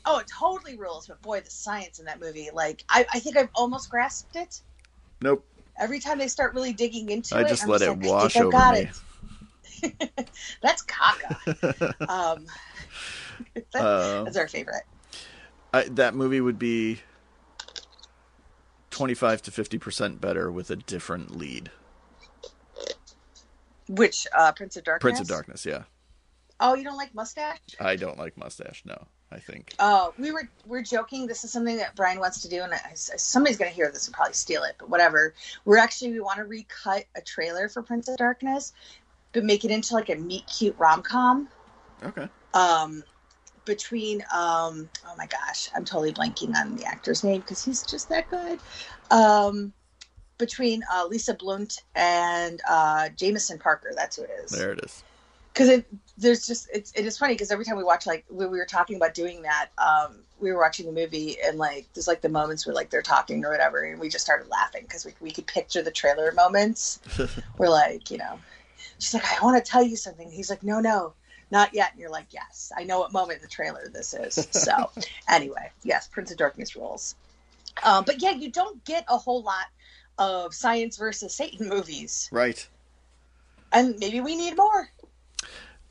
oh 0.05 0.19
it 0.19 0.27
totally 0.39 0.77
rules 0.77 1.07
but 1.07 1.21
boy 1.21 1.41
the 1.41 1.49
science 1.49 1.99
in 1.99 2.05
that 2.05 2.19
movie 2.21 2.49
like 2.53 2.83
i, 2.89 3.05
I 3.13 3.19
think 3.19 3.37
i've 3.37 3.49
almost 3.55 3.89
grasped 3.89 4.35
it. 4.35 4.61
Nope. 5.21 5.45
every 5.79 5.99
time 5.99 6.17
they 6.19 6.27
start 6.27 6.53
really 6.53 6.73
digging 6.73 7.09
into 7.09 7.35
I 7.37 7.41
it 7.43 7.47
just 7.49 7.63
I'm 7.63 7.69
let 7.69 7.81
it 7.81 7.89
like, 7.89 8.03
I 8.03 8.07
wash 8.07 8.35
over 8.37 8.73
me. 8.73 8.89
it. 9.83 10.29
That's 10.61 10.81
kaka 10.83 11.95
um 12.09 12.45
Uh, 13.75 14.23
that's 14.23 14.37
our 14.37 14.47
favorite 14.47 14.83
I, 15.73 15.83
that 15.83 16.13
movie 16.15 16.41
would 16.41 16.59
be 16.59 16.99
twenty-five 18.91 19.41
to 19.43 19.51
fifty 19.51 19.77
percent 19.77 20.21
better 20.21 20.51
with 20.51 20.69
a 20.69 20.75
different 20.75 21.35
lead. 21.35 21.71
which 23.89 24.27
uh 24.35 24.51
prince 24.51 24.75
of 24.77 24.83
darkness 24.83 25.01
Prince 25.01 25.19
of 25.21 25.27
Darkness. 25.27 25.65
Yeah. 25.65 25.83
oh 26.59 26.75
you 26.75 26.83
don't 26.83 26.97
like 26.97 27.13
mustache 27.15 27.59
I 27.79 27.95
don't 27.95 28.17
like 28.17 28.37
mustache. 28.37 28.83
No, 28.85 29.07
I 29.31 29.39
think. 29.39 29.73
Oh, 29.79 30.13
we 30.19 30.31
were 30.31 30.47
we're 30.67 30.83
joking. 30.83 31.25
This 31.27 31.43
is 31.43 31.51
something 31.51 31.77
that 31.77 31.95
Brian 31.95 32.19
wants 32.19 32.41
to 32.43 32.49
do, 32.49 32.61
and 32.61 32.73
I, 32.73 32.93
somebody's 32.93 33.57
going 33.57 33.69
to 33.71 33.75
hear 33.75 33.91
this 33.91 34.05
and 34.07 34.13
probably 34.15 34.33
steal 34.35 34.63
it. 34.63 34.75
But 34.77 34.89
whatever. 34.89 35.33
We're 35.65 35.79
actually 35.79 36.11
we 36.11 36.19
want 36.19 36.37
to 36.37 36.45
recut 36.45 37.05
a 37.15 37.21
trailer 37.21 37.67
for 37.67 37.81
Prince 37.81 38.07
of 38.09 38.17
Darkness, 38.17 38.73
but 39.31 39.43
make 39.43 39.65
it 39.65 39.71
into 39.71 39.95
like 39.95 40.09
a 40.09 40.15
meet 40.15 40.45
cute 40.45 40.75
rom 40.77 41.01
com. 41.01 41.49
Okay. 42.03 42.27
Um, 42.53 43.03
between 43.65 44.21
um, 44.33 44.89
oh 45.07 45.15
my 45.17 45.27
gosh, 45.27 45.69
I'm 45.75 45.85
totally 45.85 46.13
blanking 46.13 46.55
on 46.55 46.75
the 46.75 46.85
actor's 46.85 47.23
name 47.23 47.41
because 47.41 47.63
he's 47.63 47.83
just 47.83 48.09
that 48.09 48.29
good. 48.29 48.59
Um, 49.11 49.73
between 50.37 50.83
uh, 50.91 51.05
Lisa 51.07 51.33
Blount 51.35 51.79
and 51.95 52.59
uh, 52.69 53.09
Jameson 53.09 53.59
Parker, 53.59 53.91
that's 53.95 54.15
who 54.17 54.23
it 54.23 54.31
is 54.43 54.51
There 54.51 54.71
it 54.73 54.79
is. 54.83 55.03
because 55.53 55.69
it 55.69 55.85
there's 56.17 56.45
just 56.45 56.67
it's 56.73 56.91
it 56.95 57.05
is 57.05 57.17
funny 57.17 57.33
because 57.33 57.51
every 57.51 57.65
time 57.65 57.77
we 57.77 57.83
watch 57.83 58.05
like 58.05 58.25
when 58.29 58.51
we 58.51 58.57
were 58.57 58.65
talking 58.65 58.95
about 58.95 59.13
doing 59.13 59.41
that 59.43 59.69
um 59.77 60.17
we 60.39 60.51
were 60.51 60.59
watching 60.59 60.85
the 60.85 60.91
movie 60.91 61.37
and 61.45 61.57
like 61.57 61.87
there's 61.93 62.07
like 62.07 62.21
the 62.21 62.29
moments 62.29 62.65
where 62.65 62.75
like 62.75 62.89
they're 62.89 63.01
talking 63.01 63.43
or 63.45 63.49
whatever 63.51 63.83
and 63.83 63.99
we 63.99 64.09
just 64.09 64.23
started 64.25 64.47
laughing 64.49 64.81
because 64.83 65.05
we, 65.05 65.13
we 65.21 65.31
could 65.31 65.47
picture 65.47 65.81
the 65.81 65.89
trailer 65.91 66.31
moments 66.33 66.99
we're 67.57 67.69
like 67.69 68.11
you 68.11 68.17
know 68.17 68.37
she's 68.99 69.13
like 69.13 69.23
i 69.25 69.43
want 69.43 69.63
to 69.63 69.71
tell 69.71 69.81
you 69.83 69.95
something 69.95 70.29
he's 70.29 70.49
like 70.49 70.61
no 70.63 70.79
no 70.79 71.13
not 71.53 71.73
yet 71.73 71.91
and 71.91 71.99
you're 72.01 72.09
like 72.09 72.25
yes 72.31 72.71
i 72.77 72.83
know 72.83 72.99
what 72.99 73.13
moment 73.13 73.37
in 73.37 73.41
the 73.43 73.47
trailer 73.47 73.87
this 73.93 74.13
is 74.13 74.47
so 74.51 74.89
anyway 75.29 75.71
yes 75.83 76.07
prince 76.09 76.31
of 76.31 76.37
darkness 76.37 76.75
rules 76.75 77.15
um, 77.85 78.03
but 78.05 78.21
yeah 78.21 78.31
you 78.31 78.51
don't 78.51 78.83
get 78.83 79.05
a 79.07 79.17
whole 79.17 79.41
lot 79.43 79.67
of 80.17 80.53
science 80.53 80.97
versus 80.97 81.33
satan 81.33 81.69
movies 81.69 82.27
Right. 82.31 82.67
and 83.71 83.95
maybe 83.99 84.19
we 84.19 84.35
need 84.35 84.57
more 84.57 84.89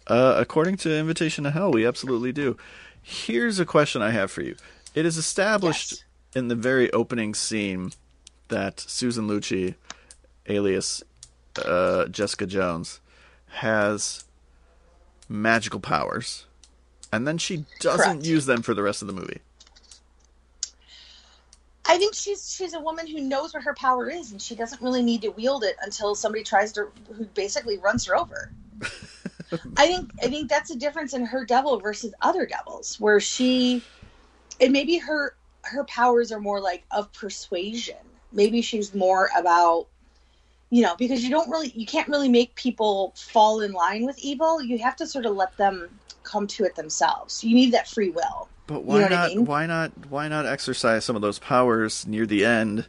Uh, 0.08 0.34
according 0.36 0.76
to 0.78 0.90
Invitation 0.92 1.44
to 1.44 1.50
Hell, 1.52 1.70
we 1.70 1.86
absolutely 1.86 2.32
do. 2.32 2.56
Here's 3.00 3.60
a 3.60 3.64
question 3.64 4.02
I 4.02 4.10
have 4.10 4.32
for 4.32 4.42
you. 4.42 4.56
It 4.96 5.06
is 5.06 5.16
established 5.16 5.92
Yes. 5.92 6.04
in 6.34 6.48
the 6.48 6.56
very 6.56 6.90
opening 6.92 7.34
scene 7.36 7.92
that 8.48 8.80
Susan 8.80 9.28
Lucci, 9.28 9.76
alias 10.48 11.04
uh, 11.64 12.06
Jessica 12.06 12.46
Jones, 12.46 12.98
has 13.62 14.24
magical 15.28 15.80
powers, 15.80 16.46
and 17.12 17.26
then 17.26 17.38
she 17.38 17.64
doesn't 17.80 18.04
Correct. 18.04 18.26
use 18.26 18.46
them 18.46 18.62
for 18.62 18.74
the 18.74 18.82
rest 18.82 19.02
of 19.02 19.08
the 19.08 19.14
movie. 19.14 19.40
I 21.84 21.98
think 21.98 22.14
she's 22.14 22.54
she's 22.54 22.74
a 22.74 22.80
woman 22.80 23.06
who 23.06 23.20
knows 23.20 23.52
what 23.52 23.62
her 23.64 23.74
power 23.74 24.08
is, 24.08 24.32
and 24.32 24.40
she 24.40 24.54
doesn't 24.54 24.80
really 24.80 25.02
need 25.02 25.22
to 25.22 25.28
wield 25.28 25.64
it 25.64 25.76
until 25.82 26.14
somebody 26.14 26.44
tries 26.44 26.72
to 26.72 26.88
who 27.12 27.24
basically 27.26 27.78
runs 27.78 28.06
her 28.06 28.16
over. 28.16 28.52
I 29.76 29.86
think 29.86 30.10
I 30.22 30.28
think 30.28 30.48
that's 30.48 30.70
a 30.70 30.76
difference 30.76 31.12
in 31.12 31.24
her 31.26 31.44
devil 31.44 31.78
versus 31.78 32.14
other 32.22 32.46
devils, 32.46 32.98
where 33.00 33.20
she 33.20 33.82
and 34.60 34.72
maybe 34.72 34.98
her 34.98 35.34
her 35.64 35.84
powers 35.84 36.32
are 36.32 36.40
more 36.40 36.60
like 36.60 36.84
of 36.90 37.12
persuasion. 37.12 37.96
Maybe 38.32 38.62
she's 38.62 38.94
more 38.94 39.28
about 39.36 39.88
you 40.72 40.82
know 40.82 40.96
because 40.98 41.22
you 41.22 41.30
don't 41.30 41.50
really 41.50 41.70
you 41.76 41.86
can't 41.86 42.08
really 42.08 42.30
make 42.30 42.56
people 42.56 43.14
fall 43.16 43.60
in 43.60 43.72
line 43.72 44.06
with 44.06 44.18
evil. 44.18 44.62
You 44.62 44.78
have 44.78 44.96
to 44.96 45.06
sort 45.06 45.26
of 45.26 45.36
let 45.36 45.56
them 45.58 46.00
come 46.24 46.48
to 46.48 46.64
it 46.64 46.76
themselves. 46.76 47.44
You 47.44 47.54
need 47.54 47.74
that 47.74 47.88
free 47.88 48.10
will. 48.10 48.50
But 48.66 48.84
You 48.86 48.86
why 48.86 48.98
know 49.00 49.08
what 49.08 49.12
I 49.12 49.16
not? 49.16 49.34
mean? 49.34 49.44
Why 49.44 49.66
not? 49.66 49.92
Why 50.08 50.28
not 50.28 50.46
exercise 50.46 51.04
some 51.04 51.16
of 51.16 51.22
those 51.22 51.38
powers 51.38 52.06
near 52.06 52.26
the 52.26 52.44
end, 52.46 52.86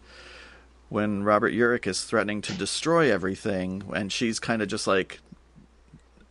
when 0.89 1.23
Robert 1.23 1.53
Urich 1.53 1.87
is 1.87 2.03
threatening 2.05 2.41
to 2.43 2.53
destroy 2.53 3.11
everything, 3.11 3.83
and 3.95 4.11
she's 4.11 4.39
kind 4.39 4.61
of 4.61 4.69
just 4.69 4.87
like, 4.87 5.19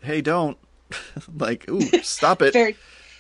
"Hey, 0.03 0.23
don't!" 0.23 0.59
like, 1.37 1.69
"Ooh, 1.71 1.81
stop 2.03 2.43
it!" 2.43 2.53
very, 2.53 2.79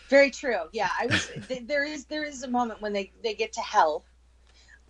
very 0.08 0.30
true. 0.30 0.68
Yeah, 0.72 0.90
I 1.00 1.06
was. 1.06 1.30
th- 1.48 1.66
there 1.66 1.84
is 1.84 2.06
there 2.06 2.24
is 2.24 2.44
a 2.44 2.48
moment 2.48 2.80
when 2.80 2.92
they 2.94 3.12
they 3.22 3.34
get 3.34 3.52
to 3.54 3.60
hell. 3.60 4.04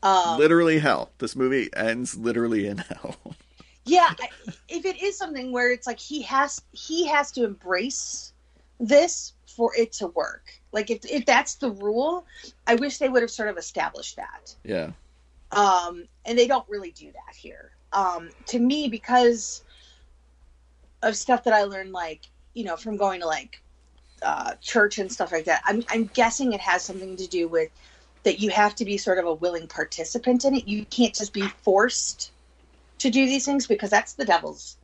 Um, 0.02 0.38
literally 0.38 0.78
hell. 0.78 1.10
This 1.18 1.36
movie 1.36 1.68
ends 1.74 2.16
literally 2.16 2.66
in 2.66 2.78
hell. 2.78 3.16
yeah, 3.84 4.08
I, 4.20 4.28
if 4.68 4.84
it 4.84 5.00
is 5.02 5.16
something 5.16 5.52
where 5.52 5.72
it's 5.72 5.86
like 5.86 6.00
he 6.00 6.22
has 6.22 6.60
he 6.72 7.06
has 7.06 7.30
to 7.32 7.44
embrace 7.44 8.32
this 8.80 9.34
for 9.46 9.72
it 9.76 9.92
to 9.92 10.08
work. 10.08 10.60
Like 10.72 10.90
if 10.90 11.04
if 11.04 11.24
that's 11.26 11.54
the 11.54 11.70
rule, 11.70 12.26
I 12.66 12.74
wish 12.74 12.98
they 12.98 13.08
would 13.08 13.22
have 13.22 13.30
sort 13.30 13.48
of 13.48 13.58
established 13.58 14.16
that. 14.16 14.54
yeah. 14.64 14.90
um, 15.52 16.04
and 16.24 16.38
they 16.38 16.46
don't 16.46 16.68
really 16.68 16.90
do 16.92 17.06
that 17.12 17.36
here. 17.36 17.72
Um, 17.92 18.30
to 18.46 18.58
me, 18.58 18.88
because 18.88 19.62
of 21.02 21.16
stuff 21.16 21.44
that 21.44 21.52
I 21.52 21.64
learned, 21.64 21.92
like 21.92 22.22
you 22.54 22.64
know, 22.64 22.76
from 22.76 22.96
going 22.96 23.20
to 23.20 23.26
like 23.26 23.62
uh, 24.22 24.54
church 24.60 24.98
and 24.98 25.10
stuff 25.10 25.32
like 25.32 25.44
that. 25.44 25.62
I'm 25.64 25.84
I'm 25.88 26.04
guessing 26.14 26.52
it 26.52 26.60
has 26.60 26.82
something 26.82 27.16
to 27.16 27.26
do 27.26 27.48
with 27.48 27.70
that 28.24 28.40
you 28.40 28.50
have 28.50 28.74
to 28.76 28.84
be 28.84 28.96
sort 28.96 29.18
of 29.18 29.26
a 29.26 29.34
willing 29.34 29.66
participant 29.66 30.44
in 30.44 30.54
it. 30.54 30.68
You 30.68 30.84
can't 30.86 31.14
just 31.14 31.32
be 31.32 31.48
forced 31.62 32.30
to 32.98 33.10
do 33.10 33.26
these 33.26 33.44
things 33.44 33.66
because 33.66 33.90
that's 33.90 34.14
the 34.14 34.24
devil's 34.24 34.76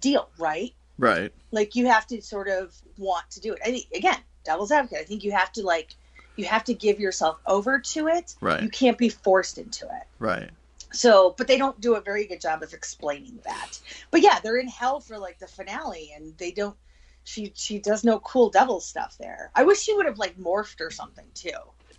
deal, 0.00 0.28
right? 0.38 0.72
Right. 0.98 1.32
Like 1.52 1.76
you 1.76 1.86
have 1.86 2.06
to 2.08 2.20
sort 2.20 2.48
of 2.48 2.74
want 2.98 3.30
to 3.30 3.40
do 3.40 3.52
it. 3.52 3.60
I 3.64 3.70
think 3.70 3.86
again, 3.94 4.18
devil's 4.44 4.72
advocate. 4.72 4.98
I 4.98 5.04
think 5.04 5.24
you 5.24 5.32
have 5.32 5.52
to 5.52 5.62
like 5.62 5.94
you 6.36 6.44
have 6.46 6.64
to 6.64 6.74
give 6.74 6.98
yourself 6.98 7.38
over 7.46 7.78
to 7.78 8.08
it. 8.08 8.34
Right. 8.40 8.62
You 8.62 8.68
can't 8.68 8.98
be 8.98 9.08
forced 9.08 9.58
into 9.58 9.86
it. 9.86 10.06
Right. 10.18 10.50
So, 10.92 11.34
but 11.38 11.46
they 11.46 11.56
don't 11.56 11.80
do 11.80 11.94
a 11.94 12.00
very 12.00 12.26
good 12.26 12.40
job 12.40 12.62
of 12.62 12.74
explaining 12.74 13.38
that. 13.44 13.78
But 14.10 14.22
yeah, 14.22 14.40
they're 14.40 14.58
in 14.58 14.68
hell 14.68 15.00
for 15.00 15.18
like 15.18 15.38
the 15.38 15.46
finale, 15.46 16.12
and 16.14 16.36
they 16.38 16.50
don't. 16.50 16.76
She 17.24 17.52
she 17.54 17.78
does 17.78 18.02
no 18.02 18.18
cool 18.20 18.50
devil 18.50 18.80
stuff 18.80 19.16
there. 19.18 19.50
I 19.54 19.62
wish 19.62 19.80
she 19.80 19.94
would 19.94 20.06
have 20.06 20.18
like 20.18 20.36
morphed 20.36 20.80
or 20.80 20.90
something 20.90 21.26
too. 21.34 21.50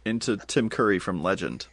Into 0.04 0.38
Tim 0.38 0.70
Curry 0.70 0.98
from 1.00 1.22
Legend, 1.22 1.68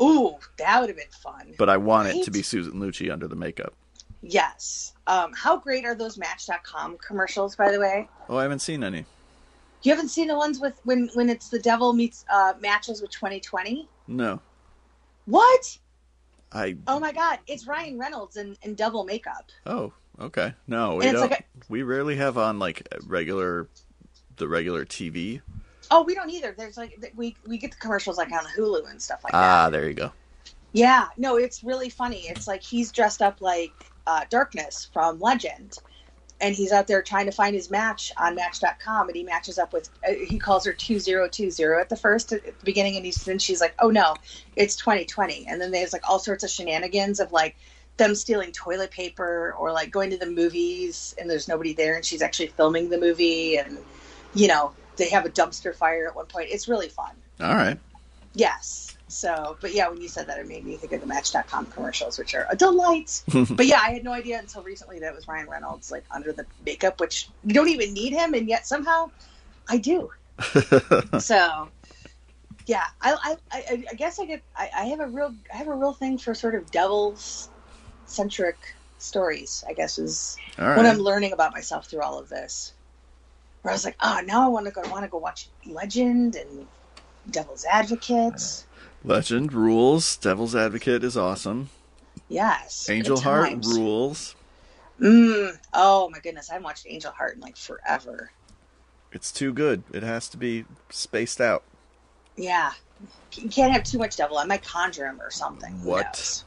Ooh, 0.00 0.36
that 0.58 0.80
would 0.80 0.88
have 0.88 0.96
been 0.96 1.06
fun. 1.22 1.54
but 1.56 1.68
I 1.68 1.76
want 1.76 2.08
it 2.08 2.24
to 2.24 2.30
be 2.30 2.42
Susan 2.42 2.74
Lucci 2.74 3.12
under 3.12 3.28
the 3.28 3.36
makeup. 3.36 3.74
Yes. 4.22 4.92
Um, 5.06 5.32
how 5.34 5.56
great 5.58 5.84
are 5.84 5.94
those 5.94 6.18
Match.com 6.18 6.98
commercials, 6.98 7.54
by 7.54 7.70
the 7.70 7.78
way? 7.78 8.08
Oh, 8.28 8.36
I 8.36 8.42
haven't 8.42 8.60
seen 8.60 8.82
any. 8.82 9.04
You 9.82 9.92
haven't 9.92 10.08
seen 10.08 10.28
the 10.28 10.36
ones 10.36 10.60
with 10.60 10.80
when 10.84 11.10
when 11.14 11.28
it's 11.28 11.50
the 11.50 11.58
devil 11.58 11.92
meets 11.92 12.24
uh, 12.32 12.54
matches 12.60 13.02
with 13.02 13.10
2020. 13.10 13.86
No. 14.08 14.40
What? 15.26 15.78
I. 16.52 16.76
Oh 16.88 16.98
my 16.98 17.12
God! 17.12 17.38
It's 17.46 17.66
Ryan 17.66 17.98
Reynolds 17.98 18.36
in, 18.36 18.56
in 18.62 18.74
devil 18.74 19.04
makeup. 19.04 19.50
Oh. 19.66 19.92
Okay. 20.20 20.54
No, 20.66 20.96
we 20.96 21.10
don't. 21.10 21.30
like 21.30 21.46
we 21.68 21.82
rarely 21.82 22.16
have 22.16 22.38
on 22.38 22.58
like 22.58 22.86
regular, 23.04 23.68
the 24.36 24.48
regular 24.48 24.84
TV. 24.84 25.42
Oh, 25.90 26.02
we 26.02 26.14
don't 26.14 26.30
either. 26.30 26.54
There's 26.56 26.76
like 26.76 27.12
we 27.16 27.36
we 27.46 27.58
get 27.58 27.70
the 27.70 27.76
commercials 27.76 28.18
like 28.18 28.32
on 28.32 28.44
Hulu 28.56 28.90
and 28.90 29.00
stuff 29.00 29.22
like 29.24 29.32
that. 29.32 29.38
Ah, 29.38 29.70
there 29.70 29.88
you 29.88 29.94
go. 29.94 30.12
Yeah, 30.72 31.06
no, 31.16 31.36
it's 31.36 31.62
really 31.62 31.88
funny. 31.88 32.22
It's 32.28 32.48
like 32.48 32.62
he's 32.62 32.90
dressed 32.90 33.22
up 33.22 33.40
like 33.40 33.72
uh, 34.06 34.24
Darkness 34.28 34.88
from 34.92 35.20
Legend, 35.20 35.78
and 36.40 36.54
he's 36.54 36.72
out 36.72 36.86
there 36.88 37.00
trying 37.00 37.26
to 37.26 37.32
find 37.32 37.54
his 37.54 37.70
match 37.70 38.12
on 38.18 38.34
Match.com, 38.34 39.08
and 39.08 39.16
he 39.16 39.22
matches 39.22 39.58
up 39.58 39.72
with. 39.72 39.88
Uh, 40.06 40.12
he 40.26 40.38
calls 40.38 40.64
her 40.64 40.72
two 40.72 40.98
zero 40.98 41.28
two 41.28 41.50
zero 41.50 41.80
at 41.80 41.88
the 41.88 41.96
first 41.96 42.32
at 42.32 42.44
the 42.44 42.64
beginning, 42.64 42.96
and 42.96 43.04
he's 43.04 43.24
then 43.24 43.38
she's 43.38 43.60
like, 43.60 43.74
"Oh 43.78 43.90
no, 43.90 44.16
it's 44.56 44.76
twenty 44.76 45.04
twenty," 45.04 45.46
and 45.46 45.60
then 45.60 45.70
there's 45.70 45.92
like 45.92 46.08
all 46.08 46.18
sorts 46.18 46.42
of 46.44 46.50
shenanigans 46.50 47.20
of 47.20 47.30
like 47.32 47.56
them 47.96 48.14
stealing 48.16 48.50
toilet 48.50 48.90
paper 48.90 49.54
or 49.56 49.70
like 49.70 49.92
going 49.92 50.10
to 50.10 50.16
the 50.16 50.26
movies 50.26 51.14
and 51.20 51.30
there's 51.30 51.46
nobody 51.46 51.72
there, 51.72 51.94
and 51.94 52.04
she's 52.04 52.22
actually 52.22 52.48
filming 52.48 52.90
the 52.90 52.98
movie, 52.98 53.56
and 53.58 53.78
you 54.34 54.48
know 54.48 54.72
they 54.96 55.08
have 55.10 55.24
a 55.24 55.30
dumpster 55.30 55.74
fire 55.74 56.06
at 56.06 56.14
one 56.14 56.26
point. 56.26 56.48
It's 56.50 56.68
really 56.68 56.88
fun. 56.88 57.12
All 57.40 57.54
right. 57.54 57.78
Yes. 58.34 58.96
So, 59.08 59.56
but 59.60 59.74
yeah, 59.74 59.88
when 59.88 60.00
you 60.00 60.08
said 60.08 60.26
that, 60.26 60.38
it 60.38 60.48
made 60.48 60.64
me 60.64 60.76
think 60.76 60.92
of 60.92 61.00
the 61.00 61.06
Match.com 61.06 61.66
commercials, 61.66 62.18
which 62.18 62.34
are 62.34 62.46
a 62.50 62.56
delight. 62.56 63.22
but 63.50 63.66
yeah, 63.66 63.80
I 63.80 63.90
had 63.92 64.02
no 64.02 64.12
idea 64.12 64.38
until 64.38 64.62
recently 64.62 64.98
that 64.98 65.08
it 65.08 65.14
was 65.14 65.28
Ryan 65.28 65.48
Reynolds, 65.48 65.92
like 65.92 66.04
under 66.10 66.32
the 66.32 66.46
makeup, 66.64 67.00
which 67.00 67.28
you 67.44 67.54
don't 67.54 67.68
even 67.68 67.92
need 67.92 68.12
him, 68.12 68.34
and 68.34 68.48
yet 68.48 68.66
somehow 68.66 69.10
I 69.68 69.78
do. 69.78 70.10
so, 71.20 71.68
yeah, 72.66 72.84
I, 73.00 73.14
I, 73.22 73.36
I, 73.52 73.84
I 73.90 73.94
guess 73.94 74.18
I 74.18 74.26
get, 74.26 74.42
I, 74.56 74.70
I 74.76 74.84
have 74.86 75.00
a 75.00 75.06
real, 75.06 75.32
I 75.52 75.56
have 75.56 75.68
a 75.68 75.74
real 75.74 75.92
thing 75.92 76.18
for 76.18 76.34
sort 76.34 76.54
of 76.54 76.70
devils 76.70 77.50
centric 78.06 78.56
stories. 78.98 79.64
I 79.68 79.74
guess 79.74 79.98
is 79.98 80.36
All 80.58 80.74
what 80.76 80.86
I'm 80.86 80.98
learning 80.98 81.32
about 81.32 81.52
myself 81.52 81.86
through 81.86 82.02
all 82.02 82.18
of 82.18 82.28
this. 82.28 82.72
Where 83.64 83.72
I 83.72 83.74
was 83.74 83.86
like, 83.86 83.96
oh, 84.02 84.20
now 84.26 84.44
I 84.44 84.48
want 84.48 84.66
to 84.66 84.72
go, 84.72 84.82
want 84.90 85.04
to 85.04 85.08
go 85.08 85.16
watch 85.16 85.48
Legend 85.64 86.36
and 86.36 86.66
Devil's 87.30 87.64
Advocate. 87.64 88.66
Legend 89.02 89.54
rules. 89.54 90.18
Devil's 90.18 90.54
Advocate 90.54 91.02
is 91.02 91.16
awesome. 91.16 91.70
Yes. 92.28 92.90
Angel 92.90 93.18
Heart 93.18 93.48
times. 93.48 93.66
rules. 93.66 94.36
Mm, 95.00 95.58
oh 95.72 96.10
my 96.10 96.18
goodness, 96.18 96.50
I 96.50 96.54
haven't 96.54 96.64
watched 96.64 96.84
Angel 96.86 97.10
Heart 97.10 97.36
in 97.36 97.40
like 97.40 97.56
forever. 97.56 98.32
It's 99.12 99.32
too 99.32 99.50
good. 99.54 99.82
It 99.94 100.02
has 100.02 100.28
to 100.28 100.36
be 100.36 100.66
spaced 100.90 101.40
out. 101.40 101.62
Yeah. 102.36 102.72
You 103.32 103.48
can't 103.48 103.72
have 103.72 103.84
too 103.84 103.96
much 103.96 104.16
devil. 104.16 104.36
I 104.36 104.44
might 104.44 104.62
conjure 104.62 105.06
him 105.06 105.22
or 105.22 105.30
something. 105.30 105.72
What? 105.82 106.44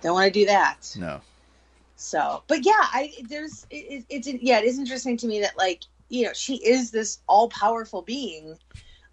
Don't 0.00 0.14
want 0.14 0.32
to 0.32 0.40
do 0.40 0.46
that. 0.46 0.96
No. 0.98 1.20
So, 2.04 2.42
but 2.48 2.64
yeah, 2.66 2.72
I 2.78 3.12
there's 3.28 3.66
it, 3.70 4.04
it's 4.10 4.28
yeah, 4.28 4.58
it 4.58 4.64
is 4.64 4.78
interesting 4.78 5.16
to 5.18 5.26
me 5.26 5.40
that 5.40 5.56
like 5.56 5.82
you 6.10 6.26
know 6.26 6.32
she 6.34 6.56
is 6.56 6.90
this 6.90 7.20
all 7.26 7.48
powerful 7.48 8.02
being, 8.02 8.58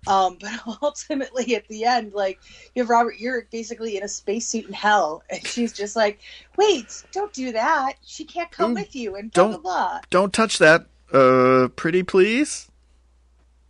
um, 0.07 0.37
but 0.41 0.77
ultimately 0.81 1.55
at 1.55 1.67
the 1.69 1.85
end, 1.85 2.13
like 2.13 2.39
you 2.75 2.83
have 2.83 2.89
Robert 2.89 3.15
Urich 3.17 3.49
basically 3.49 3.95
in 3.95 4.03
a 4.03 4.09
spacesuit 4.09 4.65
in 4.67 4.73
hell, 4.73 5.23
and 5.29 5.45
she's 5.47 5.71
just 5.71 5.95
like, 5.95 6.19
wait, 6.57 7.03
don't 7.13 7.31
do 7.31 7.53
that. 7.53 7.93
She 8.05 8.25
can't 8.25 8.51
come 8.51 8.71
Ooh, 8.71 8.75
with 8.75 8.93
you, 8.95 9.15
and 9.15 9.31
blah 9.31 9.43
blah 9.45 9.51
don't- 9.53 9.63
blah. 9.63 9.99
Don't 10.09 10.33
touch 10.33 10.57
that. 10.59 10.85
Uh, 11.13 11.69
pretty 11.75 12.03
please. 12.03 12.67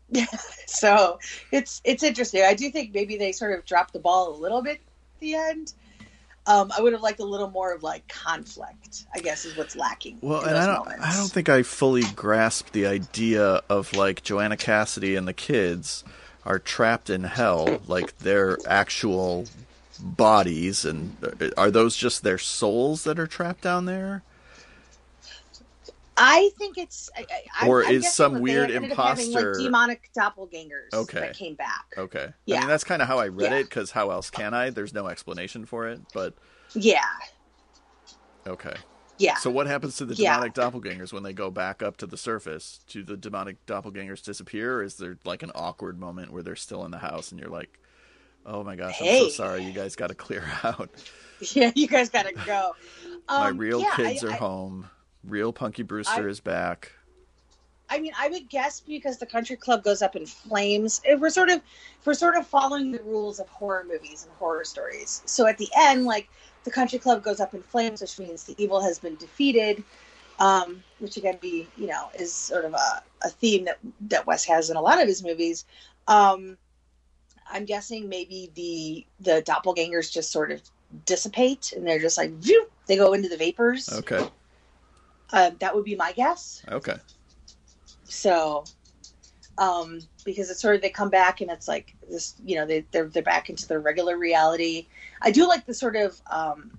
Yeah, 0.09 0.25
so 0.65 1.19
it's 1.51 1.79
it's 1.83 2.01
interesting. 2.03 2.43
I 2.43 2.55
do 2.55 2.71
think 2.71 2.93
maybe 2.93 3.17
they 3.17 3.31
sort 3.31 3.57
of 3.57 3.65
dropped 3.65 3.93
the 3.93 3.99
ball 3.99 4.35
a 4.35 4.37
little 4.37 4.63
bit 4.63 4.77
at 5.15 5.19
the 5.19 5.35
end. 5.35 5.73
Um, 6.47 6.71
I 6.75 6.81
would 6.81 6.93
have 6.93 7.03
liked 7.03 7.19
a 7.19 7.25
little 7.25 7.49
more 7.51 7.73
of 7.73 7.83
like 7.83 8.07
conflict. 8.07 9.05
I 9.13 9.19
guess 9.19 9.45
is 9.45 9.55
what's 9.55 9.75
lacking. 9.75 10.19
Well, 10.21 10.41
in 10.41 10.47
and 10.49 10.55
those 10.55 10.63
I 10.63 10.65
don't, 10.65 10.85
moments. 10.85 11.05
I 11.05 11.17
don't 11.17 11.31
think 11.31 11.49
I 11.49 11.63
fully 11.63 12.03
grasp 12.15 12.71
the 12.71 12.87
idea 12.87 13.61
of 13.69 13.93
like 13.93 14.23
Joanna 14.23 14.57
Cassidy 14.57 15.15
and 15.15 15.27
the 15.27 15.33
kids 15.33 16.03
are 16.45 16.57
trapped 16.57 17.09
in 17.09 17.23
hell, 17.23 17.79
like 17.87 18.17
their 18.19 18.57
actual 18.67 19.45
bodies, 19.99 20.83
and 20.85 21.15
uh, 21.23 21.49
are 21.57 21.69
those 21.69 21.95
just 21.95 22.23
their 22.23 22.39
souls 22.39 23.03
that 23.03 23.19
are 23.19 23.27
trapped 23.27 23.61
down 23.61 23.85
there? 23.85 24.23
I 26.17 26.49
think 26.57 26.77
it's. 26.77 27.09
I, 27.15 27.25
I, 27.61 27.67
Or 27.67 27.83
I'm 27.85 27.95
is 27.95 28.13
some 28.13 28.41
weird 28.41 28.69
up 28.69 28.83
having, 28.83 28.89
imposter- 28.91 29.53
like 29.55 29.63
demonic 29.63 30.09
doppelgangers 30.17 30.93
Okay. 30.93 31.19
that 31.21 31.35
came 31.35 31.55
back. 31.55 31.85
Okay, 31.97 32.25
I 32.25 32.33
Yeah. 32.45 32.59
mean 32.59 32.67
that's 32.67 32.83
kind 32.83 33.01
of 33.01 33.07
how 33.07 33.17
I 33.17 33.27
read 33.27 33.51
Yeah. 33.51 33.57
it 33.59 33.63
because 33.63 33.91
how 33.91 34.11
else 34.11 34.29
can 34.29 34.53
I? 34.53 34.69
There's 34.69 34.93
no 34.93 35.07
explanation 35.07 35.65
for 35.65 35.87
it, 35.87 36.01
but 36.13 36.35
Yeah, 36.73 37.01
okay. 38.47 38.75
yeah. 39.17 39.35
So 39.35 39.49
what 39.49 39.67
happens 39.67 39.95
to 39.97 40.05
the 40.05 40.15
Yeah. 40.15 40.33
demonic 40.33 40.53
doppelgangers 40.53 41.13
when 41.13 41.23
they 41.23 41.33
go 41.33 41.49
back 41.49 41.81
up 41.81 41.97
to 41.97 42.05
the 42.07 42.17
surface? 42.17 42.81
Do 42.87 43.03
the 43.03 43.17
demonic 43.17 43.65
doppelgangers 43.65 44.23
disappear, 44.23 44.75
or 44.77 44.83
is 44.83 44.97
there 44.97 45.17
like 45.23 45.43
an 45.43 45.51
awkward 45.55 45.99
moment 45.99 46.31
where 46.31 46.43
they're 46.43 46.55
still 46.55 46.83
in 46.85 46.91
the 46.91 46.99
house 46.99 47.31
and 47.31 47.39
you're 47.39 47.49
like, 47.49 47.79
"Oh 48.45 48.63
my 48.63 48.75
gosh, 48.75 49.01
I'm 49.01 49.07
so 49.07 49.29
sorry, 49.29 49.63
you 49.63 49.71
guys 49.73 49.95
got 49.95 50.07
to 50.07 50.15
clear 50.15 50.43
out. 50.63 50.89
yeah, 51.53 51.71
you 51.75 51.87
guys 51.87 52.09
gotta 52.09 52.33
go. 52.45 52.75
My 53.29 53.49
Um, 53.49 53.57
real 53.57 53.81
yeah, 53.81 53.95
kids 53.95 54.23
I, 54.23 54.27
are 54.27 54.31
I, 54.31 54.35
home. 54.35 54.89
Real 55.23 55.53
Punky 55.53 55.83
Brewster 55.83 56.27
I- 56.27 56.29
is 56.29 56.39
back." 56.39 56.93
I 57.89 57.99
mean, 57.99 58.13
I 58.17 58.29
would 58.29 58.47
guess 58.47 58.79
because 58.79 59.17
the 59.17 59.25
country 59.25 59.57
club 59.57 59.83
goes 59.83 60.01
up 60.01 60.15
in 60.15 60.25
flames. 60.25 61.01
If 61.03 61.19
we're 61.19 61.29
sort 61.29 61.49
of, 61.49 61.61
we're 62.05 62.13
sort 62.13 62.37
of 62.37 62.47
following 62.47 62.93
the 62.93 63.03
rules 63.03 63.41
of 63.41 63.49
horror 63.49 63.85
movies 63.85 64.23
and 64.23 64.31
horror 64.39 64.63
stories. 64.63 65.21
So 65.25 65.45
at 65.45 65.57
the 65.57 65.67
end, 65.77 66.05
like 66.05 66.29
the 66.63 66.71
country 66.71 66.99
club 66.99 67.21
goes 67.21 67.41
up 67.41 67.53
in 67.53 67.61
flames, 67.61 67.99
which 67.99 68.17
means 68.17 68.45
the 68.45 68.55
evil 68.57 68.81
has 68.81 68.97
been 68.97 69.15
defeated. 69.15 69.83
Um, 70.39 70.83
which 70.99 71.17
again, 71.17 71.37
be 71.41 71.67
you 71.77 71.87
know, 71.87 72.09
is 72.17 72.33
sort 72.33 72.63
of 72.63 72.73
a, 72.73 73.03
a 73.23 73.29
theme 73.29 73.65
that 73.65 73.77
that 74.07 74.25
Wes 74.25 74.45
has 74.45 74.69
in 74.69 74.77
a 74.77 74.81
lot 74.81 75.01
of 75.01 75.07
his 75.07 75.21
movies. 75.21 75.65
Um, 76.07 76.57
I'm 77.51 77.65
guessing 77.65 78.07
maybe 78.07 78.51
the 78.55 79.05
the 79.19 79.41
doppelgangers 79.43 80.11
just 80.11 80.31
sort 80.31 80.51
of 80.51 80.61
dissipate 81.05 81.73
and 81.73 81.85
they're 81.85 81.99
just 81.99 82.17
like, 82.17 82.31
View! 82.31 82.67
they 82.87 82.95
go 82.95 83.13
into 83.13 83.29
the 83.29 83.37
vapors. 83.37 83.89
Okay, 83.91 84.29
Uh, 85.31 85.51
that 85.59 85.75
would 85.75 85.85
be 85.85 85.95
my 85.95 86.11
guess. 86.11 86.63
okay. 86.69 86.97
So, 88.03 88.65
um, 89.57 90.01
because 90.25 90.49
it's 90.49 90.61
sort 90.61 90.75
of 90.75 90.81
they 90.81 90.89
come 90.89 91.09
back 91.09 91.39
and 91.41 91.49
it's 91.49 91.67
like 91.67 91.95
this, 92.09 92.35
you 92.45 92.55
know, 92.55 92.65
they 92.65 92.85
they're 92.91 93.07
they're 93.07 93.23
back 93.23 93.49
into 93.49 93.67
their 93.67 93.79
regular 93.79 94.17
reality. 94.17 94.87
I 95.21 95.31
do 95.31 95.47
like 95.47 95.65
the 95.65 95.73
sort 95.73 95.95
of 95.95 96.19
um, 96.29 96.71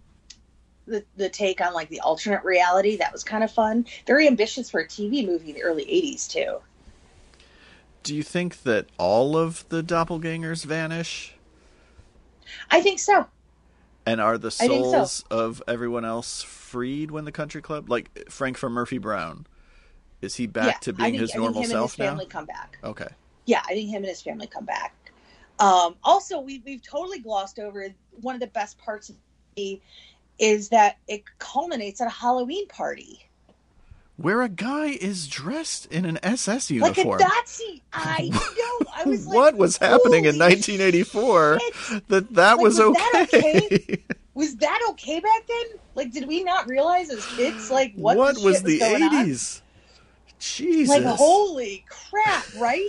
the 0.87 1.05
the 1.17 1.29
take 1.29 1.61
on 1.61 1.73
like 1.73 1.89
the 1.89 2.01
alternate 2.01 2.45
reality. 2.45 2.97
That 2.97 3.13
was 3.13 3.25
kind 3.25 3.43
of 3.43 3.51
fun. 3.51 3.87
Very 4.07 4.27
ambitious 4.27 4.71
for 4.71 4.81
a 4.81 4.87
TV 4.87 5.27
movie 5.27 5.51
in 5.51 5.55
the 5.55 5.63
early 5.63 5.85
'80s 5.85 6.29
too. 6.29 6.59
Do 8.03 8.15
you 8.15 8.23
think 8.23 8.63
that 8.65 8.87
all 8.99 9.37
of 9.37 9.67
the 9.69 9.83
doppelgangers 9.83 10.65
vanish? 10.65 11.35
I 12.71 12.81
think 12.81 12.99
so. 12.99 13.27
And 14.05 14.21
are 14.21 14.37
the 14.37 14.51
think 14.51 14.73
so. 14.73 14.83
souls 14.83 15.25
of 15.31 15.63
everyone 15.69 16.05
else 16.05 16.43
freed 16.43 17.11
when 17.11 17.25
the 17.25 17.33
country 17.33 17.63
club, 17.63 17.89
like 17.89 18.29
Frank 18.29 18.57
from 18.57 18.73
Murphy 18.73 18.99
Brown, 18.99 19.47
is 20.21 20.37
he 20.37 20.47
back 20.47 20.67
yeah, 20.67 20.79
to 20.79 20.93
being 20.93 21.13
think, 21.13 21.21
his 21.21 21.31
I 21.31 21.33
think 21.35 21.43
normal 21.45 21.63
him 21.63 21.71
self 21.71 21.83
and 21.83 21.91
his 21.91 21.99
now? 21.99 22.07
family 22.11 22.27
come 22.27 22.47
back. 22.47 22.79
Okay. 22.83 23.09
Yeah, 23.47 23.63
I 23.65 23.75
think 23.75 23.91
him 23.91 23.97
and 23.97 24.07
his 24.07 24.23
family 24.23 24.47
come 24.47 24.65
back. 24.65 24.95
Um, 25.59 25.97
also, 26.03 26.41
we, 26.41 26.63
we've 26.65 26.83
totally 26.83 27.19
glossed 27.21 27.59
over 27.59 27.87
one 28.21 28.35
of 28.35 28.41
the 28.41 28.49
best 28.49 28.79
parts 28.79 29.09
of 29.09 29.17
the 29.57 29.81
is 30.39 30.69
that 30.71 30.99
it 31.09 31.23
culminates 31.39 32.01
at 32.01 32.07
a 32.07 32.11
Halloween 32.11 32.67
party. 32.69 33.29
Where 34.17 34.43
a 34.43 34.49
guy 34.49 34.87
is 34.89 35.27
dressed 35.27 35.87
in 35.87 36.05
an 36.05 36.19
SS 36.23 36.71
uniform. 36.71 37.19
Like 37.19 37.21
a. 37.21 37.25
Nazi. 37.25 37.83
I 37.93 38.29
know. 38.33 38.87
I 38.95 39.05
was 39.09 39.27
like, 39.27 39.35
what 39.35 39.57
was 39.57 39.77
happening 39.79 40.27
in 40.27 40.39
1984 40.39 41.59
shit." 41.61 42.09
that 42.09 42.35
that 42.35 42.53
Like, 42.59 42.63
was, 42.63 42.79
was 42.79 42.95
that 42.95 43.29
okay? 43.35 44.03
Was 44.35 44.57
that 44.57 44.81
okay 44.91 45.21
back 45.21 45.47
then? 45.47 45.65
Like, 45.95 46.11
did 46.11 46.27
we 46.27 46.43
not 46.43 46.67
realize 46.67 47.11
as 47.11 47.25
kids, 47.37 47.71
like, 47.71 47.93
what, 47.97 48.17
what 48.17 48.37
the 48.37 48.43
was 48.43 48.63
the 48.63 48.83
on? 48.83 49.27
80s? 49.27 49.61
Jesus. 50.39 50.89
Like, 50.89 51.05
holy 51.05 51.85
crap, 51.91 52.45
right? 52.59 52.89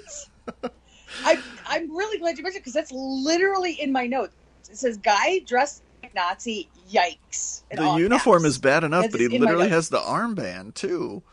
I, 1.25 1.37
I'm 1.67 1.93
really 1.93 2.17
glad 2.17 2.37
you 2.37 2.43
mentioned 2.43 2.61
because 2.61 2.71
that's 2.73 2.93
literally 2.93 3.73
in 3.73 3.91
my 3.91 4.07
notes. 4.07 4.33
It 4.69 4.77
says, 4.77 4.95
guy 4.97 5.39
dressed 5.39 5.82
Nazi, 6.15 6.69
yikes. 6.91 7.61
the 7.71 7.95
uniform 7.95 8.43
caps. 8.43 8.49
is 8.49 8.57
bad 8.59 8.83
enough, 8.83 9.03
That's 9.03 9.13
but 9.13 9.21
he 9.21 9.39
literally 9.39 9.69
has 9.69 9.89
the 9.89 9.99
armband 9.99 10.73
too. 10.75 11.23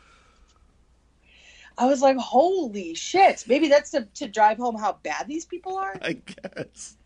I 1.79 1.87
was 1.87 2.03
like, 2.03 2.17
holy 2.19 2.95
shit. 2.95 3.45
Maybe 3.49 3.69
that's 3.69 3.91
to, 3.93 4.07
to 4.15 4.29
drive 4.29 4.59
home 4.59 4.77
how 4.77 4.99
bad 5.03 5.27
these 5.27 5.47
people 5.47 5.77
are. 5.79 5.97
I 6.03 6.15
guess. 6.15 6.97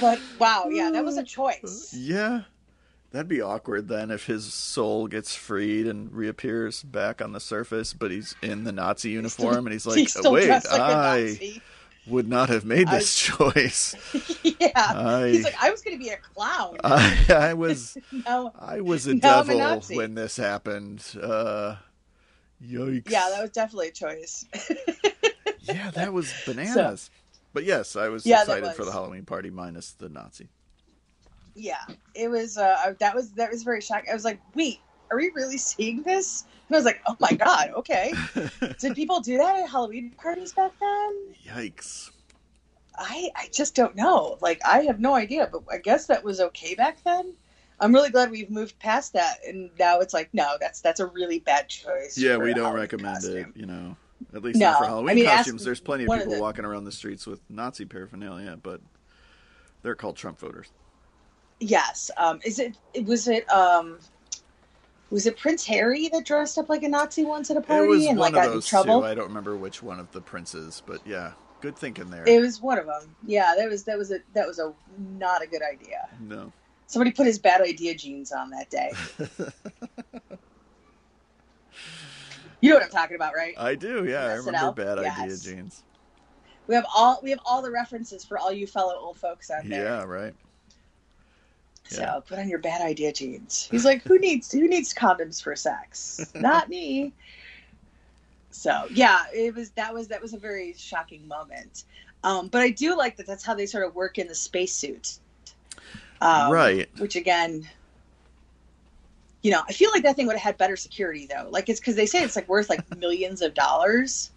But 0.00 0.20
wow, 0.38 0.68
yeah, 0.70 0.90
that 0.92 1.04
was 1.04 1.16
a 1.16 1.24
choice. 1.24 1.92
Yeah. 1.92 2.42
That'd 3.10 3.28
be 3.28 3.40
awkward 3.40 3.86
then 3.86 4.10
if 4.10 4.26
his 4.26 4.52
soul 4.52 5.06
gets 5.06 5.36
freed 5.36 5.86
and 5.86 6.12
reappears 6.12 6.82
back 6.82 7.22
on 7.22 7.30
the 7.32 7.38
surface, 7.38 7.94
but 7.94 8.10
he's 8.10 8.34
in 8.42 8.64
the 8.64 8.72
Nazi 8.72 9.10
uniform 9.10 9.66
and 9.66 9.72
he's 9.72 9.86
like, 9.86 9.98
He's 9.98 10.12
still 10.12 10.32
"Wait, 10.32 10.48
like 10.48 10.64
a 10.64 10.72
I 10.72 11.20
Nazi. 11.20 11.62
Would 12.06 12.28
not 12.28 12.48
have 12.50 12.64
made 12.64 12.88
I- 12.88 12.98
this 12.98 13.14
choice. 13.16 13.94
yeah. 14.42 14.70
I- 14.76 15.28
He's 15.28 15.44
like, 15.44 15.56
I 15.62 15.70
was 15.70 15.80
going 15.82 15.96
to 15.98 16.02
be 16.02 16.10
a 16.10 16.16
clown. 16.18 16.76
I, 16.84 17.24
I 17.30 17.54
was 17.54 17.96
no. 18.26 18.52
I 18.58 18.80
was 18.80 19.06
a 19.06 19.12
I'm 19.12 19.16
a 19.16 19.20
devil 19.20 19.80
when 19.96 20.14
this 20.14 20.36
happened. 20.36 21.04
Uh, 21.20 21.76
yikes! 22.62 23.10
Yeah, 23.10 23.28
that 23.30 23.40
was 23.42 23.50
definitely 23.50 23.88
a 23.88 23.92
choice. 23.92 24.44
yeah, 25.60 25.90
that 25.92 26.12
was 26.12 26.32
bananas. 26.46 27.10
but 27.52 27.64
yes, 27.64 27.96
I 27.96 28.08
was 28.08 28.26
Yeah, 28.26 28.40
excited 28.42 28.72
for 28.74 28.84
the 28.84 28.92
Halloween 28.92 29.24
party 29.24 29.50
minus 29.50 29.92
the 29.92 30.08
Nazi. 30.08 30.48
yeah, 31.54 31.76
it 32.14 32.28
was. 32.28 32.58
Uh, 32.58 32.94
that 32.98 33.14
was 33.14 33.32
that 33.32 33.50
was 33.50 33.62
very 33.62 33.80
shocking. 33.80 34.10
I 34.10 34.14
was 34.14 34.24
like, 34.24 34.40
wait, 34.54 34.80
are 35.14 35.18
we 35.18 35.30
really 35.34 35.56
seeing 35.58 36.02
this? 36.02 36.44
And 36.68 36.76
I 36.76 36.78
was 36.78 36.84
like, 36.84 37.00
oh 37.06 37.16
my 37.20 37.32
god, 37.32 37.70
okay. 37.76 38.12
Did 38.78 38.94
people 38.94 39.20
do 39.20 39.36
that 39.38 39.56
at 39.64 39.68
Halloween 39.70 40.10
parties 40.16 40.52
back 40.52 40.72
then? 40.80 41.34
Yikes! 41.46 42.10
I 42.96 43.30
I 43.36 43.48
just 43.52 43.74
don't 43.74 43.96
know. 43.96 44.38
Like, 44.40 44.60
I 44.64 44.80
have 44.82 45.00
no 45.00 45.14
idea. 45.14 45.48
But 45.50 45.62
I 45.70 45.78
guess 45.78 46.06
that 46.06 46.22
was 46.22 46.40
okay 46.40 46.74
back 46.74 47.02
then. 47.04 47.34
I'm 47.80 47.92
really 47.92 48.10
glad 48.10 48.30
we've 48.30 48.50
moved 48.50 48.78
past 48.78 49.12
that, 49.14 49.38
and 49.46 49.68
now 49.78 49.98
it's 49.98 50.14
like, 50.14 50.30
no, 50.32 50.54
that's 50.60 50.80
that's 50.80 51.00
a 51.00 51.06
really 51.06 51.40
bad 51.40 51.68
choice. 51.68 52.16
Yeah, 52.16 52.36
we 52.36 52.54
don't 52.54 52.58
Halloween 52.64 52.80
recommend 52.80 53.16
costume. 53.16 53.52
it. 53.54 53.60
You 53.60 53.66
know, 53.66 53.96
at 54.34 54.42
least 54.42 54.58
No, 54.58 54.70
not 54.70 54.78
for 54.78 54.84
Halloween 54.86 55.10
I 55.10 55.14
mean, 55.14 55.26
costumes. 55.26 55.64
There's 55.64 55.80
plenty 55.80 56.04
of 56.04 56.08
one 56.08 56.18
of 56.18 56.24
people 56.24 56.36
the- 56.36 56.40
walking 56.42 56.64
around 56.64 56.84
the 56.84 56.92
streets 56.92 57.26
with 57.26 57.40
Nazi 57.50 57.84
paraphernalia, 57.84 58.58
but 58.62 58.80
they're 59.82 59.96
called 59.96 60.16
Trump 60.16 60.38
voters. 60.38 60.68
Yes. 61.60 62.10
Um, 62.16 62.40
is 62.44 62.58
it? 62.60 62.76
Was 63.06 63.26
it? 63.28 63.48
Um, 63.50 63.98
was 65.10 65.26
it 65.26 65.36
Prince 65.36 65.64
Harry 65.66 66.08
that 66.08 66.24
dressed 66.24 66.58
up 66.58 66.68
like 66.68 66.82
a 66.82 66.88
Nazi 66.88 67.24
once 67.24 67.50
at 67.50 67.56
a 67.56 67.60
party 67.60 68.08
and 68.08 68.18
like 68.18 68.34
got 68.34 68.52
in 68.52 68.60
trouble? 68.60 69.00
two. 69.00 69.06
I 69.06 69.14
don't 69.14 69.28
remember 69.28 69.56
which 69.56 69.82
one 69.82 70.00
of 70.00 70.10
the 70.12 70.20
princes, 70.20 70.82
but 70.86 71.06
yeah, 71.06 71.32
good 71.60 71.76
thinking 71.76 72.10
there. 72.10 72.24
It 72.26 72.40
was 72.40 72.60
one 72.60 72.78
of 72.78 72.86
them. 72.86 73.14
Yeah, 73.26 73.54
that 73.56 73.68
was 73.68 73.84
that 73.84 73.98
was 73.98 74.10
a 74.10 74.18
that 74.34 74.46
was 74.46 74.58
a 74.58 74.72
not 75.18 75.42
a 75.42 75.46
good 75.46 75.62
idea. 75.62 76.08
no. 76.20 76.52
Somebody 76.86 77.12
put 77.12 77.26
his 77.26 77.38
bad 77.38 77.62
idea 77.62 77.94
jeans 77.94 78.30
on 78.30 78.50
that 78.50 78.68
day. 78.68 78.92
You 82.64 82.70
know 82.70 82.76
what 82.76 82.84
I'm 82.84 82.90
talking 82.90 83.14
about, 83.14 83.34
right? 83.34 83.52
I 83.58 83.74
do, 83.74 84.06
yeah. 84.08 84.24
I 84.24 84.34
remember 84.36 84.72
bad 84.72 84.98
idea 84.98 85.36
jeans. 85.36 85.82
We 86.66 86.74
have 86.74 86.86
all 86.96 87.20
we 87.22 87.28
have 87.28 87.40
all 87.44 87.60
the 87.60 87.70
references 87.70 88.24
for 88.24 88.38
all 88.38 88.50
you 88.50 88.66
fellow 88.66 88.94
old 88.96 89.18
folks 89.18 89.50
out 89.50 89.68
there. 89.68 89.84
Yeah, 89.84 90.04
right. 90.04 90.32
So 91.86 92.00
yeah. 92.00 92.18
put 92.26 92.38
on 92.38 92.48
your 92.48 92.58
bad 92.58 92.80
idea 92.80 93.12
jeans. 93.12 93.68
He's 93.70 93.84
like, 93.84 94.02
who 94.02 94.18
needs 94.18 94.50
who 94.50 94.66
needs 94.66 94.94
condoms 94.94 95.42
for 95.42 95.54
sex? 95.54 96.30
Not 96.34 96.68
me. 96.68 97.12
So 98.50 98.86
yeah, 98.90 99.24
it 99.34 99.54
was 99.54 99.70
that 99.70 99.92
was 99.92 100.08
that 100.08 100.22
was 100.22 100.32
a 100.32 100.38
very 100.38 100.74
shocking 100.76 101.26
moment. 101.28 101.84
Um, 102.22 102.48
but 102.48 102.62
I 102.62 102.70
do 102.70 102.96
like 102.96 103.16
that. 103.16 103.26
That's 103.26 103.44
how 103.44 103.54
they 103.54 103.66
sort 103.66 103.86
of 103.86 103.94
work 103.94 104.18
in 104.18 104.26
the 104.28 104.34
spacesuit. 104.34 105.18
Um, 106.22 106.50
Right. 106.50 106.88
Which 106.98 107.16
again, 107.16 107.68
you 109.42 109.50
know, 109.50 109.62
I 109.68 109.72
feel 109.74 109.90
like 109.90 110.02
that 110.04 110.16
thing 110.16 110.26
would 110.26 110.36
have 110.36 110.42
had 110.42 110.56
better 110.56 110.76
security 110.76 111.26
though. 111.26 111.48
Like 111.50 111.68
it's 111.68 111.80
because 111.80 111.96
they 111.96 112.06
say 112.06 112.22
it's 112.22 112.34
like 112.34 112.48
worth 112.48 112.70
like 112.70 112.96
millions 112.98 113.42
of 113.42 113.52
dollars, 113.52 114.30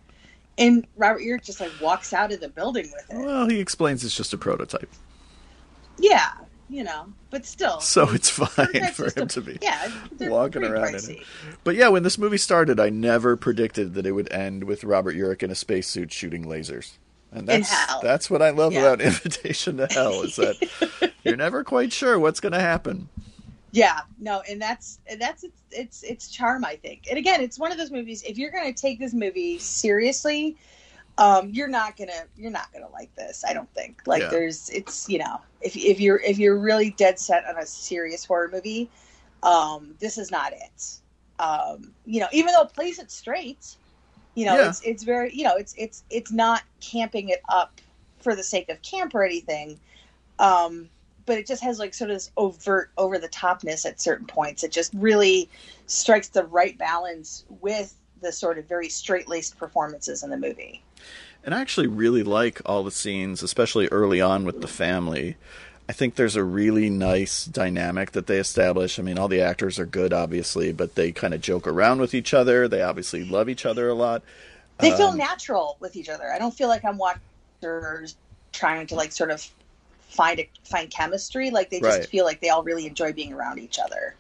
and 0.58 0.86
Robert 0.98 1.22
Urich 1.22 1.46
just 1.46 1.62
like 1.62 1.72
walks 1.82 2.12
out 2.12 2.34
of 2.34 2.42
the 2.42 2.50
building 2.50 2.92
with 2.94 3.06
it. 3.10 3.26
Well, 3.26 3.48
he 3.48 3.62
explains 3.62 4.04
it's 4.04 4.18
just 4.18 4.34
a 4.34 4.38
prototype, 4.38 4.92
Yeah, 5.98 6.34
you 6.70 6.84
know, 6.84 7.06
but 7.30 7.46
still. 7.46 7.80
so 7.80 8.10
it's 8.12 8.30
fine 8.30 8.92
for 8.94 9.10
him 9.20 9.28
to 9.30 9.42
be. 9.42 9.58
yeah, 9.62 9.90
walking 10.22 10.64
around 10.64 10.96
in 10.96 11.12
it. 11.12 11.24
But 11.64 11.76
yeah, 11.76 11.88
when 11.90 12.04
this 12.04 12.18
movie 12.18 12.38
started, 12.38 12.80
I 12.80 12.90
never 12.90 13.36
predicted 13.38 13.94
that 13.96 14.06
it 14.06 14.12
would 14.12 14.32
end 14.32 14.64
with 14.66 14.84
Robert 14.84 15.16
Urich 15.16 15.44
in 15.44 15.52
a 15.52 15.56
spacesuit 15.56 16.12
shooting 16.12 16.46
lasers. 16.46 16.98
And 17.32 17.48
that's 17.48 17.70
that's 18.02 18.30
what 18.30 18.42
I 18.42 18.52
love 18.52 18.72
Yeah. 18.74 18.80
about 18.82 19.02
Invitation 19.06 19.78
to 19.78 19.88
Hell 19.88 20.24
is 20.24 20.36
that 20.38 21.12
you're 21.24 21.36
never 21.36 21.64
quite 21.64 21.92
sure 21.92 22.18
what's 22.20 22.40
going 22.40 22.54
to 22.54 22.60
happen. 22.60 23.10
Yeah, 23.72 24.00
no, 24.18 24.42
and 24.50 24.62
that's 24.62 25.00
that's 25.20 25.44
its 25.44 25.62
its 25.72 26.04
its 26.04 26.30
charm, 26.30 26.64
I 26.64 26.78
think. 26.78 27.04
And 27.10 27.18
again, 27.20 27.42
it's 27.42 27.60
one 27.60 27.72
of 27.72 27.78
those 27.78 27.92
movies. 27.92 28.24
If 28.24 28.38
you're 28.38 28.50
going 28.50 28.74
to 28.74 28.82
take 28.82 28.98
this 28.98 29.14
movie 29.14 29.60
seriously, 29.60 30.56
um, 31.18 31.50
you're 31.50 31.68
not 31.68 31.98
gonna 31.98 32.26
you're 32.36 32.52
not 32.52 32.72
gonna 32.72 32.90
like 32.92 33.14
this. 33.16 33.44
I 33.48 33.54
don't 33.54 33.72
think. 33.74 34.02
Like, 34.06 34.24
Yeah. 34.24 34.30
there's 34.30 34.70
it's 34.70 35.10
you 35.10 35.20
know, 35.20 35.40
if 35.62 35.76
if 35.76 36.00
you're 36.00 36.20
if 36.22 36.38
you're 36.38 36.58
really 36.58 36.92
dead 36.92 37.20
set 37.20 37.46
on 37.46 37.58
a 37.58 37.66
serious 37.66 38.26
horror 38.26 38.50
movie, 38.52 38.90
um, 39.44 39.96
this 40.00 40.18
is 40.18 40.32
not 40.32 40.54
it. 40.54 41.00
Um, 41.40 41.94
you 42.06 42.20
know, 42.20 42.28
even 42.32 42.54
though 42.54 42.64
it 42.64 42.74
plays 42.74 43.00
it 43.00 43.12
straight, 43.12 43.76
you 44.36 44.46
know, 44.46 44.56
Yeah. 44.56 44.70
it's 44.70 44.82
it's 44.82 45.04
very 45.04 45.34
you 45.34 45.44
know, 45.44 45.56
it's 45.56 45.74
it's 45.78 46.04
it's 46.10 46.32
not 46.32 46.64
camping 46.82 47.30
it 47.30 47.42
up 47.50 47.82
for 48.20 48.36
the 48.36 48.44
sake 48.44 48.70
of 48.70 48.82
camp 48.82 49.16
or 49.16 49.24
anything. 49.24 49.80
Um, 50.40 50.90
but 51.26 51.38
it 51.38 51.46
just 51.46 51.62
has 51.64 51.78
like 51.78 51.94
sort 51.94 52.10
of 52.10 52.16
this 52.16 52.32
overt 52.38 52.92
over 52.98 53.18
the 53.18 53.28
topness 53.30 53.86
at 53.86 54.00
certain 54.00 54.26
points. 54.26 54.64
It 54.64 54.72
just 54.72 54.94
really 54.94 55.50
strikes 55.88 56.30
the 56.30 56.46
right 56.46 56.78
balance 56.78 57.44
with 57.50 57.96
the 58.22 58.32
sort 58.32 58.58
of 58.58 58.66
very 58.66 58.88
straight 58.90 59.28
laced 59.28 59.58
performances 59.58 60.24
in 60.24 60.30
the 60.30 60.38
movie. 60.38 60.82
And 61.48 61.56
I 61.56 61.62
actually 61.62 61.88
really 61.88 62.24
like 62.24 62.62
all 62.66 62.84
the 62.84 62.92
scenes, 62.92 63.42
especially 63.42 63.88
early 63.88 64.20
on 64.20 64.44
with 64.44 64.60
the 64.60 64.68
family. 64.68 65.38
I 65.88 65.94
think 65.94 66.16
there's 66.16 66.36
a 66.36 66.44
really 66.44 66.90
nice 66.90 67.46
dynamic 67.46 68.12
that 68.12 68.28
they 68.28 68.38
establish. 68.38 69.00
I 69.00 69.02
mean, 69.02 69.18
all 69.18 69.30
the 69.30 69.40
actors 69.40 69.80
are 69.80 69.86
good, 69.86 70.12
obviously, 70.12 70.74
but 70.74 70.96
they 70.96 71.14
kind 71.14 71.34
of 71.34 71.40
joke 71.40 71.66
around 71.66 72.02
with 72.02 72.14
each 72.14 72.34
other. 72.34 72.68
They 72.68 72.82
obviously 72.82 73.24
love 73.24 73.48
each 73.48 73.66
other 73.66 73.88
a 73.88 73.94
lot. 73.94 74.24
They 74.80 74.92
feel 74.92 75.08
Um, 75.08 75.18
natural 75.18 75.78
with 75.80 75.96
each 75.96 76.10
other. 76.10 76.30
I 76.34 76.38
don't 76.38 76.54
feel 76.54 76.68
like 76.68 76.84
I'm 76.84 76.98
watching 76.98 77.22
trying 78.52 78.86
to 78.88 78.96
like 78.96 79.14
sort 79.14 79.32
of 79.32 79.42
find 80.10 80.42
a, 80.42 80.50
find 80.66 80.90
chemistry. 80.90 81.50
Like 81.50 81.70
they 81.70 81.80
just 81.80 82.00
Right. 82.00 82.10
feel 82.10 82.26
like 82.26 82.42
they 82.42 82.50
all 82.50 82.64
really 82.64 82.88
enjoy 82.88 83.14
being 83.14 83.32
around 83.32 83.60
each 83.60 83.80
other. 83.80 84.16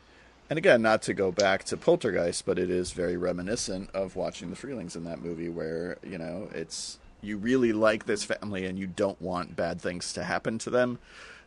And 0.49 0.57
again, 0.57 0.81
not 0.81 1.01
to 1.01 1.13
go 1.13 1.33
back 1.33 1.65
to 1.65 1.75
Poltergeist, 1.75 2.45
but 2.45 2.57
it 2.57 2.69
is 2.69 2.93
very 2.93 3.17
reminiscent 3.17 3.89
of 3.93 4.15
watching 4.15 4.49
the 4.49 4.55
Freelings 4.55 4.95
in 4.95 5.03
that 5.03 5.21
movie, 5.21 5.49
where 5.49 5.97
you 6.01 6.17
know 6.17 6.47
it's 6.55 6.99
you 7.21 7.37
really 7.37 7.73
like 7.73 8.05
this 8.05 8.23
family 8.23 8.65
and 8.65 8.77
you 8.77 8.87
don't 8.87 9.21
want 9.21 9.55
bad 9.55 9.81
things 9.81 10.13
to 10.13 10.23
happen 10.23 10.57
to 10.59 10.69
them. 10.69 10.99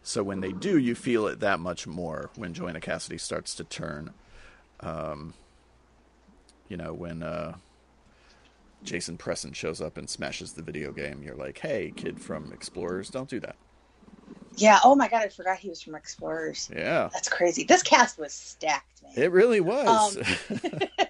So 0.02 0.22
when 0.22 0.40
they 0.40 0.52
do, 0.52 0.78
you 0.78 0.94
feel 0.94 1.26
it 1.26 1.40
that 1.40 1.60
much 1.60 1.86
more 1.86 2.30
when 2.34 2.54
Joanna 2.54 2.80
Cassidy 2.80 3.18
starts 3.18 3.54
to 3.56 3.64
turn. 3.64 4.10
Um, 4.80 5.34
you 6.70 6.76
know 6.76 6.94
when 6.94 7.22
uh, 7.22 7.56
Jason 8.82 9.18
Presson 9.18 9.54
shows 9.54 9.82
up 9.82 9.98
and 9.98 10.08
smashes 10.08 10.52
the 10.54 10.62
video 10.62 10.92
game. 10.92 11.22
You're 11.22 11.36
like, 11.36 11.58
hey, 11.58 11.92
kid 11.94 12.18
from 12.20 12.52
Explorers, 12.52 13.10
don't 13.10 13.28
do 13.28 13.40
that. 13.40 13.56
Yeah. 14.56 14.78
Oh 14.84 14.94
my 14.94 15.08
god, 15.08 15.22
I 15.22 15.28
forgot 15.28 15.58
he 15.58 15.68
was 15.68 15.82
from 15.82 15.94
Explorers. 15.94 16.70
Yeah. 16.74 17.08
That's 17.12 17.28
crazy. 17.28 17.64
This 17.64 17.82
cast 17.82 18.18
was 18.18 18.32
stacked, 18.32 19.02
man. 19.02 19.12
It 19.16 19.32
really 19.32 19.60
was. 19.60 20.16
Um, 20.16 20.58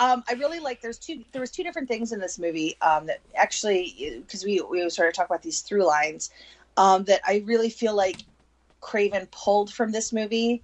um, 0.00 0.24
I 0.28 0.32
really 0.32 0.60
like. 0.60 0.80
There's 0.80 0.98
two. 0.98 1.22
There 1.32 1.42
was 1.42 1.50
two 1.50 1.62
different 1.62 1.86
things 1.86 2.12
in 2.12 2.20
this 2.20 2.38
movie 2.38 2.76
um, 2.80 3.06
that 3.06 3.20
actually, 3.36 4.22
because 4.26 4.42
we 4.42 4.60
we 4.62 4.88
sort 4.88 5.08
of 5.08 5.14
talk 5.14 5.26
about 5.26 5.42
these 5.42 5.60
through 5.60 5.86
lines, 5.86 6.30
um, 6.78 7.04
that 7.04 7.20
I 7.26 7.42
really 7.44 7.68
feel 7.68 7.94
like 7.94 8.24
Craven 8.80 9.28
pulled 9.30 9.70
from 9.70 9.92
this 9.92 10.10
movie 10.10 10.62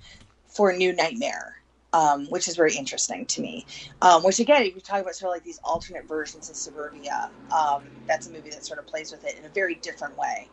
for 0.49 0.73
New 0.73 0.93
Nightmare. 0.93 1.53
Um, 1.93 2.27
which 2.27 2.47
is 2.47 2.57
very 2.57 2.75
interesting 2.75 3.25
to 3.27 3.41
me. 3.41 3.65
Um, 4.03 4.23
which 4.23 4.39
again, 4.39 4.63
if 4.63 4.75
you 4.75 4.83
talk 4.83 5.01
about 5.01 5.15
sort 5.15 5.31
of 5.31 5.37
like 5.37 5.45
these 5.45 5.61
alternate 5.65 6.07
versions 6.07 6.51
of 6.51 6.57
Suburbia, 6.57 7.31
um, 7.57 7.85
that's 8.07 8.27
a 8.27 8.31
movie 8.31 8.51
that 8.51 8.67
sort 8.67 8.79
of 8.79 8.87
plays 8.87 9.13
with 9.13 9.25
it 9.25 9.39
in 9.39 9.47
a 9.47 9.49
very 9.49 9.77
different 9.77 10.19
way. 10.19 10.51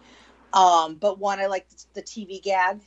Um, 0.53 0.95
but 0.95 1.19
one, 1.19 1.41
I 1.41 1.47
like 1.47 1.67
the 1.95 2.01
TV 2.01 2.41
gag 2.41 2.79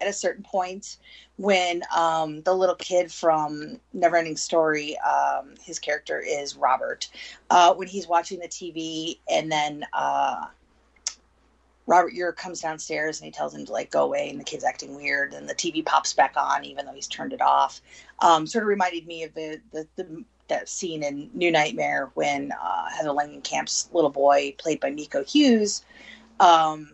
at 0.00 0.08
a 0.08 0.12
certain 0.12 0.42
point 0.42 0.98
when 1.36 1.82
um, 1.94 2.42
the 2.42 2.54
little 2.54 2.74
kid 2.74 3.10
from 3.10 3.80
Neverending 3.96 4.38
Story, 4.38 4.98
um, 4.98 5.54
his 5.62 5.78
character 5.78 6.20
is 6.20 6.56
Robert, 6.56 7.08
uh, 7.48 7.72
when 7.74 7.88
he's 7.88 8.06
watching 8.06 8.38
the 8.38 8.48
TV 8.48 9.18
and 9.30 9.50
then 9.50 9.84
uh, 9.92 10.46
Robert 11.86 12.12
Urich 12.14 12.36
comes 12.36 12.60
downstairs 12.60 13.20
and 13.20 13.24
he 13.24 13.30
tells 13.32 13.54
him 13.54 13.64
to 13.66 13.72
like 13.72 13.90
go 13.90 14.04
away 14.04 14.28
and 14.30 14.38
the 14.38 14.44
kid's 14.44 14.64
acting 14.64 14.94
weird 14.94 15.32
and 15.32 15.48
the 15.48 15.54
TV 15.54 15.84
pops 15.84 16.12
back 16.12 16.34
on 16.36 16.64
even 16.64 16.86
though 16.86 16.92
he's 16.92 17.08
turned 17.08 17.32
it 17.32 17.40
off. 17.40 17.80
Um, 18.20 18.46
sort 18.46 18.62
of 18.62 18.68
reminded 18.68 19.06
me 19.06 19.24
of 19.24 19.34
the, 19.34 19.60
the, 19.72 19.86
the 19.96 20.24
that 20.50 20.68
scene 20.68 21.02
in 21.02 21.30
New 21.32 21.50
Nightmare 21.50 22.10
when 22.14 22.52
uh, 22.52 22.90
Heather 22.90 23.10
Langenkamp's 23.10 23.88
little 23.92 24.10
boy, 24.10 24.54
played 24.58 24.80
by 24.80 24.90
Miko 24.90 25.24
Hughes, 25.24 25.82
um, 26.38 26.92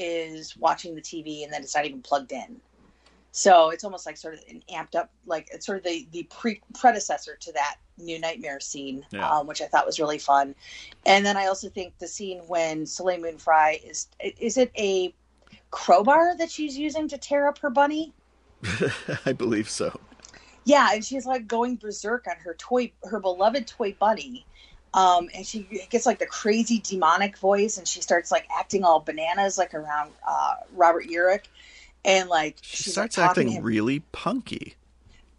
is 0.00 0.56
watching 0.56 0.94
the 0.94 1.00
TV 1.02 1.44
and 1.44 1.52
then 1.52 1.62
it's 1.62 1.76
not 1.76 1.84
even 1.84 2.00
plugged 2.02 2.32
in. 2.32 2.60
So 3.32 3.70
it's 3.70 3.84
almost 3.84 4.06
like 4.06 4.16
sort 4.16 4.34
of 4.34 4.40
an 4.48 4.62
amped 4.72 4.96
up, 4.96 5.10
like 5.26 5.48
it's 5.52 5.64
sort 5.66 5.78
of 5.78 5.84
the 5.84 6.08
the 6.10 6.24
pre 6.24 6.60
predecessor 6.74 7.36
to 7.36 7.52
that 7.52 7.76
New 7.98 8.18
Nightmare 8.18 8.58
scene, 8.58 9.06
Yeah. 9.12 9.28
um, 9.30 9.46
which 9.46 9.62
I 9.62 9.66
thought 9.66 9.86
was 9.86 10.00
really 10.00 10.18
fun. 10.18 10.54
And 11.06 11.24
then 11.24 11.36
I 11.36 11.46
also 11.46 11.68
think 11.68 11.96
the 11.98 12.08
scene 12.08 12.40
when 12.48 12.86
Soleil 12.86 13.20
Moon 13.20 13.38
Frye 13.38 13.78
is 13.84 14.08
is 14.18 14.56
it 14.56 14.72
a 14.76 15.14
crowbar 15.70 16.36
that 16.38 16.50
she's 16.50 16.76
using 16.76 17.06
to 17.08 17.18
tear 17.18 17.46
up 17.46 17.58
her 17.58 17.70
bunny? 17.70 18.12
I 19.26 19.32
believe 19.32 19.70
so. 19.70 19.98
Yeah, 20.64 20.88
and 20.92 21.04
she's 21.04 21.24
like 21.26 21.46
going 21.46 21.76
berserk 21.76 22.26
on 22.28 22.36
her 22.38 22.54
toy, 22.54 22.92
her 23.04 23.20
beloved 23.20 23.66
toy 23.66 23.94
bunny. 23.98 24.44
Um, 24.92 25.28
and 25.34 25.46
she 25.46 25.86
gets 25.90 26.04
like 26.04 26.18
the 26.18 26.26
crazy 26.26 26.80
demonic 26.80 27.38
voice, 27.38 27.78
and 27.78 27.86
she 27.86 28.00
starts 28.00 28.30
like 28.32 28.46
acting 28.56 28.84
all 28.84 29.00
bananas, 29.00 29.56
like 29.56 29.74
around 29.74 30.10
uh, 30.26 30.54
Robert 30.74 31.06
Urich, 31.06 31.44
and 32.04 32.28
like 32.28 32.56
She 32.62 32.90
starts 32.90 33.16
like, 33.16 33.30
acting 33.30 33.62
really 33.62 34.00
punky. 34.12 34.74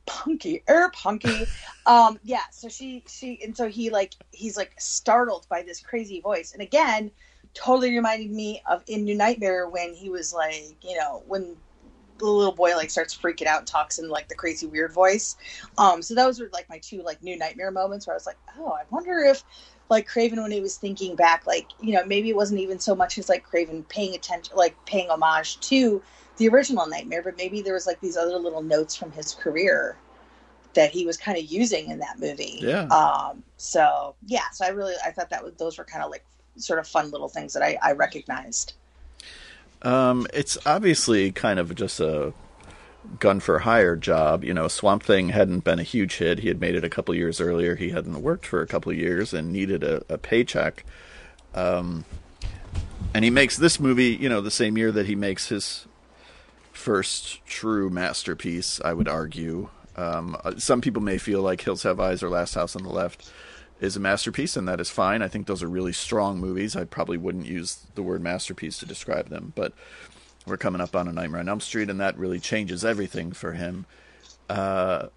punky 0.05 0.63
er 0.69 0.91
punky. 0.93 1.45
Um 1.85 2.19
yeah 2.23 2.43
so 2.51 2.69
she 2.69 3.03
she 3.07 3.39
and 3.43 3.55
so 3.55 3.67
he 3.67 3.89
like 3.89 4.13
he's 4.31 4.57
like 4.57 4.73
startled 4.79 5.47
by 5.49 5.63
this 5.63 5.79
crazy 5.79 6.21
voice. 6.21 6.53
And 6.53 6.61
again 6.61 7.11
totally 7.53 7.93
reminded 7.93 8.31
me 8.31 8.61
of 8.69 8.83
in 8.87 9.03
new 9.03 9.15
nightmare 9.15 9.67
when 9.67 9.93
he 9.93 10.09
was 10.09 10.33
like 10.33 10.75
you 10.81 10.97
know 10.97 11.23
when 11.27 11.55
the 12.21 12.31
little 12.31 12.53
boy 12.53 12.75
like 12.75 12.89
starts 12.89 13.15
freaking 13.15 13.47
out 13.47 13.59
and 13.59 13.67
talks 13.67 13.99
in 13.99 14.09
like 14.09 14.27
the 14.29 14.35
crazy 14.35 14.67
weird 14.67 14.93
voice. 14.93 15.35
Um 15.77 16.01
so 16.01 16.15
those 16.15 16.39
were 16.39 16.49
like 16.53 16.69
my 16.69 16.77
two 16.79 17.01
like 17.01 17.21
new 17.21 17.37
nightmare 17.37 17.71
moments 17.71 18.07
where 18.07 18.13
i 18.13 18.17
was 18.17 18.25
like 18.25 18.37
oh 18.57 18.71
i 18.71 18.83
wonder 18.89 19.19
if 19.19 19.43
like 19.89 20.07
craven 20.07 20.41
when 20.41 20.51
he 20.51 20.61
was 20.61 20.77
thinking 20.77 21.15
back 21.15 21.45
like 21.45 21.67
you 21.81 21.93
know 21.93 22.05
maybe 22.05 22.29
it 22.29 22.35
wasn't 22.35 22.59
even 22.59 22.79
so 22.79 22.95
much 22.95 23.17
as 23.17 23.27
like 23.27 23.43
craven 23.43 23.83
paying 23.89 24.15
attention 24.15 24.55
like 24.55 24.75
paying 24.85 25.09
homage 25.09 25.59
to 25.59 26.01
the 26.37 26.47
original 26.47 26.87
nightmare 26.87 27.21
but 27.21 27.37
maybe 27.37 27.61
there 27.61 27.73
was 27.73 27.85
like 27.85 27.99
these 27.99 28.17
other 28.17 28.37
little 28.37 28.63
notes 28.63 28.95
from 28.95 29.11
his 29.11 29.33
career 29.35 29.97
that 30.73 30.91
he 30.91 31.05
was 31.05 31.17
kind 31.17 31.37
of 31.37 31.43
using 31.43 31.91
in 31.91 31.99
that 31.99 32.17
movie. 32.19 32.59
Yeah. 32.61 32.85
um 32.85 33.43
so 33.57 34.15
yeah 34.25 34.49
so 34.53 34.65
i 34.65 34.69
really 34.69 34.95
i 35.05 35.11
thought 35.11 35.29
that 35.29 35.43
was, 35.43 35.53
those 35.55 35.77
were 35.77 35.83
kind 35.83 36.03
of 36.03 36.09
like 36.09 36.25
sort 36.55 36.79
of 36.79 36.87
fun 36.87 37.11
little 37.11 37.29
things 37.29 37.53
that 37.53 37.61
i, 37.61 37.77
I 37.81 37.91
recognized 37.91 38.73
Um, 39.83 40.27
it's 40.33 40.57
obviously 40.65 41.31
kind 41.31 41.59
of 41.59 41.73
just 41.75 41.99
a 41.99 42.33
gun 43.19 43.39
for 43.39 43.59
hire 43.59 43.95
job. 43.95 44.43
You 44.43 44.53
know, 44.53 44.67
Swamp 44.67 45.03
Thing 45.03 45.29
hadn't 45.29 45.63
been 45.63 45.79
a 45.79 45.83
huge 45.83 46.17
hit. 46.17 46.39
He 46.39 46.47
had 46.47 46.59
made 46.59 46.75
it 46.75 46.83
a 46.83 46.89
couple 46.89 47.15
years 47.15 47.41
earlier. 47.41 47.75
He 47.75 47.89
hadn't 47.89 48.21
worked 48.21 48.45
for 48.45 48.61
a 48.61 48.67
couple 48.67 48.93
years 48.93 49.33
and 49.33 49.51
needed 49.51 49.83
a, 49.83 50.03
a 50.09 50.17
paycheck. 50.17 50.85
Um, 51.53 52.05
and 53.13 53.25
he 53.25 53.31
makes 53.31 53.57
this 53.57 53.79
movie, 53.79 54.15
you 54.15 54.29
know, 54.29 54.41
the 54.41 54.51
same 54.51 54.77
year 54.77 54.91
that 54.91 55.05
he 55.05 55.15
makes 55.15 55.49
his 55.49 55.87
first 56.71 57.45
true 57.45 57.89
masterpiece, 57.89 58.79
I 58.83 58.93
would 58.93 59.07
argue. 59.07 59.69
Um, 59.97 60.37
uh, 60.43 60.53
some 60.57 60.79
people 60.79 61.01
may 61.01 61.17
feel 61.17 61.41
like 61.41 61.61
Hills 61.61 61.83
Have 61.83 61.99
Eyes 61.99 62.23
or 62.23 62.29
Last 62.29 62.55
House 62.55 62.75
on 62.75 62.83
the 62.83 62.89
Left 62.89 63.29
is 63.81 63.97
a 63.97 63.99
masterpiece, 63.99 64.55
and 64.55 64.67
that 64.67 64.79
is 64.79 64.89
fine. 64.89 65.21
I 65.21 65.27
think 65.27 65.47
those 65.47 65.61
are 65.61 65.67
really 65.67 65.93
strong 65.93 66.39
movies. 66.39 66.75
I 66.75 66.85
probably 66.85 67.17
wouldn't 67.17 67.45
use 67.45 67.85
the 67.95 68.03
word 68.03 68.21
masterpiece 68.21 68.77
to 68.79 68.85
describe 68.85 69.29
them, 69.29 69.51
but 69.55 69.73
we're 70.45 70.57
coming 70.57 70.81
up 70.81 70.95
on 70.95 71.07
a 71.07 71.11
Nightmare 71.11 71.41
on 71.41 71.49
Elm 71.49 71.59
Street, 71.59 71.89
and 71.89 71.99
that 71.99 72.17
really 72.17 72.39
changes 72.39 72.85
everything 72.85 73.31
for 73.33 73.53
him. 73.53 73.85
Uh, 74.49 75.07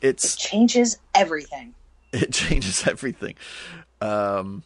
it 0.00 0.18
changes 0.38 0.98
everything 1.14 1.74
it 2.12 2.32
changes 2.32 2.86
everything. 2.86 3.34
Um, 4.00 4.62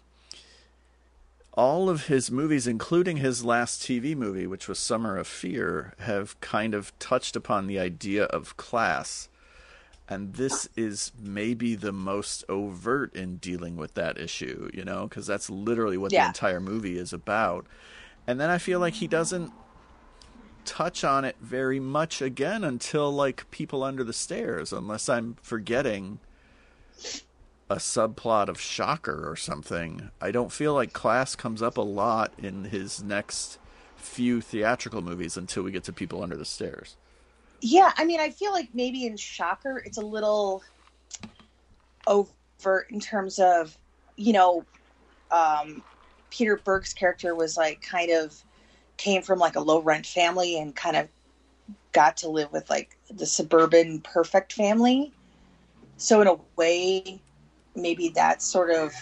all 1.55 1.89
of 1.89 2.07
his 2.07 2.31
movies, 2.31 2.67
including 2.67 3.19
his 3.19 3.45
last 3.45 3.83
TV 3.83 4.17
movie, 4.17 4.47
which 4.47 4.69
was 4.69 4.79
Summer 4.79 5.17
of 5.17 5.27
Fear, 5.27 5.95
have 6.01 6.41
kind 6.41 6.75
of 6.75 6.97
touched 6.99 7.37
upon 7.37 7.67
the 7.67 7.79
idea 7.79 8.25
of 8.25 8.57
class. 8.57 9.29
And 10.11 10.35
this 10.35 10.69
is 10.77 11.13
maybe 11.17 11.77
the 11.77 11.93
most 11.93 12.43
overt 12.49 13.15
in 13.15 13.37
dealing 13.37 13.77
with 13.77 13.95
that 13.95 14.19
issue, 14.19 14.69
you 14.75 14.85
know, 14.85 15.07
because 15.07 15.25
that's 15.25 15.49
literally 15.49 15.97
what 15.97 16.11
the 16.11 16.27
entire 16.27 16.61
movie 16.61 16.99
is 16.99 17.13
about. 17.13 17.65
And 18.27 18.41
then 18.41 18.51
I 18.51 18.59
feel 18.59 18.81
like 18.81 18.95
he 18.95 19.07
doesn't 19.07 19.53
touch 20.65 21.05
on 21.05 21.25
it 21.25 21.37
very 21.41 21.79
much 21.79 22.21
again 22.21 22.65
until 22.65 23.11
like 23.13 23.49
People 23.53 23.85
Under 23.85 24.03
the 24.03 24.13
Stairs, 24.13 24.73
unless 24.73 25.09
I'm 25.09 25.37
forgetting 25.43 26.19
a 27.71 27.77
subplot 27.77 28.49
of 28.49 28.61
Shocker 28.61 29.31
or 29.31 29.37
something. 29.37 30.11
I 30.21 30.33
don't 30.33 30.51
feel 30.51 30.75
like 30.75 30.93
class 30.93 31.37
comes 31.37 31.63
up 31.63 31.77
a 31.77 31.83
lot 31.83 32.33
in 32.37 32.65
his 32.65 33.01
next 33.01 33.61
few 33.95 34.41
theatrical 34.41 35.03
movies 35.03 35.37
until 35.37 35.63
we 35.63 35.71
get 35.71 35.85
to 35.85 35.93
People 35.93 36.21
Under 36.21 36.37
the 36.37 36.45
Stairs. 36.45 36.97
Yeah, 37.61 37.93
I 37.97 38.05
mean, 38.05 38.21
I 38.21 38.31
feel 38.31 38.53
like 38.53 38.71
maybe 38.73 39.07
in 39.07 39.17
Shocker 39.17 39.83
it's 39.85 39.99
a 39.99 40.03
little 40.03 40.63
overt 42.07 42.91
in 42.91 43.01
terms 43.01 43.39
of, 43.39 43.77
you 44.17 44.33
know, 44.33 44.65
um, 45.31 45.83
Peter 46.31 46.57
Berg's 46.57 46.95
character 46.95 47.35
was 47.35 47.57
like 47.57 47.83
kind 47.83 48.11
of 48.11 48.35
came 48.97 49.23
from 49.23 49.39
like 49.39 49.57
a 49.57 49.61
low 49.61 49.81
rent 49.81 50.07
family 50.07 50.59
and 50.59 50.75
kind 50.75 50.97
of 50.97 51.09
got 51.93 52.17
to 52.19 52.29
live 52.29 52.53
with 52.53 52.69
like 52.71 52.97
the 53.11 53.27
suburban 53.27 54.01
perfect 54.01 54.53
family. 54.53 55.13
So 55.97 56.21
in 56.21 56.29
a 56.29 56.37
way, 56.57 57.21
maybe 57.75 58.09
that's 58.09 58.45
sort 58.45 58.71
of, 58.71 58.93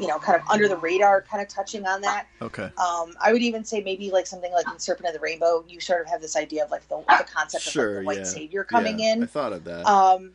you 0.00 0.06
know, 0.06 0.18
kind 0.18 0.40
of 0.40 0.48
under 0.48 0.66
the 0.66 0.76
radar, 0.78 1.20
kind 1.22 1.42
of 1.42 1.48
touching 1.48 1.86
on 1.86 2.00
that. 2.00 2.26
Okay. 2.40 2.64
Um, 2.78 3.12
I 3.20 3.32
would 3.32 3.42
even 3.42 3.64
say 3.64 3.82
maybe 3.82 4.10
like 4.10 4.26
something 4.26 4.50
like 4.52 4.66
in 4.72 4.78
Serpent 4.78 5.08
of 5.08 5.14
the 5.14 5.20
Rainbow, 5.20 5.62
you 5.68 5.78
sort 5.80 6.00
of 6.00 6.08
have 6.08 6.20
this 6.22 6.36
idea 6.36 6.64
of 6.64 6.70
like 6.70 6.88
the, 6.88 6.96
the 7.06 7.26
concept 7.32 7.66
of 7.68 7.76
like 7.76 7.94
the 7.96 8.02
white 8.04 8.18
yeah. 8.18 8.24
savior 8.24 8.64
coming 8.64 8.98
Yeah, 8.98 9.12
in. 9.12 9.22
I 9.22 9.26
thought 9.26 9.52
of 9.52 9.64
that. 9.64 9.84
Um, 9.86 10.32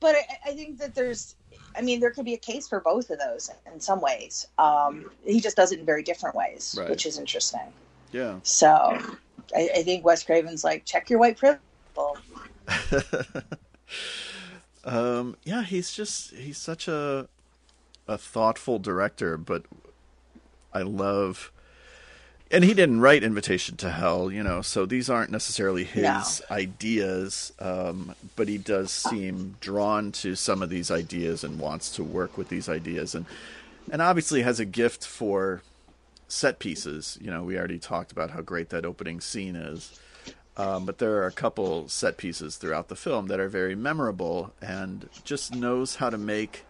but 0.00 0.14
I, 0.16 0.50
I 0.50 0.52
think 0.52 0.78
that 0.78 0.94
there's, 0.94 1.34
I 1.74 1.80
mean, 1.80 1.98
there 1.98 2.10
could 2.10 2.26
be 2.26 2.34
a 2.34 2.38
case 2.38 2.68
for 2.68 2.80
both 2.80 3.08
of 3.10 3.18
those 3.18 3.50
in 3.72 3.80
some 3.80 4.00
ways. 4.02 4.46
Um, 4.58 5.10
he 5.24 5.40
just 5.40 5.56
does 5.56 5.72
it 5.72 5.80
in 5.80 5.86
very 5.86 6.02
different 6.02 6.36
ways, 6.36 6.76
Right. 6.78 6.90
which 6.90 7.06
is 7.06 7.18
interesting. 7.18 7.72
yeah. 8.12 8.38
So 8.42 8.68
I, 9.56 9.70
I 9.76 9.82
think 9.82 10.04
Wes 10.04 10.22
Craven's 10.22 10.62
like, 10.62 10.84
check 10.84 11.08
your 11.08 11.18
white 11.18 11.38
privilege. 11.38 11.60
um, 14.84 15.36
yeah, 15.44 15.62
he's 15.62 15.92
just 15.92 16.34
he's 16.34 16.58
such 16.58 16.88
a 16.88 17.28
a 18.08 18.18
thoughtful 18.18 18.78
director, 18.78 19.36
but 19.36 19.64
I 20.72 20.82
love 20.82 21.50
and 22.50 22.62
he 22.62 22.74
didn't 22.74 23.00
write 23.00 23.24
Invitation 23.24 23.76
to 23.78 23.90
Hell, 23.90 24.30
you 24.30 24.42
know, 24.42 24.60
so 24.62 24.86
these 24.86 25.08
aren't 25.10 25.30
necessarily 25.30 25.82
his 25.82 26.02
No. 26.02 26.22
ideas, 26.54 27.52
um, 27.58 28.14
but 28.36 28.46
he 28.48 28.58
does 28.58 28.92
seem 28.92 29.56
drawn 29.60 30.12
to 30.12 30.36
some 30.36 30.62
of 30.62 30.68
these 30.70 30.90
ideas 30.90 31.42
and 31.42 31.58
wants 31.58 31.90
to 31.96 32.04
work 32.04 32.36
with 32.38 32.50
these 32.50 32.68
ideas 32.68 33.14
and 33.14 33.26
and 33.90 34.00
obviously 34.00 34.42
has 34.42 34.58
a 34.60 34.64
gift 34.64 35.06
for 35.06 35.62
set 36.28 36.58
pieces. 36.58 37.18
You 37.20 37.30
know, 37.30 37.42
we 37.42 37.58
already 37.58 37.78
talked 37.78 38.12
about 38.12 38.30
how 38.30 38.40
great 38.40 38.70
that 38.70 38.84
opening 38.86 39.20
scene 39.20 39.56
is. 39.56 39.98
Um, 40.56 40.86
but 40.86 40.98
there 40.98 41.16
are 41.16 41.26
a 41.26 41.32
couple 41.32 41.88
set 41.88 42.16
pieces 42.16 42.56
throughout 42.56 42.88
the 42.88 42.96
film 42.96 43.26
that 43.26 43.40
are 43.40 43.48
very 43.48 43.74
memorable 43.74 44.52
and 44.62 45.08
just 45.24 45.54
knows 45.54 45.96
how 45.96 46.08
to 46.10 46.16
make 46.16 46.64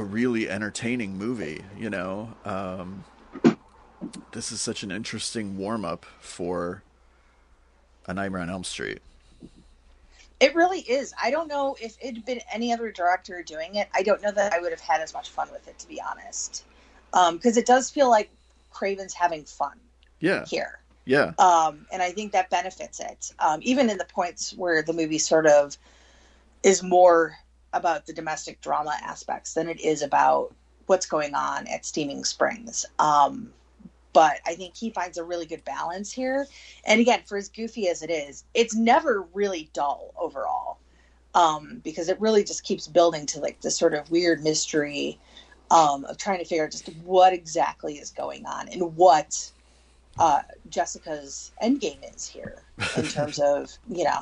a 0.00 0.04
really 0.04 0.48
entertaining 0.48 1.16
movie. 1.16 1.62
You 1.78 1.90
know, 1.90 2.32
um, 2.44 3.04
this 4.32 4.50
is 4.50 4.60
such 4.60 4.82
an 4.82 4.90
interesting 4.90 5.58
warm 5.58 5.84
up 5.84 6.06
for 6.20 6.82
A 8.06 8.14
Nightmare 8.14 8.40
on 8.40 8.50
Elm 8.50 8.64
Street. 8.64 9.00
It 10.40 10.54
really 10.54 10.80
is. 10.80 11.12
I 11.22 11.30
don't 11.30 11.48
know 11.48 11.76
if 11.80 11.98
it 12.00 12.14
had 12.14 12.24
been 12.24 12.40
any 12.50 12.72
other 12.72 12.90
director 12.90 13.42
doing 13.42 13.74
it. 13.74 13.88
I 13.92 14.02
don't 14.02 14.22
know 14.22 14.32
that 14.32 14.54
I 14.54 14.58
would 14.58 14.72
have 14.72 14.80
had 14.80 15.02
as 15.02 15.12
much 15.12 15.28
fun 15.28 15.48
with 15.52 15.68
it, 15.68 15.78
to 15.78 15.86
be 15.86 16.00
honest, 16.00 16.64
because 17.12 17.56
um, 17.56 17.60
it 17.60 17.66
does 17.66 17.90
feel 17.90 18.08
like 18.08 18.30
Craven's 18.70 19.12
having 19.12 19.44
fun. 19.44 19.78
Yeah. 20.18 20.46
Here. 20.46 20.78
Yeah. 21.04 21.32
Um, 21.38 21.86
and 21.92 22.02
I 22.02 22.10
think 22.12 22.32
that 22.32 22.48
benefits 22.48 23.00
it, 23.00 23.32
um, 23.38 23.60
even 23.62 23.90
in 23.90 23.98
the 23.98 24.06
points 24.06 24.54
where 24.54 24.82
the 24.82 24.94
movie 24.94 25.18
sort 25.18 25.46
of 25.46 25.76
is 26.62 26.82
more 26.82 27.36
about 27.72 28.06
the 28.06 28.12
domestic 28.12 28.60
drama 28.60 28.96
aspects 29.02 29.54
than 29.54 29.68
it 29.68 29.80
is 29.80 30.02
about 30.02 30.54
what's 30.86 31.06
going 31.06 31.34
on 31.34 31.66
at 31.68 31.86
Steaming 31.86 32.24
Springs. 32.24 32.84
Um, 32.98 33.52
but 34.12 34.40
I 34.44 34.54
think 34.54 34.76
he 34.76 34.90
finds 34.90 35.18
a 35.18 35.24
really 35.24 35.46
good 35.46 35.64
balance 35.64 36.10
here. 36.10 36.46
And 36.84 37.00
again, 37.00 37.20
for 37.26 37.36
as 37.36 37.48
goofy 37.48 37.88
as 37.88 38.02
it 38.02 38.10
is, 38.10 38.44
it's 38.54 38.74
never 38.74 39.22
really 39.32 39.70
dull 39.72 40.12
overall. 40.18 40.78
Um, 41.32 41.80
because 41.84 42.08
it 42.08 42.20
really 42.20 42.42
just 42.42 42.64
keeps 42.64 42.88
building 42.88 43.24
to 43.26 43.38
like 43.38 43.60
this 43.60 43.78
sort 43.78 43.94
of 43.94 44.10
weird 44.10 44.42
mystery 44.42 45.20
um, 45.70 46.04
of 46.06 46.16
trying 46.16 46.40
to 46.40 46.44
figure 46.44 46.64
out 46.64 46.72
just 46.72 46.88
what 47.04 47.32
exactly 47.32 47.98
is 47.98 48.10
going 48.10 48.46
on 48.46 48.68
and 48.68 48.96
what 48.96 49.52
uh, 50.20 50.42
Jessica's 50.68 51.50
endgame 51.62 51.98
is 52.14 52.28
here 52.28 52.62
in 52.96 53.04
terms 53.04 53.38
of, 53.38 53.70
you 53.88 54.04
know, 54.04 54.20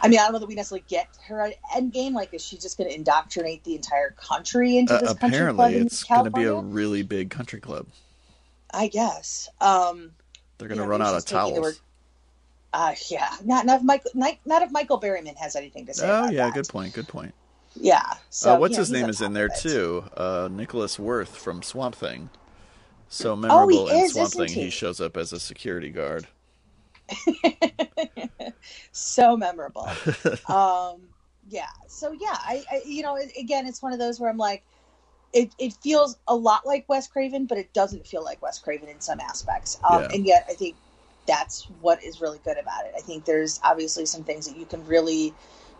I 0.00 0.08
mean, 0.08 0.18
I 0.18 0.24
don't 0.24 0.32
know 0.32 0.38
that 0.40 0.48
we 0.48 0.54
necessarily 0.54 0.84
get 0.88 1.08
her 1.26 1.52
endgame. 1.74 2.12
Like, 2.12 2.34
is 2.34 2.44
she 2.44 2.56
just 2.56 2.76
going 2.76 2.90
to 2.90 2.94
indoctrinate 2.94 3.62
the 3.62 3.76
entire 3.76 4.10
country 4.10 4.76
into 4.76 4.94
this 4.94 5.10
uh, 5.10 5.14
country 5.14 5.38
club? 5.38 5.52
Apparently, 5.52 5.74
it's 5.76 6.02
going 6.04 6.24
to 6.24 6.30
be 6.30 6.44
a 6.44 6.54
really 6.54 7.02
big 7.02 7.30
country 7.30 7.60
club. 7.60 7.86
I 8.72 8.88
guess. 8.88 9.48
Um, 9.60 10.10
They're 10.58 10.68
going 10.68 10.80
to 10.80 10.86
run 10.86 11.00
out 11.00 11.14
of 11.14 11.24
towels. 11.24 11.80
Uh, 12.72 12.94
yeah, 13.08 13.30
not, 13.44 13.64
not 13.64 13.78
if 13.78 13.82
Michael, 13.84 14.10
not, 14.14 14.34
not, 14.44 14.62
if 14.62 14.70
Michael 14.70 15.00
Berryman 15.00 15.36
has 15.36 15.56
anything 15.56 15.86
to 15.86 15.94
say. 15.94 16.06
Oh 16.10 16.28
yeah, 16.28 16.46
that. 16.46 16.54
good 16.54 16.68
point. 16.68 16.92
Good 16.92 17.08
point. 17.08 17.32
Yeah. 17.74 18.02
Uh, 18.04 18.14
so 18.28 18.54
uh, 18.54 18.58
what's 18.58 18.72
you 18.72 18.76
know, 18.76 18.80
his 18.80 18.90
name 18.90 19.08
is 19.08 19.22
in 19.22 19.32
there 19.32 19.48
too? 19.48 20.04
Uh, 20.16 20.48
Nicholas 20.50 20.98
Worth 20.98 21.36
from 21.36 21.62
Swamp 21.62 21.94
Thing. 21.94 22.28
So 23.08 23.36
Oh, 23.48 23.66
memorable 23.66 23.88
he 23.88 24.00
in 24.00 24.04
is, 24.04 24.12
Swamp 24.12 24.34
Thing, 24.34 24.54
he? 24.54 24.62
he 24.62 24.70
shows 24.70 25.00
up 25.00 25.16
as 25.16 25.32
a 25.32 25.40
security 25.40 25.90
guard. 25.90 26.26
so 28.92 29.36
memorable. 29.36 29.88
um, 30.48 31.02
yeah. 31.48 31.68
So 31.88 32.12
yeah, 32.12 32.36
I, 32.38 32.64
I, 32.70 32.82
you 32.84 33.02
know, 33.02 33.16
again, 33.38 33.66
it's 33.66 33.82
one 33.82 33.92
of 33.92 33.98
those 33.98 34.18
where 34.20 34.30
I'm 34.30 34.38
like, 34.38 34.64
it, 35.32 35.54
it 35.58 35.74
feels 35.82 36.18
a 36.28 36.34
lot 36.34 36.66
like 36.66 36.88
Wes 36.88 37.08
Craven, 37.08 37.46
but 37.46 37.58
it 37.58 37.72
doesn't 37.74 38.06
feel 38.06 38.24
like 38.24 38.42
Wes 38.42 38.58
Craven 38.58 38.88
in 38.88 39.00
some 39.00 39.20
aspects. 39.20 39.78
Um, 39.88 40.02
Yeah. 40.02 40.08
And 40.12 40.26
yet, 40.26 40.46
I 40.48 40.54
think 40.54 40.76
that's 41.26 41.64
what 41.80 42.02
is 42.02 42.20
really 42.20 42.38
good 42.44 42.58
about 42.58 42.86
it. 42.86 42.94
I 42.96 43.00
think 43.00 43.24
there's 43.24 43.60
obviously 43.64 44.06
some 44.06 44.24
things 44.24 44.46
that 44.48 44.56
you 44.56 44.66
can 44.66 44.84
really 44.86 45.34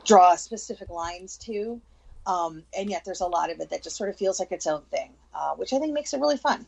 draw 0.05 0.37
specific 0.37 0.91
lines 0.91 1.39
to, 1.39 1.81
um, 2.27 2.65
and 2.77 2.91
yet 2.91 3.05
there's 3.05 3.21
a 3.21 3.27
lot 3.27 3.51
of 3.51 3.61
it 3.61 3.71
that 3.71 3.83
just 3.83 3.97
sort 3.97 4.11
of 4.11 4.17
feels 4.17 4.41
like 4.41 4.53
its 4.53 4.67
own 4.67 4.83
thing, 4.91 5.11
uh, 5.35 5.55
which 5.55 5.73
I 5.73 5.79
think 5.79 5.93
makes 5.95 6.13
it 6.15 6.21
really 6.21 6.37
fun. 6.37 6.67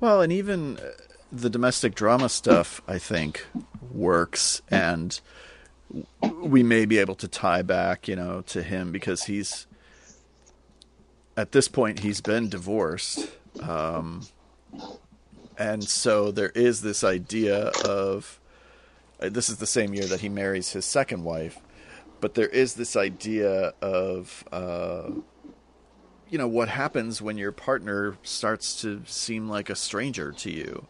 Well, 0.00 0.22
and 0.22 0.32
even 0.32 0.78
uh, 0.78 0.92
the 1.30 1.50
domestic 1.50 1.94
drama 1.94 2.30
stuff, 2.30 2.80
I 2.88 2.98
think, 2.98 3.44
works, 3.92 4.62
and 4.70 5.20
we 6.32 6.62
may 6.62 6.86
be 6.86 6.96
able 6.96 7.16
to 7.16 7.28
tie 7.28 7.60
back, 7.60 8.08
you 8.08 8.16
know, 8.16 8.40
to 8.46 8.62
him 8.62 8.92
because 8.92 9.24
he's 9.24 9.66
at 11.36 11.52
this 11.52 11.68
point 11.68 12.00
he's 12.00 12.22
been 12.22 12.48
divorced, 12.48 13.30
um, 13.62 14.26
and 15.58 15.84
so 15.84 16.30
there 16.30 16.52
is 16.54 16.80
this 16.80 17.04
idea 17.04 17.66
of 17.84 18.40
uh, 19.20 19.28
this 19.28 19.50
is 19.50 19.58
the 19.58 19.66
same 19.66 19.92
year 19.92 20.06
that 20.06 20.20
he 20.20 20.30
marries 20.30 20.72
his 20.72 20.86
second 20.86 21.24
wife, 21.24 21.58
but 22.22 22.34
there 22.34 22.48
is 22.48 22.74
this 22.74 22.96
idea 22.96 23.74
of. 23.82 24.44
Uh, 24.50 25.10
you 26.30 26.38
know 26.38 26.48
what 26.48 26.68
happens 26.68 27.20
when 27.20 27.36
your 27.38 27.52
partner 27.52 28.16
starts 28.22 28.80
to 28.82 29.02
seem 29.06 29.48
like 29.48 29.68
a 29.70 29.74
stranger 29.76 30.32
to 30.32 30.50
you. 30.50 30.86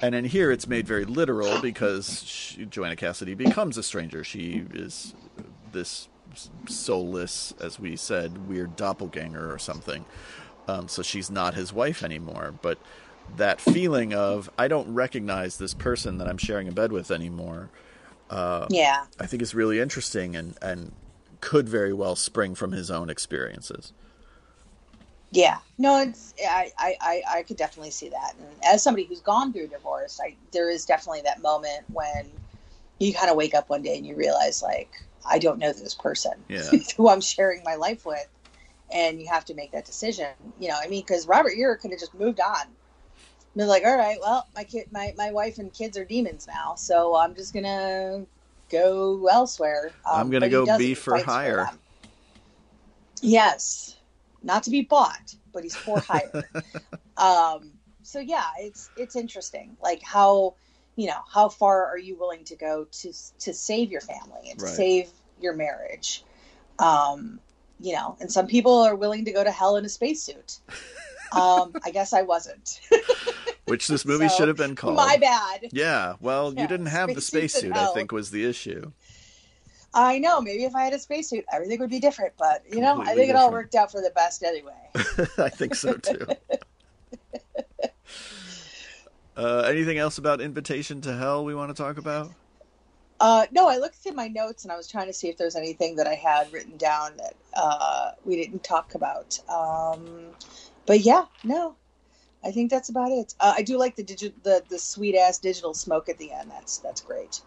And 0.00 0.14
in 0.14 0.24
here 0.26 0.50
it's 0.50 0.66
made 0.66 0.86
very 0.86 1.04
literal 1.04 1.60
because 1.60 2.22
she, 2.24 2.66
joanna 2.66 2.96
cassidy 2.96 3.34
becomes 3.34 3.76
a 3.78 3.82
stranger. 3.82 4.24
She 4.24 4.64
is 4.74 5.14
this 5.72 6.08
soulless 6.68 7.54
as 7.60 7.78
we 7.80 7.96
said 7.96 8.48
weird 8.48 8.76
doppelganger 8.76 9.52
or 9.52 9.58
something. 9.58 10.04
Um, 10.68 10.88
so 10.88 11.02
she's 11.02 11.30
not 11.30 11.54
his 11.54 11.72
wife 11.72 12.02
anymore. 12.02 12.54
But 12.60 12.78
that 13.36 13.60
feeling 13.60 14.14
of 14.14 14.48
i 14.56 14.68
don't 14.68 14.92
recognize 14.94 15.58
this 15.58 15.74
person 15.74 16.18
that 16.18 16.28
i'm 16.28 16.38
sharing 16.38 16.68
a 16.68 16.72
bed 16.72 16.92
with 16.92 17.10
anymore 17.10 17.68
uh, 18.30 18.66
Yeah. 18.70 19.06
i 19.18 19.26
think 19.26 19.42
is 19.42 19.54
really 19.54 19.80
interesting 19.80 20.36
and, 20.36 20.56
and 20.62 20.92
could 21.40 21.68
very 21.68 21.92
well 21.92 22.14
spring 22.16 22.54
from 22.54 22.72
his 22.72 22.90
own 22.90 23.10
experiences 23.10 23.92
Yeah, 25.32 25.58
no, 25.78 26.00
it's 26.00 26.34
I, 26.40 26.72
I, 26.78 27.22
I, 27.28 27.42
could 27.42 27.56
definitely 27.56 27.90
see 27.90 28.08
that. 28.10 28.34
And 28.38 28.46
as 28.64 28.82
somebody 28.82 29.04
who's 29.04 29.20
gone 29.20 29.52
through 29.52 29.68
divorce, 29.68 30.20
I 30.22 30.36
there 30.52 30.70
is 30.70 30.84
definitely 30.84 31.22
that 31.22 31.42
moment 31.42 31.84
when 31.92 32.30
you 32.98 33.12
kind 33.12 33.30
of 33.30 33.36
wake 33.36 33.54
up 33.54 33.68
one 33.68 33.82
day 33.82 33.96
and 33.96 34.06
you 34.06 34.14
realize 34.14 34.62
like 34.62 34.90
I 35.28 35.38
don't 35.38 35.58
know 35.58 35.72
this 35.72 35.94
person 35.94 36.32
Yeah. 36.48 36.70
who 36.96 37.08
I'm 37.08 37.20
sharing 37.20 37.62
my 37.64 37.74
life 37.74 38.06
with, 38.06 38.28
and 38.92 39.20
you 39.20 39.28
have 39.28 39.44
to 39.46 39.54
make 39.54 39.72
that 39.72 39.84
decision. 39.84 40.28
You 40.60 40.68
know, 40.68 40.76
I 40.80 40.86
mean, 40.86 41.02
because 41.02 41.26
Robert 41.26 41.54
Urich 41.58 41.80
could 41.80 41.90
have 41.90 42.00
just 42.00 42.14
moved 42.14 42.40
on. 42.40 42.66
Been 43.56 43.68
like, 43.68 43.84
all 43.84 43.96
right, 43.96 44.18
well, 44.20 44.46
my 44.54 44.64
kid, 44.64 44.86
my 44.92 45.12
my 45.16 45.32
wife 45.32 45.58
and 45.58 45.72
kids 45.72 45.96
are 45.96 46.04
demons 46.04 46.46
now, 46.46 46.74
so 46.76 47.16
I'm 47.16 47.34
just 47.34 47.52
gonna 47.52 48.24
go 48.70 49.26
elsewhere. 49.26 49.92
Um, 50.10 50.20
I'm 50.20 50.30
gonna 50.30 50.48
go 50.48 50.78
be 50.78 50.94
for 50.94 51.18
hire. 51.18 51.64
them. 51.64 51.78
Yes, 53.22 53.95
not 54.46 54.62
to 54.62 54.70
be 54.70 54.82
bought, 54.82 55.34
but 55.52 55.62
he's 55.64 55.76
for 55.76 55.98
hire. 56.08 56.48
um, 57.16 57.72
so 58.02 58.20
yeah, 58.20 58.44
it's 58.58 58.90
it's 58.96 59.16
interesting, 59.16 59.76
like 59.82 60.02
how 60.02 60.54
you 60.94 61.08
know 61.08 61.20
how 61.30 61.48
far 61.48 61.84
are 61.86 61.98
you 61.98 62.16
willing 62.16 62.44
to 62.44 62.56
go 62.56 62.86
to 62.90 63.12
to 63.40 63.52
save 63.52 63.90
your 63.90 64.00
family 64.00 64.50
and 64.50 64.58
to 64.60 64.64
Right. 64.64 64.74
save 64.74 65.10
your 65.40 65.54
marriage. 65.54 66.24
Um, 66.78 67.40
you 67.80 67.92
know, 67.94 68.16
and 68.20 68.30
some 68.32 68.46
people 68.46 68.72
are 68.72 68.94
willing 68.96 69.24
to 69.26 69.32
go 69.32 69.44
to 69.44 69.50
hell 69.50 69.76
in 69.76 69.84
a 69.84 69.88
spacesuit. 69.88 70.58
Um, 71.32 71.74
I 71.84 71.90
guess 71.90 72.12
I 72.14 72.22
wasn't. 72.22 72.80
which 73.66 73.88
this 73.88 74.06
movie 74.06 74.28
So, 74.28 74.36
should 74.36 74.48
have 74.48 74.56
been 74.56 74.76
called. 74.76 74.96
My 74.96 75.16
bad. 75.18 75.68
Yeah, 75.72 76.14
well, 76.20 76.54
you 76.54 76.66
didn't 76.66 76.86
have 76.86 77.14
the 77.14 77.20
spacesuit. 77.20 77.76
I 77.76 77.86
think 77.92 78.12
was 78.12 78.30
the 78.30 78.44
issue. 78.46 78.92
I 79.96 80.18
know. 80.18 80.42
Maybe 80.42 80.64
if 80.64 80.74
I 80.74 80.84
had 80.84 80.92
a 80.92 80.98
spacesuit, 80.98 81.46
everything 81.50 81.80
would 81.80 81.88
be 81.90 81.98
different. 81.98 82.34
But 82.38 82.62
you 82.70 82.80
know, 82.82 82.92
I 82.92 82.96
Completely 82.96 83.22
think 83.22 83.30
it 83.30 83.36
all 83.36 83.50
worked 83.50 83.74
out 83.74 83.90
for 83.90 84.02
the 84.02 84.10
best 84.10 84.42
anyway. 84.44 84.72
I 85.38 85.48
think 85.48 85.74
so 85.74 85.94
too. 85.94 86.26
uh, 89.36 89.62
anything 89.62 89.96
else 89.96 90.18
about 90.18 90.42
Invitation 90.42 91.00
to 91.00 91.16
Hell 91.16 91.46
we 91.46 91.54
want 91.54 91.74
to 91.74 91.82
talk 91.82 91.96
about? 91.96 92.30
Uh, 93.18 93.46
no, 93.50 93.66
I 93.66 93.78
looked 93.78 93.96
through 93.96 94.12
my 94.12 94.28
notes 94.28 94.64
and 94.64 94.72
I 94.72 94.76
was 94.76 94.86
trying 94.86 95.06
to 95.06 95.14
see 95.14 95.28
if 95.28 95.38
there's 95.38 95.56
anything 95.56 95.96
that 95.96 96.06
I 96.06 96.14
had 96.14 96.52
written 96.52 96.76
down 96.76 97.16
that 97.16 97.34
uh, 97.54 98.10
we 98.26 98.36
didn't 98.36 98.62
talk 98.62 98.94
about. 98.94 99.40
Um, 99.48 100.26
but 100.84 101.00
yeah, 101.00 101.24
no, 101.42 101.76
I 102.44 102.50
think 102.50 102.70
that's 102.70 102.90
about 102.90 103.12
it. 103.12 103.34
Uh, 103.40 103.54
I 103.56 103.62
do 103.62 103.78
like 103.78 103.96
the 103.96 104.02
the 104.42 104.62
the 104.68 104.78
sweet 104.78 105.16
ass 105.16 105.38
digital 105.38 105.72
smoke 105.72 106.10
at 106.10 106.18
the 106.18 106.32
end. 106.32 106.50
That's 106.50 106.76
that's 106.78 107.00
great. 107.00 107.40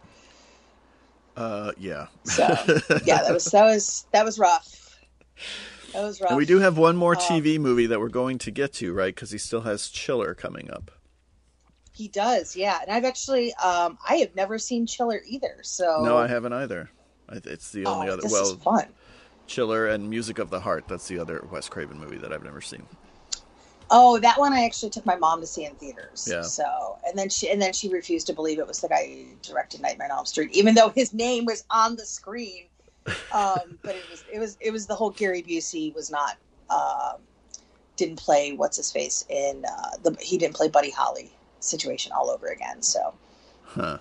Uh, 1.39 1.71
yeah. 1.77 2.07
So 2.25 2.43
yeah, 3.05 3.23
that 3.23 3.31
was 3.33 3.45
that 3.45 3.63
was 3.63 4.05
that 4.11 4.25
was 4.25 4.37
rough. 4.37 4.97
That 5.93 6.03
was 6.03 6.19
rough. 6.19 6.31
and 6.31 6.37
we 6.37 6.45
do 6.45 6.59
have 6.59 6.77
one 6.77 6.97
more 6.97 7.15
Um, 7.15 7.21
TV 7.21 7.57
movie 7.57 7.87
that 7.87 7.99
we're 7.99 8.09
going 8.09 8.37
to 8.39 8.51
get 8.51 8.73
to, 8.73 8.93
right? 8.93 9.15
Because 9.15 9.31
he 9.31 9.37
still 9.37 9.61
has 9.61 9.87
Chiller 9.87 10.35
coming 10.35 10.69
up. 10.69 10.91
He 11.93 12.09
does, 12.09 12.55
yeah. 12.55 12.79
And 12.81 12.91
I've 12.91 13.05
actually, 13.05 13.53
um, 13.55 13.97
I 14.07 14.17
have 14.17 14.35
never 14.35 14.59
seen 14.59 14.85
Chiller 14.85 15.21
either. 15.25 15.59
So 15.63 16.01
No, 16.03 16.17
I 16.17 16.27
haven't 16.27 16.53
either. 16.53 16.89
It's 17.31 17.71
the 17.71 17.85
only 17.85 18.09
oh, 18.09 18.13
other. 18.13 18.23
Well, 18.29 18.55
fun. 18.57 18.87
Chiller 19.47 19.87
and 19.87 20.09
Music 20.09 20.39
of 20.39 20.49
the 20.49 20.59
Heart. 20.59 20.87
That's 20.87 21.07
the 21.07 21.19
other 21.19 21.45
Wes 21.51 21.69
Craven 21.69 21.99
movie 21.99 22.17
that 22.17 22.31
I've 22.31 22.43
never 22.43 22.61
seen. 22.61 22.85
Oh, 23.91 24.19
that 24.19 24.39
one 24.39 24.53
I 24.53 24.65
actually 24.65 24.89
took 24.91 25.05
my 25.05 25.15
mom 25.15 25.41
to 25.41 25.47
see 25.47 25.65
in 25.65 25.75
theaters. 25.75 26.27
Yeah. 26.29 26.41
So, 26.41 26.97
and 27.07 27.17
then 27.17 27.29
she 27.29 27.49
and 27.49 27.61
then 27.61 27.73
she 27.73 27.89
refused 27.89 28.27
to 28.27 28.33
believe 28.33 28.59
it 28.59 28.67
was 28.67 28.81
the 28.81 28.87
guy 28.87 29.07
who 29.07 29.35
directed 29.41 29.81
Nightmare 29.81 30.11
on 30.11 30.17
Elm 30.17 30.25
Street, 30.25 30.51
even 30.51 30.75
though 30.75 30.89
his 30.89 31.13
name 31.13 31.45
was 31.45 31.65
on 31.69 31.95
the 31.95 32.05
screen. 32.05 32.65
Um, 33.31 33.79
but 33.83 33.95
it 33.95 34.07
was 34.09 34.25
it 34.31 34.39
was 34.39 34.57
it 34.59 34.71
was 34.71 34.87
the 34.87 34.95
whole 34.95 35.11
Gary 35.11 35.41
Busey 35.41 35.93
was 35.95 36.11
not 36.11 36.37
um, 36.69 37.21
didn't 37.95 38.17
play 38.17 38.53
what's 38.53 38.77
his 38.77 38.91
face 38.91 39.25
in 39.29 39.63
uh, 39.65 39.97
the 40.03 40.15
he 40.21 40.37
didn't 40.37 40.55
play 40.55 40.67
Buddy 40.67 40.91
Holly 40.91 41.31
situation 41.59 42.11
all 42.11 42.29
over 42.29 42.47
again. 42.47 42.81
So 42.81 43.13
Huh. 43.63 43.99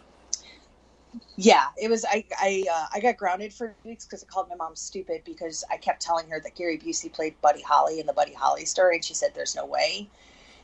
Yeah, 1.36 1.66
it 1.80 1.88
was. 1.88 2.04
I 2.04 2.24
I 2.38 2.64
uh, 2.70 2.86
I 2.92 3.00
got 3.00 3.16
grounded 3.16 3.52
for 3.52 3.74
weeks 3.84 4.04
because 4.04 4.24
I 4.24 4.26
called 4.26 4.48
my 4.48 4.56
mom 4.56 4.76
stupid 4.76 5.22
because 5.24 5.64
I 5.70 5.76
kept 5.76 6.02
telling 6.02 6.28
her 6.30 6.40
that 6.40 6.54
Gary 6.54 6.78
Busey 6.78 7.12
played 7.12 7.40
Buddy 7.40 7.62
Holly 7.62 8.00
in 8.00 8.06
the 8.06 8.12
Buddy 8.12 8.34
Holly 8.34 8.64
story, 8.64 8.96
and 8.96 9.04
she 9.04 9.14
said, 9.14 9.32
"There's 9.34 9.54
no 9.54 9.64
way." 9.64 10.08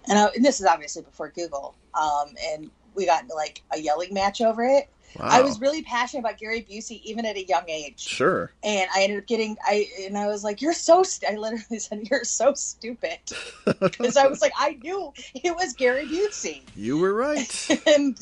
And, 0.07 0.19
I, 0.19 0.27
and 0.35 0.45
this 0.45 0.61
is 0.61 0.67
obviously 0.67 1.03
before 1.03 1.31
Google. 1.31 1.75
Um, 1.95 2.35
and 2.51 2.71
we 2.95 3.07
got 3.07 3.23
into 3.23 3.35
like 3.35 3.63
a 3.73 3.79
yelling 3.79 4.13
match 4.13 4.41
over 4.41 4.65
it. 4.65 4.89
Wow. 5.19 5.27
I 5.29 5.43
was 5.43 5.61
really 5.61 5.83
passionate 5.83 6.21
about 6.21 6.39
Gary 6.39 6.67
Busey 6.69 7.01
even 7.05 7.25
at 7.25 7.37
a 7.37 7.45
young 7.45 7.69
age. 7.69 8.01
sure. 8.01 8.51
And 8.65 8.89
I 8.95 9.03
ended 9.03 9.19
up 9.19 9.27
getting 9.27 9.57
I 9.65 9.87
and 10.03 10.19
I 10.19 10.27
was 10.27 10.43
like, 10.43 10.61
"You're 10.61 10.73
so." 10.73 11.05
St-, 11.05 11.33
I 11.33 11.37
literally 11.37 11.79
said, 11.79 12.09
"You're 12.11 12.25
so 12.25 12.53
stupid," 12.55 13.19
because 13.65 14.17
I 14.17 14.27
was 14.27 14.43
like, 14.43 14.53
I 14.59 14.77
knew 14.83 15.13
it 15.35 15.55
was 15.55 15.73
Gary 15.75 16.07
Busey, 16.07 16.63
You 16.75 16.99
were 16.99 17.15
right. 17.15 17.69
and 17.87 18.19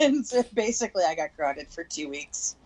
and 0.00 0.26
so 0.26 0.42
basically, 0.54 1.04
I 1.04 1.14
got 1.14 1.36
grounded 1.36 1.68
for 1.68 1.84
two 1.84 2.08
weeks. 2.08 2.56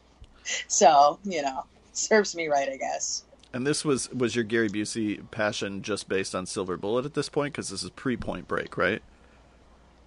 So 0.69 1.19
you 1.25 1.43
know, 1.43 1.65
serves 1.93 2.35
me 2.35 2.49
right, 2.49 2.69
I 2.69 2.77
guess. 2.77 3.25
And 3.53 3.67
this 3.67 3.85
was 3.85 4.11
was 4.11 4.35
your 4.35 4.45
Gary 4.45 4.69
Busey 4.69 5.23
passion 5.31 5.83
just 5.83 6.09
based 6.09 6.35
on 6.35 6.47
Silver 6.47 6.77
Bullet 6.77 7.05
at 7.05 7.15
this 7.15 7.29
point? 7.29 7.55
Because 7.55 7.69
this 7.69 7.83
is 7.83 7.91
pre 7.91 8.17
Point 8.17 8.49
Break, 8.49 8.77
right? 8.77 9.03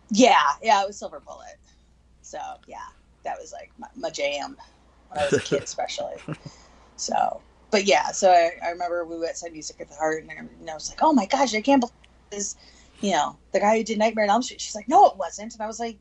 Yeah, 0.09 0.35
yeah, 0.61 0.83
it 0.83 0.87
was 0.87 0.97
Silver 0.97 1.19
Bullet. 1.19 1.57
So 2.21 2.39
yeah, 2.67 2.87
that 3.23 3.37
was 3.39 3.53
like 3.53 3.71
my, 3.77 3.87
my 3.95 4.09
jam 4.09 4.57
when 5.09 5.19
I 5.19 5.25
was 5.25 5.33
a 5.33 5.39
kid, 5.39 5.63
especially. 5.63 6.15
So, 6.97 7.41
but 7.71 7.85
yeah, 7.85 8.11
so 8.11 8.31
I, 8.31 8.51
I 8.65 8.71
remember 8.71 9.05
we 9.05 9.17
went 9.17 9.35
to 9.37 9.49
Music 9.49 9.79
at 9.79 9.89
the 9.89 9.95
Heart, 9.95 10.23
and 10.23 10.31
I, 10.31 10.35
and 10.35 10.69
I 10.69 10.73
was 10.73 10.89
like, 10.89 10.99
oh 11.01 11.13
my 11.13 11.25
gosh, 11.25 11.53
I 11.53 11.61
can't 11.61 11.81
believe 11.81 11.93
this. 12.31 12.55
You 12.99 13.11
know, 13.11 13.37
the 13.51 13.59
guy 13.59 13.77
who 13.77 13.83
did 13.83 13.99
Nightmare 13.99 14.25
on 14.25 14.31
Elm 14.31 14.41
Street. 14.41 14.59
She's 14.59 14.75
like, 14.75 14.89
no, 14.89 15.05
it 15.05 15.17
wasn't, 15.17 15.53
and 15.53 15.61
I 15.61 15.67
was 15.67 15.79
like, 15.79 15.97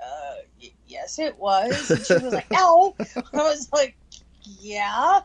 uh, 0.00 0.34
y- 0.60 0.72
yes, 0.86 1.18
it 1.18 1.38
was. 1.38 1.90
And 1.90 2.04
she 2.04 2.14
was 2.14 2.34
like, 2.34 2.50
no. 2.50 2.94
I 3.16 3.36
was 3.36 3.68
like, 3.72 3.96
yeah. 4.44 5.20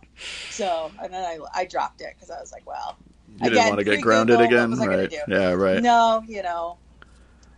So, 0.49 0.93
and 1.01 1.13
then 1.13 1.23
I, 1.23 1.39
I 1.55 1.65
dropped 1.65 2.01
it 2.01 2.13
because 2.15 2.29
I 2.29 2.39
was 2.39 2.51
like, 2.51 2.65
well, 2.67 2.97
You 3.41 3.49
didn't 3.49 3.67
want 3.67 3.79
to 3.79 3.83
get 3.85 4.01
grounded 4.01 4.39
what 4.39 4.45
again, 4.45 4.71
right? 4.79 5.13
Yeah, 5.27 5.51
right. 5.53 5.81
no, 5.81 6.23
you 6.27 6.43
know. 6.43 6.77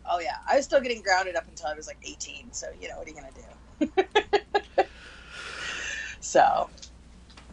Oh 0.05 0.20
yeah, 0.20 0.36
I 0.49 0.57
was 0.57 0.66
still 0.66 0.82
getting 0.82 1.01
grounded 1.01 1.36
up 1.36 1.47
until 1.47 1.68
I 1.68 1.74
was 1.74 1.88
like 1.88 1.97
18. 2.03 2.51
So 2.51 2.68
you 2.80 2.89
know 2.89 2.97
what 2.97 3.07
are 3.07 3.11
you 3.11 3.16
gonna 3.16 3.93
do? 3.95 4.84
so 6.20 6.70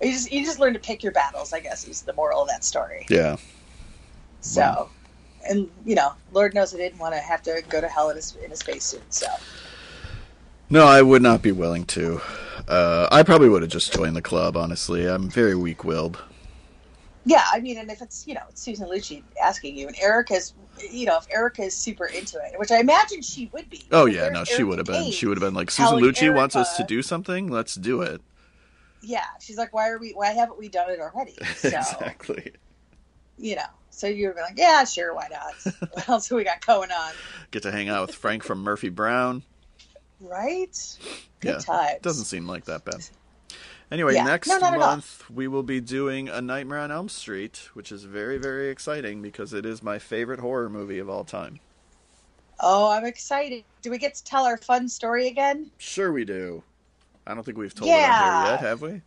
you 0.02 0.12
just 0.12 0.32
you 0.32 0.44
just 0.44 0.58
learn 0.58 0.72
to 0.74 0.80
pick 0.80 1.02
your 1.02 1.12
battles. 1.12 1.52
I 1.52 1.60
guess 1.60 1.84
is 1.84 2.02
the 2.02 2.12
moral 2.14 2.42
of 2.42 2.48
that 2.48 2.64
story. 2.64 3.06
Yeah. 3.08 3.36
So, 4.40 4.60
Wow. 4.60 4.90
And 5.48 5.68
you 5.84 5.94
know, 5.94 6.12
Lord 6.32 6.54
knows 6.54 6.74
I 6.74 6.78
didn't 6.78 6.98
want 6.98 7.14
to 7.14 7.20
have 7.20 7.42
to 7.44 7.62
go 7.68 7.80
to 7.80 7.88
hell 7.88 8.10
in 8.10 8.18
a, 8.18 8.44
in 8.44 8.52
a 8.52 8.56
spacesuit. 8.56 9.02
So 9.12 9.26
No, 10.68 10.86
I 10.86 11.02
would 11.02 11.22
not 11.22 11.42
be 11.42 11.52
willing 11.52 11.84
to. 11.86 12.20
Uh, 12.68 13.08
I 13.10 13.22
probably 13.22 13.48
would 13.48 13.62
have 13.62 13.70
just 13.70 13.92
joined 13.92 14.14
the 14.16 14.22
club. 14.22 14.56
Honestly, 14.56 15.06
I'm 15.06 15.28
very 15.28 15.54
weak-willed. 15.56 16.18
yeah, 17.24 17.44
I 17.52 17.60
mean, 17.60 17.78
and 17.78 17.90
if 17.90 18.00
it's 18.02 18.26
you 18.26 18.34
know 18.34 18.42
it's 18.48 18.62
Susan 18.62 18.88
Lucci 18.88 19.22
asking 19.42 19.76
you, 19.76 19.88
and 19.88 19.96
Erica's 19.98 20.54
you 20.90 21.06
know 21.06 21.16
if 21.18 21.26
Erica 21.32 21.62
is 21.62 21.74
super 21.74 22.06
into 22.06 22.38
it, 22.38 22.58
which 22.58 22.70
I 22.70 22.78
imagine 22.78 23.22
she 23.22 23.50
would 23.52 23.68
be. 23.70 23.82
Oh 23.90 24.06
yeah, 24.06 24.28
no, 24.28 24.44
she 24.44 24.62
would 24.62 24.78
have 24.78 24.86
been. 24.86 25.10
She 25.10 25.26
would 25.26 25.36
have 25.36 25.46
been 25.46 25.54
like 25.54 25.70
Susan 25.70 25.98
Lucci 25.98 26.32
wants 26.34 26.54
us 26.56 26.76
to 26.76 26.84
do 26.84 27.02
something. 27.02 27.48
Let's 27.48 27.74
do 27.74 28.02
it. 28.02 28.20
Yeah, 29.02 29.24
she's 29.40 29.56
like, 29.56 29.72
why 29.72 29.88
are 29.88 29.98
we? 29.98 30.12
Why 30.12 30.32
haven't 30.32 30.58
we 30.58 30.68
done 30.68 30.90
it 30.90 31.00
already? 31.00 31.34
So 31.56 31.68
exactly. 31.68 32.52
You 33.40 33.56
know, 33.56 33.62
so 33.90 34.06
you're 34.06 34.34
like, 34.34 34.54
yeah, 34.56 34.84
sure, 34.84 35.14
why 35.14 35.28
not? 35.30 35.74
what 35.92 36.08
else 36.08 36.28
have 36.28 36.36
we 36.36 36.44
got 36.44 36.64
going 36.64 36.90
on? 36.90 37.12
Get 37.50 37.62
to 37.64 37.72
hang 37.72 37.88
out 37.88 38.06
with 38.06 38.14
Frank 38.16 38.42
from 38.42 38.62
Murphy 38.62 38.88
Brown. 38.88 39.42
Right? 40.20 40.76
Good 41.40 41.48
Yeah, 41.48 41.58
times. 41.58 41.98
Doesn't 42.02 42.26
seem 42.26 42.46
like 42.46 42.66
that 42.66 42.84
bad. 42.84 43.00
Anyway, 43.90 44.14
Yeah. 44.14 44.24
next 44.24 44.46
No, 44.46 44.58
not 44.58 44.74
at 44.74 44.80
all. 44.80 44.86
month 44.90 45.28
we 45.30 45.48
will 45.48 45.62
be 45.64 45.80
doing 45.80 46.28
A 46.28 46.40
Nightmare 46.40 46.78
on 46.78 46.92
Elm 46.92 47.08
Street, 47.08 47.70
which 47.74 47.90
is 47.90 48.04
very, 48.04 48.38
very 48.38 48.68
exciting 48.68 49.22
because 49.22 49.52
it 49.52 49.66
is 49.66 49.82
my 49.82 49.98
favorite 49.98 50.38
horror 50.40 50.68
movie 50.68 50.98
of 50.98 51.08
all 51.08 51.24
time. 51.24 51.58
Oh, 52.60 52.90
I'm 52.90 53.06
excited. 53.06 53.64
Do 53.82 53.90
we 53.90 53.98
get 53.98 54.14
to 54.14 54.22
tell 54.24 54.44
our 54.44 54.58
fun 54.58 54.88
story 54.88 55.28
again? 55.28 55.70
Sure, 55.78 56.12
we 56.12 56.24
do. 56.26 56.62
I 57.26 57.34
don't 57.34 57.42
think 57.42 57.56
we've 57.58 57.74
told 57.74 57.90
it 57.90 57.94
on 57.94 58.00
here 58.00 58.50
yet, 58.52 58.60
have 58.60 58.82
we? 58.82 59.00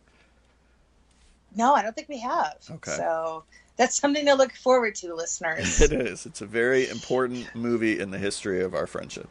No, 1.54 1.72
I 1.74 1.82
don't 1.82 1.94
think 1.94 2.08
we 2.08 2.18
have. 2.18 2.56
Okay. 2.68 2.90
So 2.96 3.44
that's 3.76 3.96
something 3.96 4.24
to 4.26 4.34
look 4.34 4.52
forward 4.54 4.94
to, 4.96 5.14
listeners. 5.14 5.80
It 5.82 5.92
is. 5.92 6.26
It's 6.26 6.40
a 6.40 6.46
very 6.46 6.88
important 6.88 7.54
movie 7.54 7.98
in 7.98 8.10
the 8.10 8.18
history 8.18 8.62
of 8.62 8.74
our 8.74 8.86
friendship. 8.86 9.28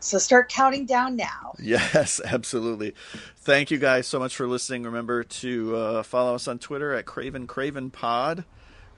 so 0.00 0.18
start 0.18 0.48
counting 0.48 0.86
down 0.86 1.16
now. 1.16 1.54
Yes, 1.58 2.20
absolutely. 2.24 2.94
Thank 3.36 3.70
you 3.70 3.78
guys 3.78 4.06
so 4.06 4.18
much 4.18 4.34
for 4.36 4.46
listening. 4.46 4.82
Remember 4.84 5.22
to 5.24 5.76
uh, 5.76 6.02
follow 6.02 6.34
us 6.34 6.48
on 6.48 6.58
Twitter 6.58 6.94
at 6.94 7.06
Craven 7.06 7.46
Craven 7.46 7.90
Pod. 7.90 8.44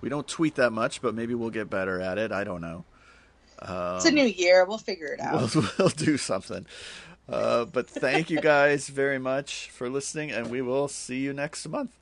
We 0.01 0.09
don't 0.09 0.27
tweet 0.27 0.55
that 0.55 0.71
much, 0.71 1.03
but 1.03 1.15
maybe 1.15 1.35
we'll 1.35 1.51
get 1.51 1.69
better 1.69 2.01
at 2.01 2.17
it. 2.19 2.33
I 2.33 2.45
don't 2.45 2.63
know. 2.63 2.85
it's 3.61 4.07
a 4.07 4.11
new 4.11 4.25
year. 4.25 4.65
We'll 4.65 4.79
figure 4.79 5.09
it 5.09 5.21
out. 5.21 5.55
We'll, 5.55 5.65
we'll 5.79 5.89
do 5.91 6.17
something. 6.17 6.65
Uh, 7.29 7.67
but 7.67 7.89
thank 7.89 8.31
you 8.31 8.41
guys 8.41 8.89
very 8.89 9.19
much 9.19 9.69
for 9.71 9.89
listening, 9.91 10.31
and 10.33 10.51
we 10.51 10.63
will 10.63 10.89
see 10.89 11.19
you 11.19 11.33
next 11.35 11.69
month. 11.69 12.00